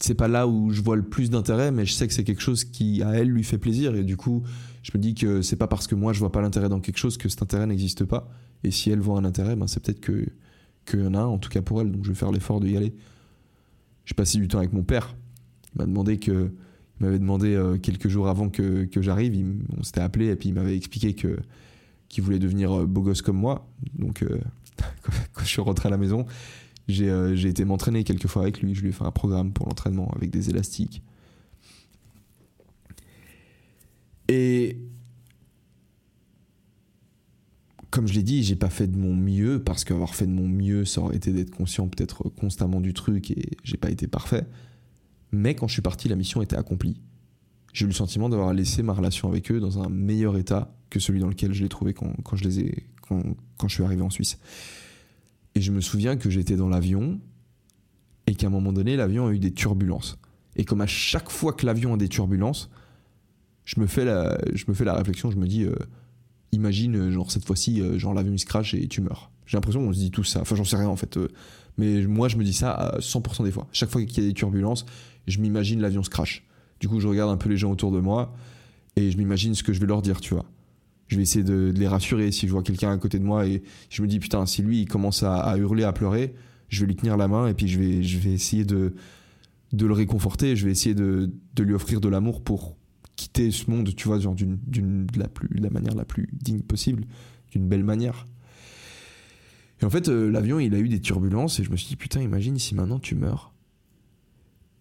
c'est 0.00 0.14
pas 0.14 0.26
là 0.26 0.48
où 0.48 0.70
je 0.70 0.80
vois 0.80 0.96
le 0.96 1.02
plus 1.02 1.30
d'intérêt, 1.30 1.70
mais 1.70 1.86
je 1.86 1.92
sais 1.92 2.08
que 2.08 2.14
c'est 2.14 2.24
quelque 2.24 2.40
chose 2.40 2.64
qui 2.64 3.02
à 3.02 3.10
elle 3.10 3.28
lui 3.28 3.44
fait 3.44 3.58
plaisir 3.58 3.94
et 3.94 4.02
du 4.02 4.16
coup 4.16 4.42
je 4.82 4.90
me 4.94 4.98
dis 5.00 5.14
que 5.14 5.42
c'est 5.42 5.56
pas 5.56 5.68
parce 5.68 5.86
que 5.86 5.94
moi 5.94 6.12
je 6.12 6.18
vois 6.18 6.32
pas 6.32 6.40
l'intérêt 6.40 6.68
dans 6.68 6.80
quelque 6.80 6.96
chose 6.96 7.16
que 7.16 7.28
cet 7.28 7.42
intérêt 7.42 7.66
n'existe 7.66 8.04
pas 8.04 8.28
et 8.64 8.70
si 8.70 8.90
elle 8.90 9.00
voit 9.00 9.18
un 9.18 9.24
intérêt, 9.24 9.54
ben 9.54 9.66
c'est 9.66 9.80
peut-être 9.80 10.00
que 10.00 10.26
qu'il 10.86 11.00
y 11.00 11.06
en 11.06 11.14
a 11.14 11.20
un, 11.20 11.26
en 11.26 11.38
tout 11.38 11.50
cas 11.50 11.62
pour 11.62 11.80
elle, 11.80 11.90
donc 11.90 12.04
je 12.04 12.10
vais 12.10 12.14
faire 12.14 12.32
l'effort 12.32 12.60
d'y 12.60 12.76
aller. 12.76 12.94
J'ai 14.04 14.14
passé 14.14 14.38
du 14.38 14.48
temps 14.48 14.58
avec 14.58 14.72
mon 14.72 14.82
père. 14.82 15.14
Il 15.74 15.78
m'a 15.78 15.86
demandé 15.86 16.18
que 16.18 16.52
il 17.02 17.06
m'avait 17.06 17.18
demandé 17.18 17.54
euh, 17.54 17.78
quelques 17.78 18.08
jours 18.08 18.28
avant 18.28 18.48
que, 18.48 18.84
que 18.84 19.02
j'arrive, 19.02 19.56
on 19.76 19.82
s'était 19.82 20.00
appelé 20.00 20.26
et 20.26 20.36
puis 20.36 20.50
il 20.50 20.54
m'avait 20.54 20.76
expliqué 20.76 21.14
que 21.14 21.36
qu'il 22.08 22.22
voulait 22.22 22.38
devenir 22.38 22.72
euh, 22.72 22.86
beau 22.86 23.00
gosse 23.00 23.22
comme 23.22 23.38
moi. 23.38 23.68
Donc 23.98 24.22
euh, 24.22 24.38
quand 25.32 25.42
je 25.42 25.48
suis 25.48 25.60
rentré 25.60 25.88
à 25.88 25.90
la 25.90 25.96
maison, 25.96 26.26
j'ai 26.86 27.48
été 27.48 27.64
m'entraîner 27.64 28.04
quelques 28.04 28.28
fois 28.28 28.42
avec 28.42 28.60
lui. 28.60 28.74
Je 28.74 28.82
lui 28.82 28.90
ai 28.90 28.92
fait 28.92 29.04
un 29.04 29.10
programme 29.10 29.52
pour 29.52 29.66
l'entraînement 29.66 30.12
avec 30.14 30.30
des 30.30 30.50
élastiques. 30.50 31.02
Et 34.28 34.78
comme 37.92 38.08
je 38.08 38.14
l'ai 38.14 38.22
dit, 38.22 38.42
j'ai 38.42 38.56
pas 38.56 38.70
fait 38.70 38.86
de 38.86 38.96
mon 38.96 39.14
mieux 39.14 39.62
parce 39.62 39.84
qu'avoir 39.84 40.14
fait 40.14 40.26
de 40.26 40.32
mon 40.32 40.48
mieux, 40.48 40.86
ça 40.86 41.02
aurait 41.02 41.14
été 41.14 41.30
d'être 41.30 41.50
conscient 41.50 41.86
peut-être 41.88 42.30
constamment 42.30 42.80
du 42.80 42.94
truc 42.94 43.30
et 43.30 43.50
j'ai 43.64 43.76
pas 43.76 43.90
été 43.90 44.08
parfait. 44.08 44.46
Mais 45.30 45.54
quand 45.54 45.68
je 45.68 45.74
suis 45.74 45.82
parti, 45.82 46.08
la 46.08 46.16
mission 46.16 46.40
était 46.40 46.56
accomplie. 46.56 46.96
J'ai 47.74 47.84
eu 47.84 47.88
le 47.88 47.94
sentiment 47.94 48.30
d'avoir 48.30 48.54
laissé 48.54 48.82
ma 48.82 48.94
relation 48.94 49.28
avec 49.28 49.52
eux 49.52 49.60
dans 49.60 49.82
un 49.82 49.90
meilleur 49.90 50.38
état 50.38 50.74
que 50.88 51.00
celui 51.00 51.20
dans 51.20 51.28
lequel 51.28 51.52
je 51.52 51.62
l'ai 51.62 51.68
trouvé 51.68 51.92
quand, 51.92 52.14
je 52.32 52.44
les 52.44 52.60
ai, 52.60 52.86
quand, 53.02 53.22
quand 53.58 53.68
je 53.68 53.74
suis 53.74 53.84
arrivé 53.84 54.00
en 54.00 54.10
Suisse. 54.10 54.38
Et 55.54 55.60
je 55.60 55.70
me 55.70 55.82
souviens 55.82 56.16
que 56.16 56.30
j'étais 56.30 56.56
dans 56.56 56.70
l'avion 56.70 57.20
et 58.26 58.34
qu'à 58.34 58.46
un 58.46 58.50
moment 58.50 58.72
donné, 58.72 58.96
l'avion 58.96 59.26
a 59.26 59.32
eu 59.32 59.38
des 59.38 59.52
turbulences. 59.52 60.16
Et 60.56 60.64
comme 60.64 60.80
à 60.80 60.86
chaque 60.86 61.28
fois 61.28 61.52
que 61.52 61.66
l'avion 61.66 61.92
a 61.92 61.96
des 61.98 62.08
turbulences, 62.08 62.70
je 63.66 63.78
me 63.80 63.86
fais 63.86 64.06
la, 64.06 64.38
je 64.54 64.64
me 64.68 64.72
fais 64.72 64.86
la 64.86 64.94
réflexion, 64.94 65.30
je 65.30 65.36
me 65.36 65.46
dis, 65.46 65.64
euh, 65.64 65.74
imagine, 66.52 67.10
genre 67.10 67.30
cette 67.30 67.44
fois-ci, 67.44 67.80
euh, 67.80 67.98
genre 67.98 68.14
l'avion 68.14 68.32
il 68.32 68.38
se 68.38 68.46
crache 68.46 68.74
et 68.74 68.86
tu 68.86 69.00
meurs. 69.00 69.30
J'ai 69.46 69.56
l'impression 69.56 69.84
qu'on 69.84 69.92
se 69.92 69.98
dit 69.98 70.10
tout 70.10 70.24
ça. 70.24 70.40
Enfin, 70.42 70.54
j'en 70.54 70.64
sais 70.64 70.76
rien 70.76 70.88
en 70.88 70.96
fait. 70.96 71.16
Euh, 71.16 71.28
mais 71.78 72.06
moi, 72.06 72.28
je 72.28 72.36
me 72.36 72.44
dis 72.44 72.52
ça 72.52 72.72
à 72.72 72.98
100% 73.00 73.44
des 73.44 73.50
fois. 73.50 73.66
Chaque 73.72 73.90
fois 73.90 74.04
qu'il 74.04 74.22
y 74.22 74.26
a 74.26 74.28
des 74.28 74.34
turbulences, 74.34 74.84
je 75.26 75.40
m'imagine 75.40 75.80
l'avion 75.80 76.02
se 76.02 76.10
crache. 76.10 76.46
Du 76.80 76.88
coup, 76.88 77.00
je 77.00 77.08
regarde 77.08 77.30
un 77.30 77.36
peu 77.36 77.48
les 77.48 77.56
gens 77.56 77.70
autour 77.70 77.90
de 77.90 78.00
moi 78.00 78.34
et 78.96 79.10
je 79.10 79.16
m'imagine 79.16 79.54
ce 79.54 79.62
que 79.62 79.72
je 79.72 79.80
vais 79.80 79.86
leur 79.86 80.02
dire, 80.02 80.20
tu 80.20 80.34
vois. 80.34 80.44
Je 81.08 81.16
vais 81.16 81.22
essayer 81.22 81.44
de, 81.44 81.72
les 81.74 81.88
rassurer 81.88 82.30
si 82.32 82.46
je 82.46 82.52
vois 82.52 82.62
quelqu'un 82.62 82.92
à 82.92 82.96
côté 82.98 83.18
de 83.18 83.24
moi 83.24 83.46
et 83.46 83.62
je 83.90 84.02
me 84.02 84.06
dis 84.06 84.18
putain, 84.18 84.46
si 84.46 84.62
lui 84.62 84.82
il 84.82 84.88
commence 84.88 85.22
à, 85.22 85.56
hurler, 85.56 85.84
à 85.84 85.92
pleurer, 85.92 86.34
je 86.68 86.80
vais 86.80 86.86
lui 86.86 86.96
tenir 86.96 87.16
la 87.16 87.28
main 87.28 87.48
et 87.48 87.54
puis 87.54 87.68
je 87.68 87.78
vais, 87.78 88.02
je 88.02 88.18
vais 88.18 88.32
essayer 88.32 88.64
de, 88.64 88.94
de 89.72 89.86
le 89.86 89.92
réconforter. 89.92 90.56
Je 90.56 90.64
vais 90.64 90.72
essayer 90.72 90.94
de, 90.94 91.30
de 91.54 91.62
lui 91.62 91.74
offrir 91.74 92.00
de 92.00 92.08
l'amour 92.08 92.42
pour 92.42 92.76
quitter 93.16 93.50
ce 93.50 93.70
monde, 93.70 93.94
tu 93.94 94.08
vois, 94.08 94.18
genre 94.18 94.34
d'une, 94.34 94.58
d'une 94.66 95.06
la 95.16 95.28
plus, 95.28 95.48
la 95.54 95.70
manière 95.70 95.94
la 95.94 96.04
plus 96.04 96.28
digne 96.32 96.60
possible, 96.60 97.04
d'une 97.50 97.68
belle 97.68 97.84
manière. 97.84 98.26
Et 99.80 99.84
en 99.84 99.90
fait, 99.90 100.08
euh, 100.08 100.30
l'avion, 100.30 100.58
il 100.58 100.74
a 100.74 100.78
eu 100.78 100.88
des 100.88 101.00
turbulences 101.00 101.58
et 101.60 101.64
je 101.64 101.70
me 101.70 101.76
suis 101.76 101.88
dit, 101.88 101.96
putain, 101.96 102.20
imagine 102.20 102.58
si 102.58 102.74
maintenant 102.74 102.98
tu 102.98 103.14
meurs. 103.14 103.52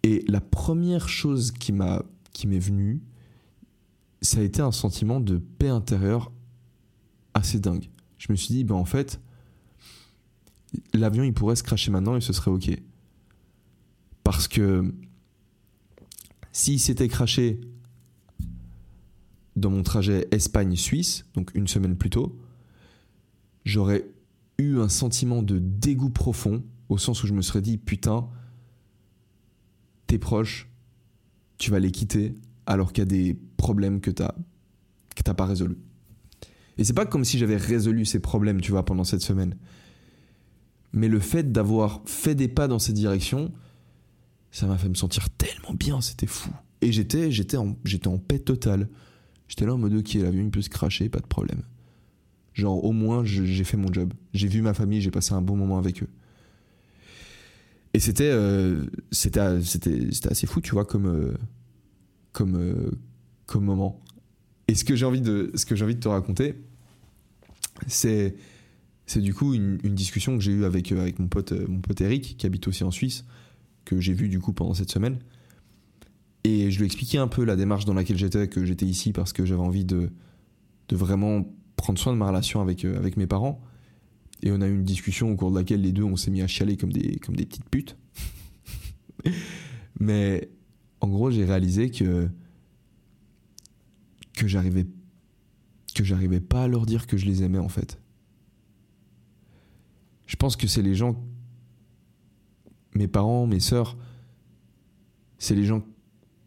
Et 0.04 0.24
la 0.28 0.42
première 0.42 1.10
chose 1.10 1.52
qui 1.52 1.74
m'a 1.74 2.04
qui 2.34 2.48
m'est 2.48 2.60
venue, 2.60 3.02
ça 4.22 4.40
a 4.40 4.44
été 4.44 4.62
un 4.62 4.72
sentiment 4.72 5.20
de 5.20 5.38
paix 5.38 5.68
intérieure 5.68 6.32
assez 7.34 7.60
dingue. 7.60 7.90
Je 8.18 8.32
me 8.32 8.38
suis 8.38 8.54
dit, 8.54 8.64
ben 8.64 8.76
en 8.76 8.86
fait, 8.86 9.20
l'avion 10.94 11.24
il 11.24 11.34
pourrait 11.34 11.56
se 11.56 11.64
cracher 11.64 11.92
maintenant 11.92 12.16
et 12.16 12.22
ce 12.22 12.34
serait 12.34 12.52
ok. 12.52 12.70
Parce 14.24 14.48
que 14.48 14.94
s'il 16.52 16.80
s'était 16.80 17.08
craché 17.08 17.60
dans 19.56 19.70
mon 19.70 19.84
trajet 19.84 20.28
Espagne-Suisse, 20.32 21.26
donc 21.34 21.52
une 21.56 21.68
semaine 21.68 21.96
plus 21.96 22.10
tôt, 22.10 22.40
j'aurais 23.66 24.06
eu 24.58 24.80
un 24.80 24.90
sentiment 24.90 25.44
de 25.44 25.60
dégoût 25.60 26.10
profond, 26.10 26.64
au 26.90 26.98
sens 26.98 27.24
où 27.24 27.28
je 27.28 27.34
me 27.34 27.42
serais 27.42 27.62
dit, 27.62 27.78
putain, 27.78 28.28
tes 30.08 30.18
proches, 30.18 30.70
tu 31.58 31.72
vas 31.72 31.80
les 31.80 31.92
quitter 31.92 32.36
alors 32.66 32.94
qu'il 32.94 33.02
y 33.02 33.08
a 33.08 33.10
des 33.10 33.40
problèmes 33.58 34.02
que 34.02 34.12
tu 34.12 34.24
n'as 34.24 35.34
pas 35.34 35.46
résolus. 35.46 35.78
Et 36.78 36.84
c'est 36.84 36.94
pas 36.94 37.06
comme 37.06 37.26
si 37.26 37.38
j'avais 37.38 37.58
résolu 37.58 38.06
ces 38.06 38.20
problèmes, 38.20 38.62
tu 38.62 38.72
vois, 38.72 38.86
pendant 38.86 39.04
cette 39.04 39.22
semaine. 39.22 39.56
Mais 40.94 41.08
le 41.08 41.20
fait 41.20 41.52
d'avoir 41.52 42.02
fait 42.06 42.36
des 42.36 42.48
pas 42.48 42.68
dans 42.68 42.80
cette 42.80 42.96
direction, 42.96 43.52
ça 44.52 44.68
m'a 44.68 44.78
fait 44.78 44.90
me 44.90 44.96
sentir 44.96 45.30
tellement 45.30 45.74
bien, 45.74 46.02
c'était 46.02 46.28
fou. 46.28 46.50
Et 46.82 46.92
j'étais 46.92 47.58
en, 47.58 47.78
j'étais 47.86 48.08
en 48.08 48.18
paix 48.18 48.40
totale. 48.40 48.90
J'étais 49.52 49.66
là 49.66 49.74
en 49.74 49.78
mode 49.78 49.94
ok, 49.94 50.14
l'avion 50.14 50.46
il 50.46 50.50
peut 50.50 50.62
se 50.62 50.70
cracher, 50.70 51.10
pas 51.10 51.20
de 51.20 51.28
problème. 51.28 51.64
Genre 52.54 52.86
au 52.86 52.94
moins 52.94 53.26
j'ai 53.26 53.66
fait 53.66 53.76
mon 53.76 53.92
job. 53.92 54.14
J'ai 54.34 54.48
vu 54.48 54.62
ma 54.62 54.74
famille, 54.74 55.02
j'ai 55.02 55.12
passé 55.12 55.34
un 55.34 55.42
bon 55.42 55.58
moment 55.58 55.78
avec 55.78 56.02
eux. 56.04 56.08
Et 57.94 58.00
c'était 58.00 58.32
euh, 58.32 58.86
c'était 59.12 59.42
assez 60.30 60.48
fou, 60.48 60.62
tu 60.62 60.72
vois, 60.72 60.86
comme 60.86 61.06
euh, 61.06 61.34
comme 62.32 62.56
euh, 62.56 62.92
comme 63.46 63.66
moment. 63.66 64.00
Et 64.70 64.76
ce 64.76 64.86
que 64.86 64.96
j'ai 64.96 65.06
envie 65.06 65.20
de 65.20 65.52
envie 65.82 65.96
de 65.96 66.00
te 66.00 66.08
raconter, 66.08 66.56
c'est 67.88 68.36
c'est 69.06 69.20
du 69.20 69.34
coup 69.34 69.54
une, 69.54 69.80
une 69.84 69.96
discussion 69.96 70.38
que 70.38 70.42
j'ai 70.42 70.54
eue 70.54 70.64
avec 70.64 70.94
avec 70.94 71.20
mon 71.20 71.28
pote 71.28 71.52
mon 71.52 71.82
pote 71.82 72.00
Eric 72.00 72.38
qui 72.38 72.46
habite 72.46 72.70
aussi 72.70 72.86
en 72.86 72.92
Suisse 72.92 73.26
que 73.84 74.00
j'ai 74.00 74.14
vu 74.14 74.30
du 74.30 74.40
coup 74.40 74.54
pendant 74.54 74.76
cette 74.76 74.92
semaine. 74.92 75.20
Et 76.44 76.72
je 76.72 76.78
lui 76.78 76.84
ai 76.84 76.88
expliqué 76.88 77.18
un 77.18 77.28
peu 77.28 77.44
la 77.44 77.56
démarche 77.56 77.86
dans 77.86 77.94
laquelle 77.94 78.18
j'étais, 78.18 78.48
que 78.48 78.66
j'étais 78.66 78.86
ici 78.86 79.14
parce 79.14 79.32
que 79.32 79.46
j'avais 79.46 79.62
envie 79.62 79.86
de, 79.86 80.10
de 80.90 80.96
vraiment 80.96 81.46
prendre 81.76 82.00
soin 82.00 82.14
de 82.14 82.18
ma 82.18 82.28
relation 82.28 82.62
avec, 82.62 82.84
avec 82.86 83.18
mes 83.18 83.28
parents. 83.28 83.62
Et 84.44 84.52
on 84.52 84.62
a 84.62 84.68
eu 84.68 84.74
une 84.74 84.84
discussion 84.84 85.32
au 85.32 85.36
cours 85.36 85.52
de 85.52 85.58
laquelle 85.58 85.82
les 85.82 85.92
deux, 85.92 86.04
on 86.04 86.16
s'est 86.16 86.32
mis 86.32 86.42
à 86.42 86.48
chialer 86.48 86.78
comme 86.78 86.92
des, 86.92 87.18
comme 87.18 87.36
des 87.36 87.46
petites 87.46 87.70
putes. 87.70 87.96
Mais 90.00 90.50
en 91.00 91.10
gros, 91.10 91.30
j'ai 91.30 91.46
réalisé 91.46 91.92
que, 91.92 92.28
que 94.34 94.48
j'arrivais 94.48 94.88
que 95.94 96.04
j'arrivais 96.06 96.40
pas 96.40 96.64
à 96.64 96.68
leur 96.70 96.86
dire 96.86 97.06
que 97.06 97.18
je 97.18 97.26
les 97.26 97.44
aimais 97.44 97.60
en 97.60 97.68
fait. 97.68 98.00
Je 100.26 100.38
pense 100.38 100.56
que 100.56 100.66
c'est 100.66 100.82
les 100.82 100.96
gens, 100.96 101.22
mes 102.96 103.10
parents, 103.10 103.46
mes 103.46 103.60
sœurs, 103.60 103.98
c'est 105.38 105.54
les 105.54 105.66
gens 105.66 105.84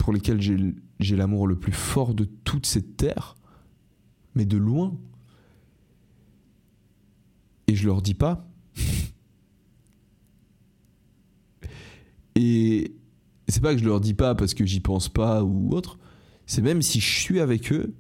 pour 0.05 0.13
lesquels 0.13 0.39
j'ai 1.01 1.17
l'amour 1.17 1.47
le 1.47 1.59
plus 1.59 1.73
fort 1.73 2.13
de 2.13 2.25
toute 2.25 2.67
cette 2.67 2.99
terre, 2.99 3.37
mais 4.35 4.45
de 4.45 4.59
loin. 4.59 4.95
Et 7.69 7.75
je 7.75 7.87
leur 7.87 8.03
dis 8.03 8.13
pas. 8.13 8.47
Et 12.35 12.95
c'est 13.49 13.63
pas 13.63 13.73
que 13.73 13.81
je 13.81 13.87
leur 13.87 13.99
dis 13.99 14.13
pas 14.13 14.35
parce 14.35 14.53
que 14.53 14.67
j'y 14.67 14.81
pense 14.81 15.09
pas 15.09 15.43
ou 15.43 15.71
autre, 15.73 15.99
c'est 16.45 16.61
même 16.61 16.83
si 16.83 17.01
je 17.01 17.21
suis 17.21 17.41
avec 17.41 17.73
eux, 17.73 17.95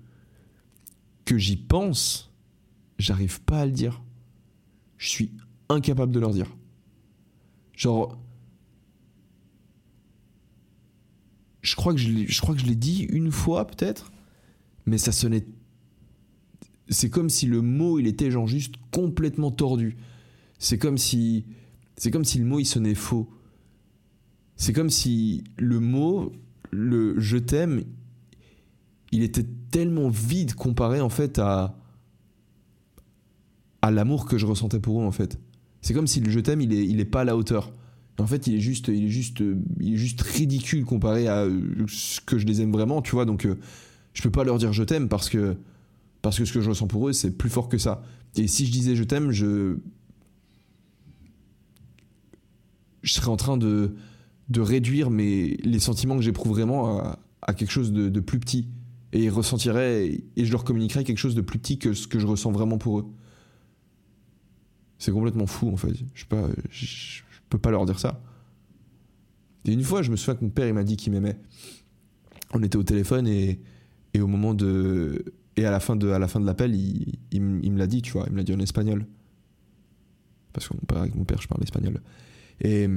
que 1.24 1.38
j'y 1.38 1.56
pense, 1.56 2.34
j'arrive 2.98 3.40
pas 3.40 3.60
à 3.60 3.64
le 3.64 3.72
dire. 3.72 4.02
Je 4.98 5.08
suis 5.08 5.32
incapable 5.70 6.12
de 6.12 6.20
leur 6.20 6.32
dire. 6.34 6.54
Genre, 7.72 8.22
je 11.64 11.74
crois 11.76 11.94
que 11.94 11.98
je, 11.98 12.40
crois 12.40 12.54
que 12.54 12.60
je 12.60 12.66
l'ai 12.66 12.76
dit 12.76 13.04
une 13.04 13.32
fois 13.32 13.66
peut-être, 13.66 14.12
mais 14.84 14.98
ça 14.98 15.12
sonnait. 15.12 15.46
C'est 16.90 17.08
comme 17.08 17.30
si 17.30 17.46
le 17.46 17.62
mot 17.62 17.98
il 17.98 18.06
était 18.06 18.30
genre 18.30 18.46
juste 18.46 18.74
complètement 18.90 19.50
tordu. 19.50 19.96
C'est 20.58 20.76
comme 20.76 20.98
si 20.98 21.46
c'est 21.96 22.10
comme 22.10 22.24
si 22.24 22.38
le 22.38 22.44
mot 22.44 22.60
il 22.60 22.66
sonnait 22.66 22.94
faux. 22.94 23.30
C'est 24.56 24.74
comme 24.74 24.90
si 24.90 25.42
le 25.56 25.80
mot 25.80 26.32
le 26.70 27.18
je 27.18 27.38
t'aime 27.38 27.84
il 29.10 29.22
était 29.22 29.46
tellement 29.70 30.10
vide 30.10 30.54
comparé 30.54 31.00
en 31.00 31.08
fait 31.08 31.38
à 31.38 31.78
à 33.80 33.90
l'amour 33.90 34.26
que 34.26 34.36
je 34.36 34.44
ressentais 34.44 34.80
pour 34.80 35.00
eux 35.00 35.04
en 35.04 35.12
fait. 35.12 35.38
C'est 35.80 35.94
comme 35.94 36.06
si 36.06 36.20
le 36.20 36.30
je 36.30 36.40
t'aime 36.40 36.60
il 36.60 36.74
est 36.74 36.84
il 36.86 37.00
est 37.00 37.06
pas 37.06 37.22
à 37.22 37.24
la 37.24 37.38
hauteur. 37.38 37.72
En 38.18 38.26
fait, 38.26 38.46
il 38.46 38.54
est 38.54 38.60
juste 38.60 38.88
il 38.88 39.04
est 39.04 39.08
juste 39.08 39.42
il 39.80 39.94
est 39.94 39.96
juste 39.96 40.22
ridicule 40.22 40.84
comparé 40.84 41.26
à 41.26 41.46
ce 41.88 42.20
que 42.20 42.38
je 42.38 42.46
les 42.46 42.60
aime 42.60 42.72
vraiment, 42.72 43.02
tu 43.02 43.12
vois. 43.12 43.24
Donc 43.24 43.46
je 44.12 44.22
peux 44.22 44.30
pas 44.30 44.44
leur 44.44 44.58
dire 44.58 44.72
je 44.72 44.84
t'aime 44.84 45.08
parce 45.08 45.28
que 45.28 45.56
parce 46.22 46.38
que 46.38 46.44
ce 46.44 46.52
que 46.52 46.60
je 46.60 46.68
ressens 46.68 46.86
pour 46.86 47.08
eux 47.08 47.12
c'est 47.12 47.32
plus 47.32 47.50
fort 47.50 47.68
que 47.68 47.78
ça. 47.78 48.02
Et 48.36 48.46
si 48.46 48.66
je 48.66 48.72
disais 48.72 48.94
je 48.94 49.04
t'aime, 49.04 49.32
je 49.32 49.78
je 53.02 53.12
serais 53.12 53.28
en 53.28 53.36
train 53.36 53.56
de 53.56 53.96
de 54.48 54.60
réduire 54.60 55.10
mes, 55.10 55.56
les 55.64 55.78
sentiments 55.78 56.16
que 56.16 56.22
j'éprouve 56.22 56.52
vraiment 56.52 57.16
à, 57.42 57.54
quelque 57.54 57.70
chose 57.70 57.92
de, 57.92 58.20
plus 58.20 58.38
petit. 58.38 58.68
Et 59.12 59.24
ils 59.24 59.32
et 60.36 60.44
je 60.44 60.50
leur 60.52 60.64
communiquerais 60.64 61.04
quelque 61.04 61.18
chose 61.18 61.34
de 61.34 61.40
plus 61.40 61.58
petit 61.58 61.78
que 61.78 61.94
ce 61.94 62.06
que 62.06 62.18
je 62.18 62.26
ressens 62.26 62.52
vraiment 62.52 62.78
pour 62.78 63.00
eux. 63.00 63.06
C'est 64.98 65.12
complètement 65.12 65.46
fou 65.46 65.68
en 65.68 65.76
fait. 65.76 65.92
Je, 66.14 66.24
pas, 66.24 66.48
je, 66.70 66.86
je, 66.86 67.22
peux 67.56 67.60
pas 67.60 67.70
leur 67.70 67.86
dire 67.86 67.98
ça. 67.98 68.22
Et 69.64 69.72
une 69.72 69.82
fois, 69.82 70.02
je 70.02 70.10
me 70.10 70.16
souviens 70.16 70.34
que 70.34 70.44
mon 70.44 70.50
père 70.50 70.66
il 70.66 70.74
m'a 70.74 70.84
dit 70.84 70.96
qu'il 70.96 71.12
m'aimait. 71.12 71.38
On 72.52 72.62
était 72.62 72.76
au 72.76 72.82
téléphone 72.82 73.26
et, 73.26 73.60
et 74.12 74.20
au 74.20 74.26
moment 74.26 74.54
de. 74.54 75.24
Et 75.56 75.64
à 75.64 75.70
la 75.70 75.80
fin 75.80 75.96
de, 75.96 76.10
à 76.10 76.18
la 76.18 76.28
fin 76.28 76.40
de 76.40 76.46
l'appel, 76.46 76.74
il, 76.74 77.18
il, 77.30 77.60
il, 77.62 77.72
me 77.72 77.78
l'a 77.78 77.86
dit, 77.86 78.02
tu 78.02 78.12
vois. 78.12 78.24
Il 78.26 78.32
me 78.32 78.38
l'a 78.38 78.44
dit 78.44 78.52
en 78.52 78.58
espagnol. 78.60 79.06
Parce 80.52 80.68
que 80.68 80.74
mon 80.74 80.80
père, 80.80 80.98
avec 80.98 81.14
mon 81.14 81.24
père, 81.24 81.40
je 81.40 81.48
parle 81.48 81.62
espagnol. 81.62 82.00
Et 82.60 82.88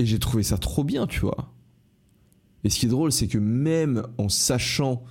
Et 0.00 0.06
j'ai 0.06 0.18
trouvé 0.18 0.42
ça 0.42 0.56
trop 0.56 0.82
bien, 0.82 1.06
tu 1.06 1.20
vois. 1.20 1.52
Et 2.64 2.70
ce 2.70 2.78
qui 2.78 2.86
est 2.86 2.88
drôle, 2.88 3.12
c'est 3.12 3.28
que 3.28 3.36
même 3.36 4.02
en 4.16 4.30
sachant, 4.30 5.04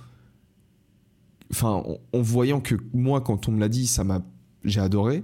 enfin, 1.52 1.84
en, 1.86 1.98
en, 2.12 2.20
voyant 2.20 2.60
que 2.60 2.74
moi, 2.92 3.20
quand 3.20 3.48
on 3.48 3.52
me 3.52 3.60
l'a 3.60 3.68
dit, 3.68 3.86
ça 3.86 4.02
m'a, 4.02 4.20
j'ai 4.64 4.80
adoré. 4.80 5.22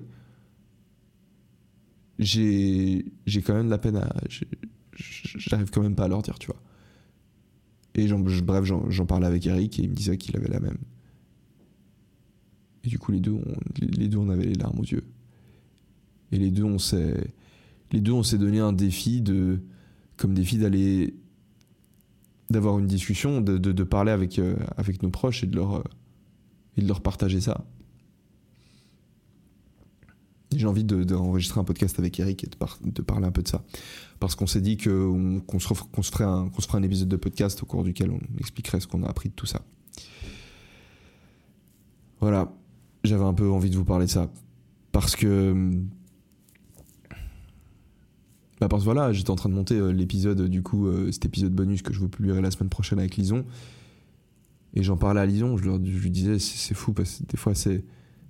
J'ai, 2.18 3.04
quand 3.44 3.54
même 3.54 3.66
de 3.66 3.70
la 3.70 3.78
peine 3.78 3.96
à, 3.96 4.14
j'arrive 4.94 5.70
quand 5.70 5.82
même 5.82 5.94
pas 5.94 6.04
à 6.04 6.08
leur 6.08 6.22
dire, 6.22 6.38
tu 6.38 6.46
vois. 6.46 6.60
Et 7.94 8.06
bref, 8.42 8.64
j'en 8.64 9.06
parlais 9.06 9.26
avec 9.26 9.46
Eric 9.46 9.78
et 9.78 9.82
il 9.82 9.90
me 9.90 9.94
disait 9.94 10.18
qu'il 10.18 10.36
avait 10.36 10.48
la 10.48 10.60
même. 10.60 10.78
Et 12.84 12.88
du 12.88 12.98
coup, 12.98 13.12
les 13.12 13.20
deux, 13.20 13.32
on, 13.32 13.54
les 13.80 14.08
deux, 14.08 14.18
on 14.18 14.28
avait 14.28 14.44
les 14.44 14.54
larmes 14.54 14.78
aux 14.78 14.84
yeux. 14.84 15.04
Et 16.30 16.38
les 16.38 16.50
deux, 16.50 16.64
on 16.64 16.78
s'est 16.78 17.32
les 17.92 18.00
deux, 18.00 18.12
on 18.12 18.22
s'est 18.22 18.38
donné 18.38 18.58
un 18.58 18.72
défi 18.72 19.20
de, 19.20 19.60
comme 20.16 20.34
défi 20.34 20.58
d'aller, 20.58 21.14
d'avoir 22.50 22.78
une 22.78 22.86
discussion, 22.86 23.40
de, 23.40 23.58
de, 23.58 23.72
de 23.72 23.84
parler 23.84 24.12
avec, 24.12 24.38
euh, 24.38 24.56
avec 24.76 25.02
nos 25.02 25.10
proches 25.10 25.44
et 25.44 25.46
de 25.46 25.56
leur, 25.56 25.76
euh, 25.76 25.82
et 26.76 26.82
de 26.82 26.88
leur 26.88 27.00
partager 27.00 27.40
ça. 27.40 27.64
J'ai 30.54 30.66
envie 30.66 30.84
d'enregistrer 30.84 31.56
de, 31.56 31.62
un 31.62 31.64
podcast 31.64 31.98
avec 31.98 32.18
Eric 32.20 32.44
et 32.44 32.46
de, 32.46 32.56
par, 32.56 32.78
de, 32.82 33.02
parler 33.02 33.26
un 33.26 33.32
peu 33.32 33.42
de 33.42 33.48
ça. 33.48 33.64
Parce 34.20 34.34
qu'on 34.34 34.46
s'est 34.46 34.60
dit 34.60 34.76
qu'on 34.76 35.40
qu 35.46 35.60
se, 35.60 36.10
ferait 36.10 36.24
un, 36.24 36.82
épisode 36.82 37.08
de 37.08 37.16
podcast 37.16 37.62
au 37.62 37.66
cours 37.66 37.84
duquel 37.84 38.10
on 38.10 38.20
expliquerait 38.38 38.80
ce 38.80 38.86
qu'on 38.86 39.02
a 39.02 39.08
appris 39.08 39.28
de 39.28 39.34
tout 39.34 39.46
ça. 39.46 39.62
Voilà, 42.20 42.52
j'avais 43.04 43.24
un 43.24 43.34
peu 43.34 43.50
envie 43.50 43.70
de 43.70 43.76
vous 43.76 43.84
parler 43.84 44.06
de 44.06 44.10
ça. 44.10 44.30
Parce 44.92 45.16
que 45.16 45.82
bah 48.60 48.68
parce 48.68 48.82
que 48.82 48.86
voilà, 48.86 49.12
j'étais 49.12 49.30
en 49.30 49.36
train 49.36 49.50
de 49.50 49.54
monter 49.54 49.74
euh, 49.74 49.90
l'épisode, 49.90 50.48
du 50.48 50.62
coup, 50.62 50.86
euh, 50.86 51.12
cet 51.12 51.26
épisode 51.26 51.52
bonus 51.52 51.82
que 51.82 51.92
je 51.92 51.98
vous 51.98 52.08
publierai 52.08 52.40
la 52.40 52.50
semaine 52.50 52.70
prochaine 52.70 52.98
avec 52.98 53.16
Lison. 53.16 53.44
Et 54.74 54.82
j'en 54.82 54.96
parlais 54.96 55.20
à 55.20 55.26
Lison, 55.26 55.56
je 55.56 55.70
lui 55.70 56.10
disais, 56.10 56.38
c'est 56.38 56.74
fou, 56.74 56.92
parce 56.92 57.18
que 57.18 57.24
des 57.24 57.36
fois, 57.36 57.54
c'est 57.54 57.84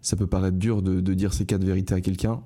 ça 0.07 0.15
peut 0.15 0.29
paraître 0.29 0.57
dur 0.57 0.83
de, 0.83 1.15
dire 1.15 1.35
ces 1.35 1.47
quatre 1.47 1.65
vérités 1.65 1.93
à 1.93 2.01
quelqu'un, 2.01 2.41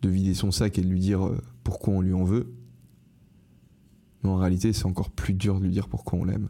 de 0.00 0.08
vider 0.08 0.32
son 0.32 0.50
sac 0.50 0.78
et 0.78 0.80
de 0.80 0.88
lui 0.88 1.00
dire 1.00 1.26
euh, 1.26 1.38
pourquoi 1.64 1.92
on 1.92 2.00
lui 2.00 2.14
en 2.14 2.24
veut. 2.24 2.50
Mais 4.22 4.30
en 4.30 4.36
réalité, 4.36 4.72
c'est 4.72 4.86
encore 4.86 5.10
plus 5.10 5.34
dur 5.34 5.58
de 5.58 5.64
lui 5.64 5.70
dire 5.70 5.86
pourquoi 5.90 6.18
on 6.18 6.24
l'aime. 6.24 6.48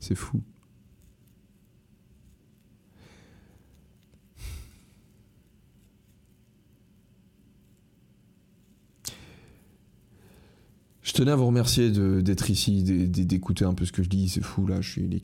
C'est 0.00 0.14
fou. 0.14 0.40
Je 11.02 11.12
tenais 11.12 11.32
à 11.32 11.36
vous 11.36 11.46
remercier 11.46 11.90
d'être 12.22 12.48
ici, 12.48 12.82
d'écouter 12.82 13.66
un 13.66 13.74
peu 13.74 13.84
ce 13.84 13.92
que 13.92 14.02
je 14.02 14.08
dis. 14.08 14.30
C'est 14.30 14.42
fou 14.42 14.66
là, 14.66 14.80
je 14.80 14.90
suis. 14.90 15.04
Il 15.04 15.14
est 15.14 15.20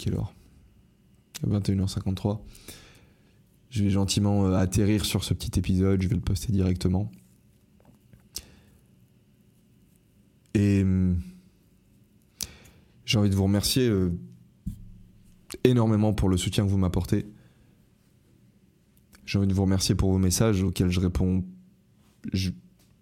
21h53. 1.48 2.40
Je 3.70 3.85
vais 3.85 3.90
gentiment 3.90 4.46
euh, 4.46 4.57
atterrir 4.57 5.05
sur 5.05 5.24
ce 5.24 5.35
petit 5.35 5.59
épisode, 5.59 6.03
je 6.03 6.09
vais 6.09 6.16
le 6.16 6.20
poster 6.20 6.53
directement. 6.53 7.11
Et 10.55 10.83
hum, 10.83 11.20
j'ai 13.05 13.18
envie 13.18 13.31
de 13.31 13.35
vous 13.35 13.44
remercier 13.44 13.88
euh, 13.88 14.12
énormément 15.64 16.12
pour 16.12 16.29
le 16.29 16.37
soutien 16.37 16.64
que 16.64 16.70
vous 16.70 16.79
m'apportez. 16.79 17.26
J'ai 19.24 19.38
envie 19.38 19.46
de 19.46 19.55
vous 19.55 19.62
remercier 19.62 19.94
pour 19.94 20.11
vos 20.11 20.18
messages 20.18 20.62
auxquels 20.62 20.90
je 20.90 21.00
réponds. 21.00 21.44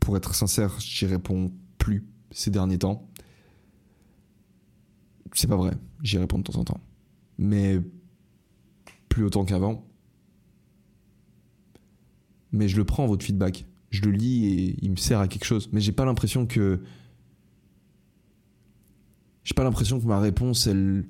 Pour 0.01 0.16
être 0.16 0.35
sincère, 0.35 0.79
j'y 0.79 1.07
réponds 1.07 1.53
plus 1.79 2.07
ces 2.31 2.51
derniers 2.51 2.79
temps. 2.79 3.09
C'est 5.33 5.46
pas 5.46 5.57
vrai, 5.57 5.72
j'y 6.03 6.18
réponds 6.18 6.38
de 6.38 6.44
temps 6.44 6.59
en 6.59 6.64
temps. 6.64 6.81
Mais 7.38 7.81
plus 9.18 9.26
autant 9.26 9.44
qu'avant. 9.44 9.85
Mais 12.52 12.68
je 12.68 12.76
le 12.76 12.85
prends, 12.85 13.07
votre 13.07 13.24
feedback. 13.24 13.66
Je 13.90 14.02
le 14.02 14.12
lis 14.12 14.46
et 14.46 14.76
il 14.81 14.92
me 14.92 14.96
sert 14.96 15.18
à 15.18 15.26
quelque 15.26 15.44
chose. 15.44 15.68
Mais 15.72 15.81
j'ai 15.81 15.92
pas 15.92 16.04
l'impression 16.04 16.46
que. 16.46 16.81
J'ai 19.42 19.54
pas 19.54 19.64
l'impression 19.64 19.98
que 19.98 20.07
ma 20.07 20.20
réponse, 20.20 20.66
elle. 20.66 21.09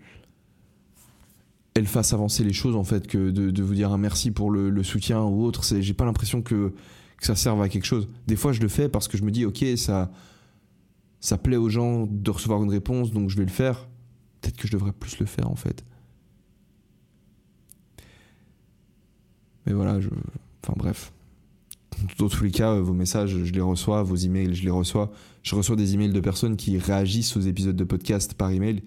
Elle 1.74 1.86
fasse 1.86 2.12
avancer 2.12 2.42
les 2.42 2.54
choses, 2.54 2.74
en 2.74 2.82
fait, 2.82 3.06
que 3.06 3.30
de, 3.30 3.62
vous 3.62 3.74
dire 3.74 3.92
un 3.92 3.98
merci 3.98 4.32
pour 4.32 4.50
le, 4.50 4.70
le 4.70 4.82
soutien 4.82 5.22
ou 5.22 5.44
autre. 5.44 5.62
J'ai 5.80 5.94
pas 5.94 6.06
l'impression 6.06 6.42
que, 6.42 6.74
que 7.18 7.26
ça 7.26 7.36
serve 7.36 7.60
à 7.62 7.68
quelque 7.68 7.84
chose. 7.84 8.08
Des 8.26 8.34
fois, 8.34 8.52
je 8.52 8.60
le 8.60 8.68
fais 8.68 8.88
parce 8.88 9.06
que 9.06 9.16
je 9.16 9.22
me 9.22 9.30
dis, 9.30 9.44
ok, 9.44 9.64
ça 9.76 10.10
ça 11.20 11.36
plaît 11.36 11.56
aux 11.56 11.68
gens 11.68 12.06
de 12.08 12.30
recevoir 12.30 12.62
une 12.62 12.70
réponse, 12.70 13.12
donc 13.12 13.28
je 13.28 13.36
vais 13.36 13.44
le 13.44 13.50
faire. 13.50 13.88
Peut-être 14.40 14.56
que 14.56 14.66
je 14.66 14.72
devrais 14.72 14.92
plus 14.92 15.18
le 15.18 15.26
faire 15.26 15.50
en 15.50 15.56
fait. 15.56 15.84
Mais 19.68 19.74
voilà, 19.74 19.98
enfin 20.64 20.72
bref. 20.76 21.12
Dans 22.18 22.28
tous 22.28 22.42
les 22.42 22.50
cas, 22.50 22.74
vos 22.80 22.94
messages, 22.94 23.44
je 23.44 23.52
les 23.52 23.60
reçois, 23.60 24.02
vos 24.02 24.16
emails, 24.16 24.54
je 24.54 24.64
les 24.64 24.70
reçois. 24.70 25.12
Je 25.42 25.54
reçois 25.54 25.76
des 25.76 25.92
emails 25.92 26.12
de 26.12 26.20
personnes 26.20 26.56
qui 26.56 26.78
réagissent 26.78 27.36
aux 27.36 27.42
épisodes 27.42 27.76
de 27.76 27.84
podcast 27.84 28.32
par 28.32 28.50
email, 28.50 28.82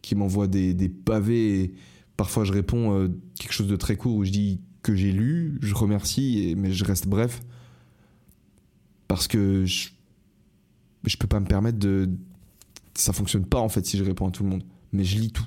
qui 0.00 0.14
m'envoient 0.14 0.46
des, 0.46 0.72
des, 0.72 0.88
pavés. 0.88 1.60
Et 1.60 1.74
parfois, 2.16 2.44
je 2.44 2.52
réponds 2.52 2.94
euh, 2.94 3.08
quelque 3.38 3.52
chose 3.52 3.68
de 3.68 3.76
très 3.76 3.96
court 3.96 4.14
où 4.14 4.24
je 4.24 4.30
dis 4.30 4.62
que 4.82 4.94
j'ai 4.94 5.12
lu, 5.12 5.58
je 5.60 5.74
remercie, 5.74 6.54
mais 6.56 6.72
je 6.72 6.84
reste 6.86 7.06
bref. 7.06 7.42
Parce 9.06 9.28
que 9.28 9.66
je, 9.66 9.90
je 11.04 11.16
peux 11.18 11.28
pas 11.28 11.40
me 11.40 11.46
permettre 11.46 11.78
de. 11.78 12.08
Ça 12.94 13.12
fonctionne 13.12 13.44
pas 13.44 13.60
en 13.60 13.68
fait 13.68 13.84
si 13.84 13.98
je 13.98 14.04
réponds 14.04 14.28
à 14.28 14.30
tout 14.30 14.44
le 14.44 14.48
monde. 14.48 14.64
Mais 14.92 15.04
je 15.04 15.18
lis 15.18 15.30
tout. 15.30 15.46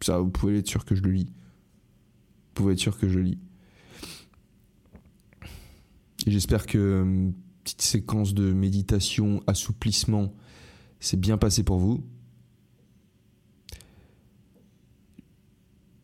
Ça, 0.00 0.18
vous 0.18 0.30
pouvez 0.30 0.58
être 0.58 0.68
sûr 0.68 0.84
que 0.84 0.96
je 0.96 1.02
le 1.02 1.12
lis. 1.12 1.26
Vous 1.26 2.54
pouvez 2.54 2.72
être 2.72 2.80
sûr 2.80 2.98
que 2.98 3.08
je 3.08 3.20
lis. 3.20 3.38
J'espère 6.26 6.66
que 6.66 6.78
euh, 6.78 7.30
petite 7.64 7.82
séquence 7.82 8.34
de 8.34 8.52
méditation, 8.52 9.42
assouplissement, 9.46 10.34
s'est 11.00 11.16
bien 11.16 11.36
passé 11.36 11.64
pour 11.64 11.78
vous. 11.78 12.04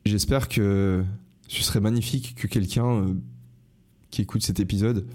J'espère 0.04 0.48
que 0.48 1.04
ce 1.46 1.62
serait 1.62 1.80
magnifique 1.80 2.34
que 2.34 2.46
quelqu'un 2.46 3.02
euh, 3.02 3.14
qui 4.10 4.22
écoute 4.22 4.42
cet 4.42 4.58
épisode 4.58 5.06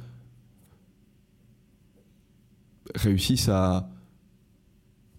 réussissent 2.95 3.49
à, 3.49 3.89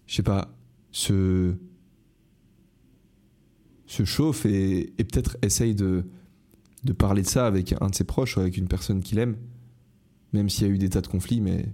je 0.07 0.15
sais 0.15 0.23
pas, 0.23 0.55
se, 0.91 1.55
se 3.85 4.05
chauffe 4.05 4.45
et, 4.45 4.93
et 4.97 5.03
peut-être 5.03 5.37
essaye 5.41 5.75
de, 5.75 6.05
de 6.85 6.93
parler 6.93 7.21
de 7.21 7.27
ça 7.27 7.45
avec 7.45 7.75
un 7.81 7.89
de 7.89 7.95
ses 7.95 8.05
proches 8.05 8.37
ou 8.37 8.39
avec 8.39 8.57
une 8.57 8.67
personne 8.67 9.01
qu'il 9.01 9.19
aime, 9.19 9.35
même 10.33 10.49
s'il 10.49 10.67
y 10.67 10.69
a 10.69 10.73
eu 10.73 10.77
des 10.77 10.89
tas 10.89 11.01
de 11.01 11.07
conflits, 11.07 11.41
mais 11.41 11.65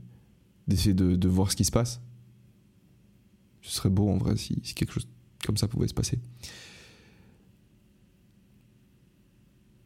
d'essayer 0.68 0.94
de, 0.94 1.28
voir 1.28 1.52
ce 1.52 1.56
qui 1.56 1.66
se 1.66 1.72
passe. 1.72 2.02
Ce 3.62 3.72
serait 3.72 3.90
beau 3.90 4.10
en 4.10 4.18
vrai 4.18 4.38
si, 4.38 4.62
quelque 4.76 4.94
chose 4.94 5.08
comme 5.46 5.58
ça 5.58 5.68
pouvait 5.68 5.88
se 5.88 5.94
passer. 5.94 6.20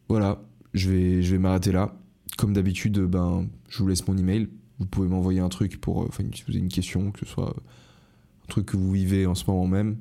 Voilà, 0.08 0.42
je 0.74 0.90
vais, 0.90 1.22
je 1.22 1.32
vais 1.32 1.38
m'arrêter 1.38 1.72
là. 1.72 1.98
Comme 2.36 2.52
d'habitude, 2.52 2.98
ben, 3.00 3.48
je 3.68 3.78
vous 3.78 3.88
laisse 3.88 4.06
mon 4.06 4.16
email 4.16 4.48
vous 4.78 4.86
pouvez 4.86 5.08
m'envoyer 5.08 5.40
un 5.40 5.48
truc 5.48 5.80
pour, 5.80 6.02
euh, 6.02 6.06
enfin, 6.08 6.24
si 6.34 6.42
vous 6.42 6.52
avez 6.52 6.60
une 6.60 6.68
question, 6.68 7.10
que 7.10 7.20
ce 7.20 7.26
soit 7.26 7.54
un 7.56 8.46
truc 8.48 8.66
que 8.66 8.76
vous 8.76 8.92
vivez 8.92 9.26
en 9.26 9.34
ce 9.34 9.44
moment 9.46 9.66
même, 9.66 9.96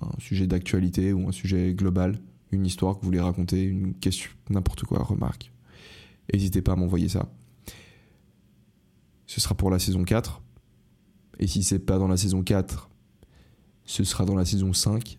un 0.00 0.10
sujet 0.18 0.46
d'actualité 0.46 1.12
ou 1.12 1.28
un 1.28 1.32
sujet 1.32 1.74
global, 1.74 2.20
une 2.52 2.66
histoire 2.66 2.94
que 2.94 3.00
vous 3.00 3.06
voulez 3.06 3.20
raconter, 3.20 3.64
une 3.64 3.94
question, 3.94 4.30
n'importe 4.50 4.84
quoi, 4.84 5.02
remarque. 5.02 5.50
N'hésitez 6.32 6.62
pas 6.62 6.72
à 6.72 6.76
m'envoyer 6.76 7.08
ça. 7.08 7.28
Ce 9.28 9.42
sera 9.42 9.54
pour 9.54 9.70
la 9.70 9.78
saison 9.78 10.04
4. 10.04 10.42
Et 11.38 11.46
si 11.46 11.62
c'est 11.62 11.78
pas 11.78 11.98
dans 11.98 12.08
la 12.08 12.16
saison 12.16 12.42
4, 12.42 12.88
ce 13.84 14.02
sera 14.02 14.24
dans 14.24 14.34
la 14.34 14.46
saison 14.46 14.72
5. 14.72 15.18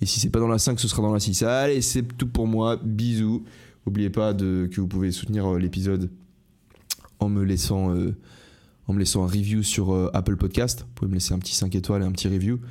Et 0.00 0.06
si 0.06 0.18
c'est 0.18 0.30
pas 0.30 0.40
dans 0.40 0.48
la 0.48 0.58
5, 0.58 0.80
ce 0.80 0.88
sera 0.88 1.02
dans 1.02 1.12
la 1.12 1.20
6. 1.20 1.42
Allez, 1.42 1.82
c'est 1.82 2.02
tout 2.02 2.26
pour 2.26 2.46
moi. 2.46 2.76
Bisous. 2.82 3.44
N'oubliez 3.86 4.08
pas 4.08 4.32
que 4.32 4.80
vous 4.80 4.88
pouvez 4.88 5.12
soutenir 5.12 5.46
euh, 5.46 5.58
l'épisode 5.58 6.10
en 7.20 7.28
me 7.28 7.44
laissant 7.44 7.94
euh, 7.94 8.16
en 8.88 8.94
me 8.94 8.98
laissant 8.98 9.24
un 9.24 9.28
review 9.28 9.62
sur 9.62 9.92
euh, 9.92 10.10
Apple 10.14 10.36
Podcast. 10.36 10.80
Vous 10.80 10.94
pouvez 10.94 11.10
me 11.10 11.14
laisser 11.14 11.34
un 11.34 11.38
petit 11.38 11.54
5 11.54 11.74
étoiles 11.74 12.02
et 12.02 12.06
un 12.06 12.12
petit 12.12 12.28
review. 12.28 12.56
Vous 12.56 12.62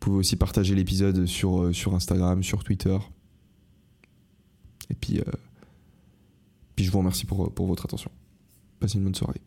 pouvez 0.00 0.16
aussi 0.18 0.34
partager 0.34 0.74
l'épisode 0.74 1.26
sur, 1.26 1.70
Instagram, 1.94 2.42
sur 2.42 2.64
Twitter. 2.64 2.98
Et 4.90 4.96
puis, 4.96 5.20
je 6.76 6.90
vous 6.90 6.98
remercie 6.98 7.24
pour 7.24 7.66
votre 7.66 7.84
attention. 7.84 8.10
Passez 8.80 8.98
une 8.98 9.04
bonne 9.04 9.14
soirée. 9.14 9.40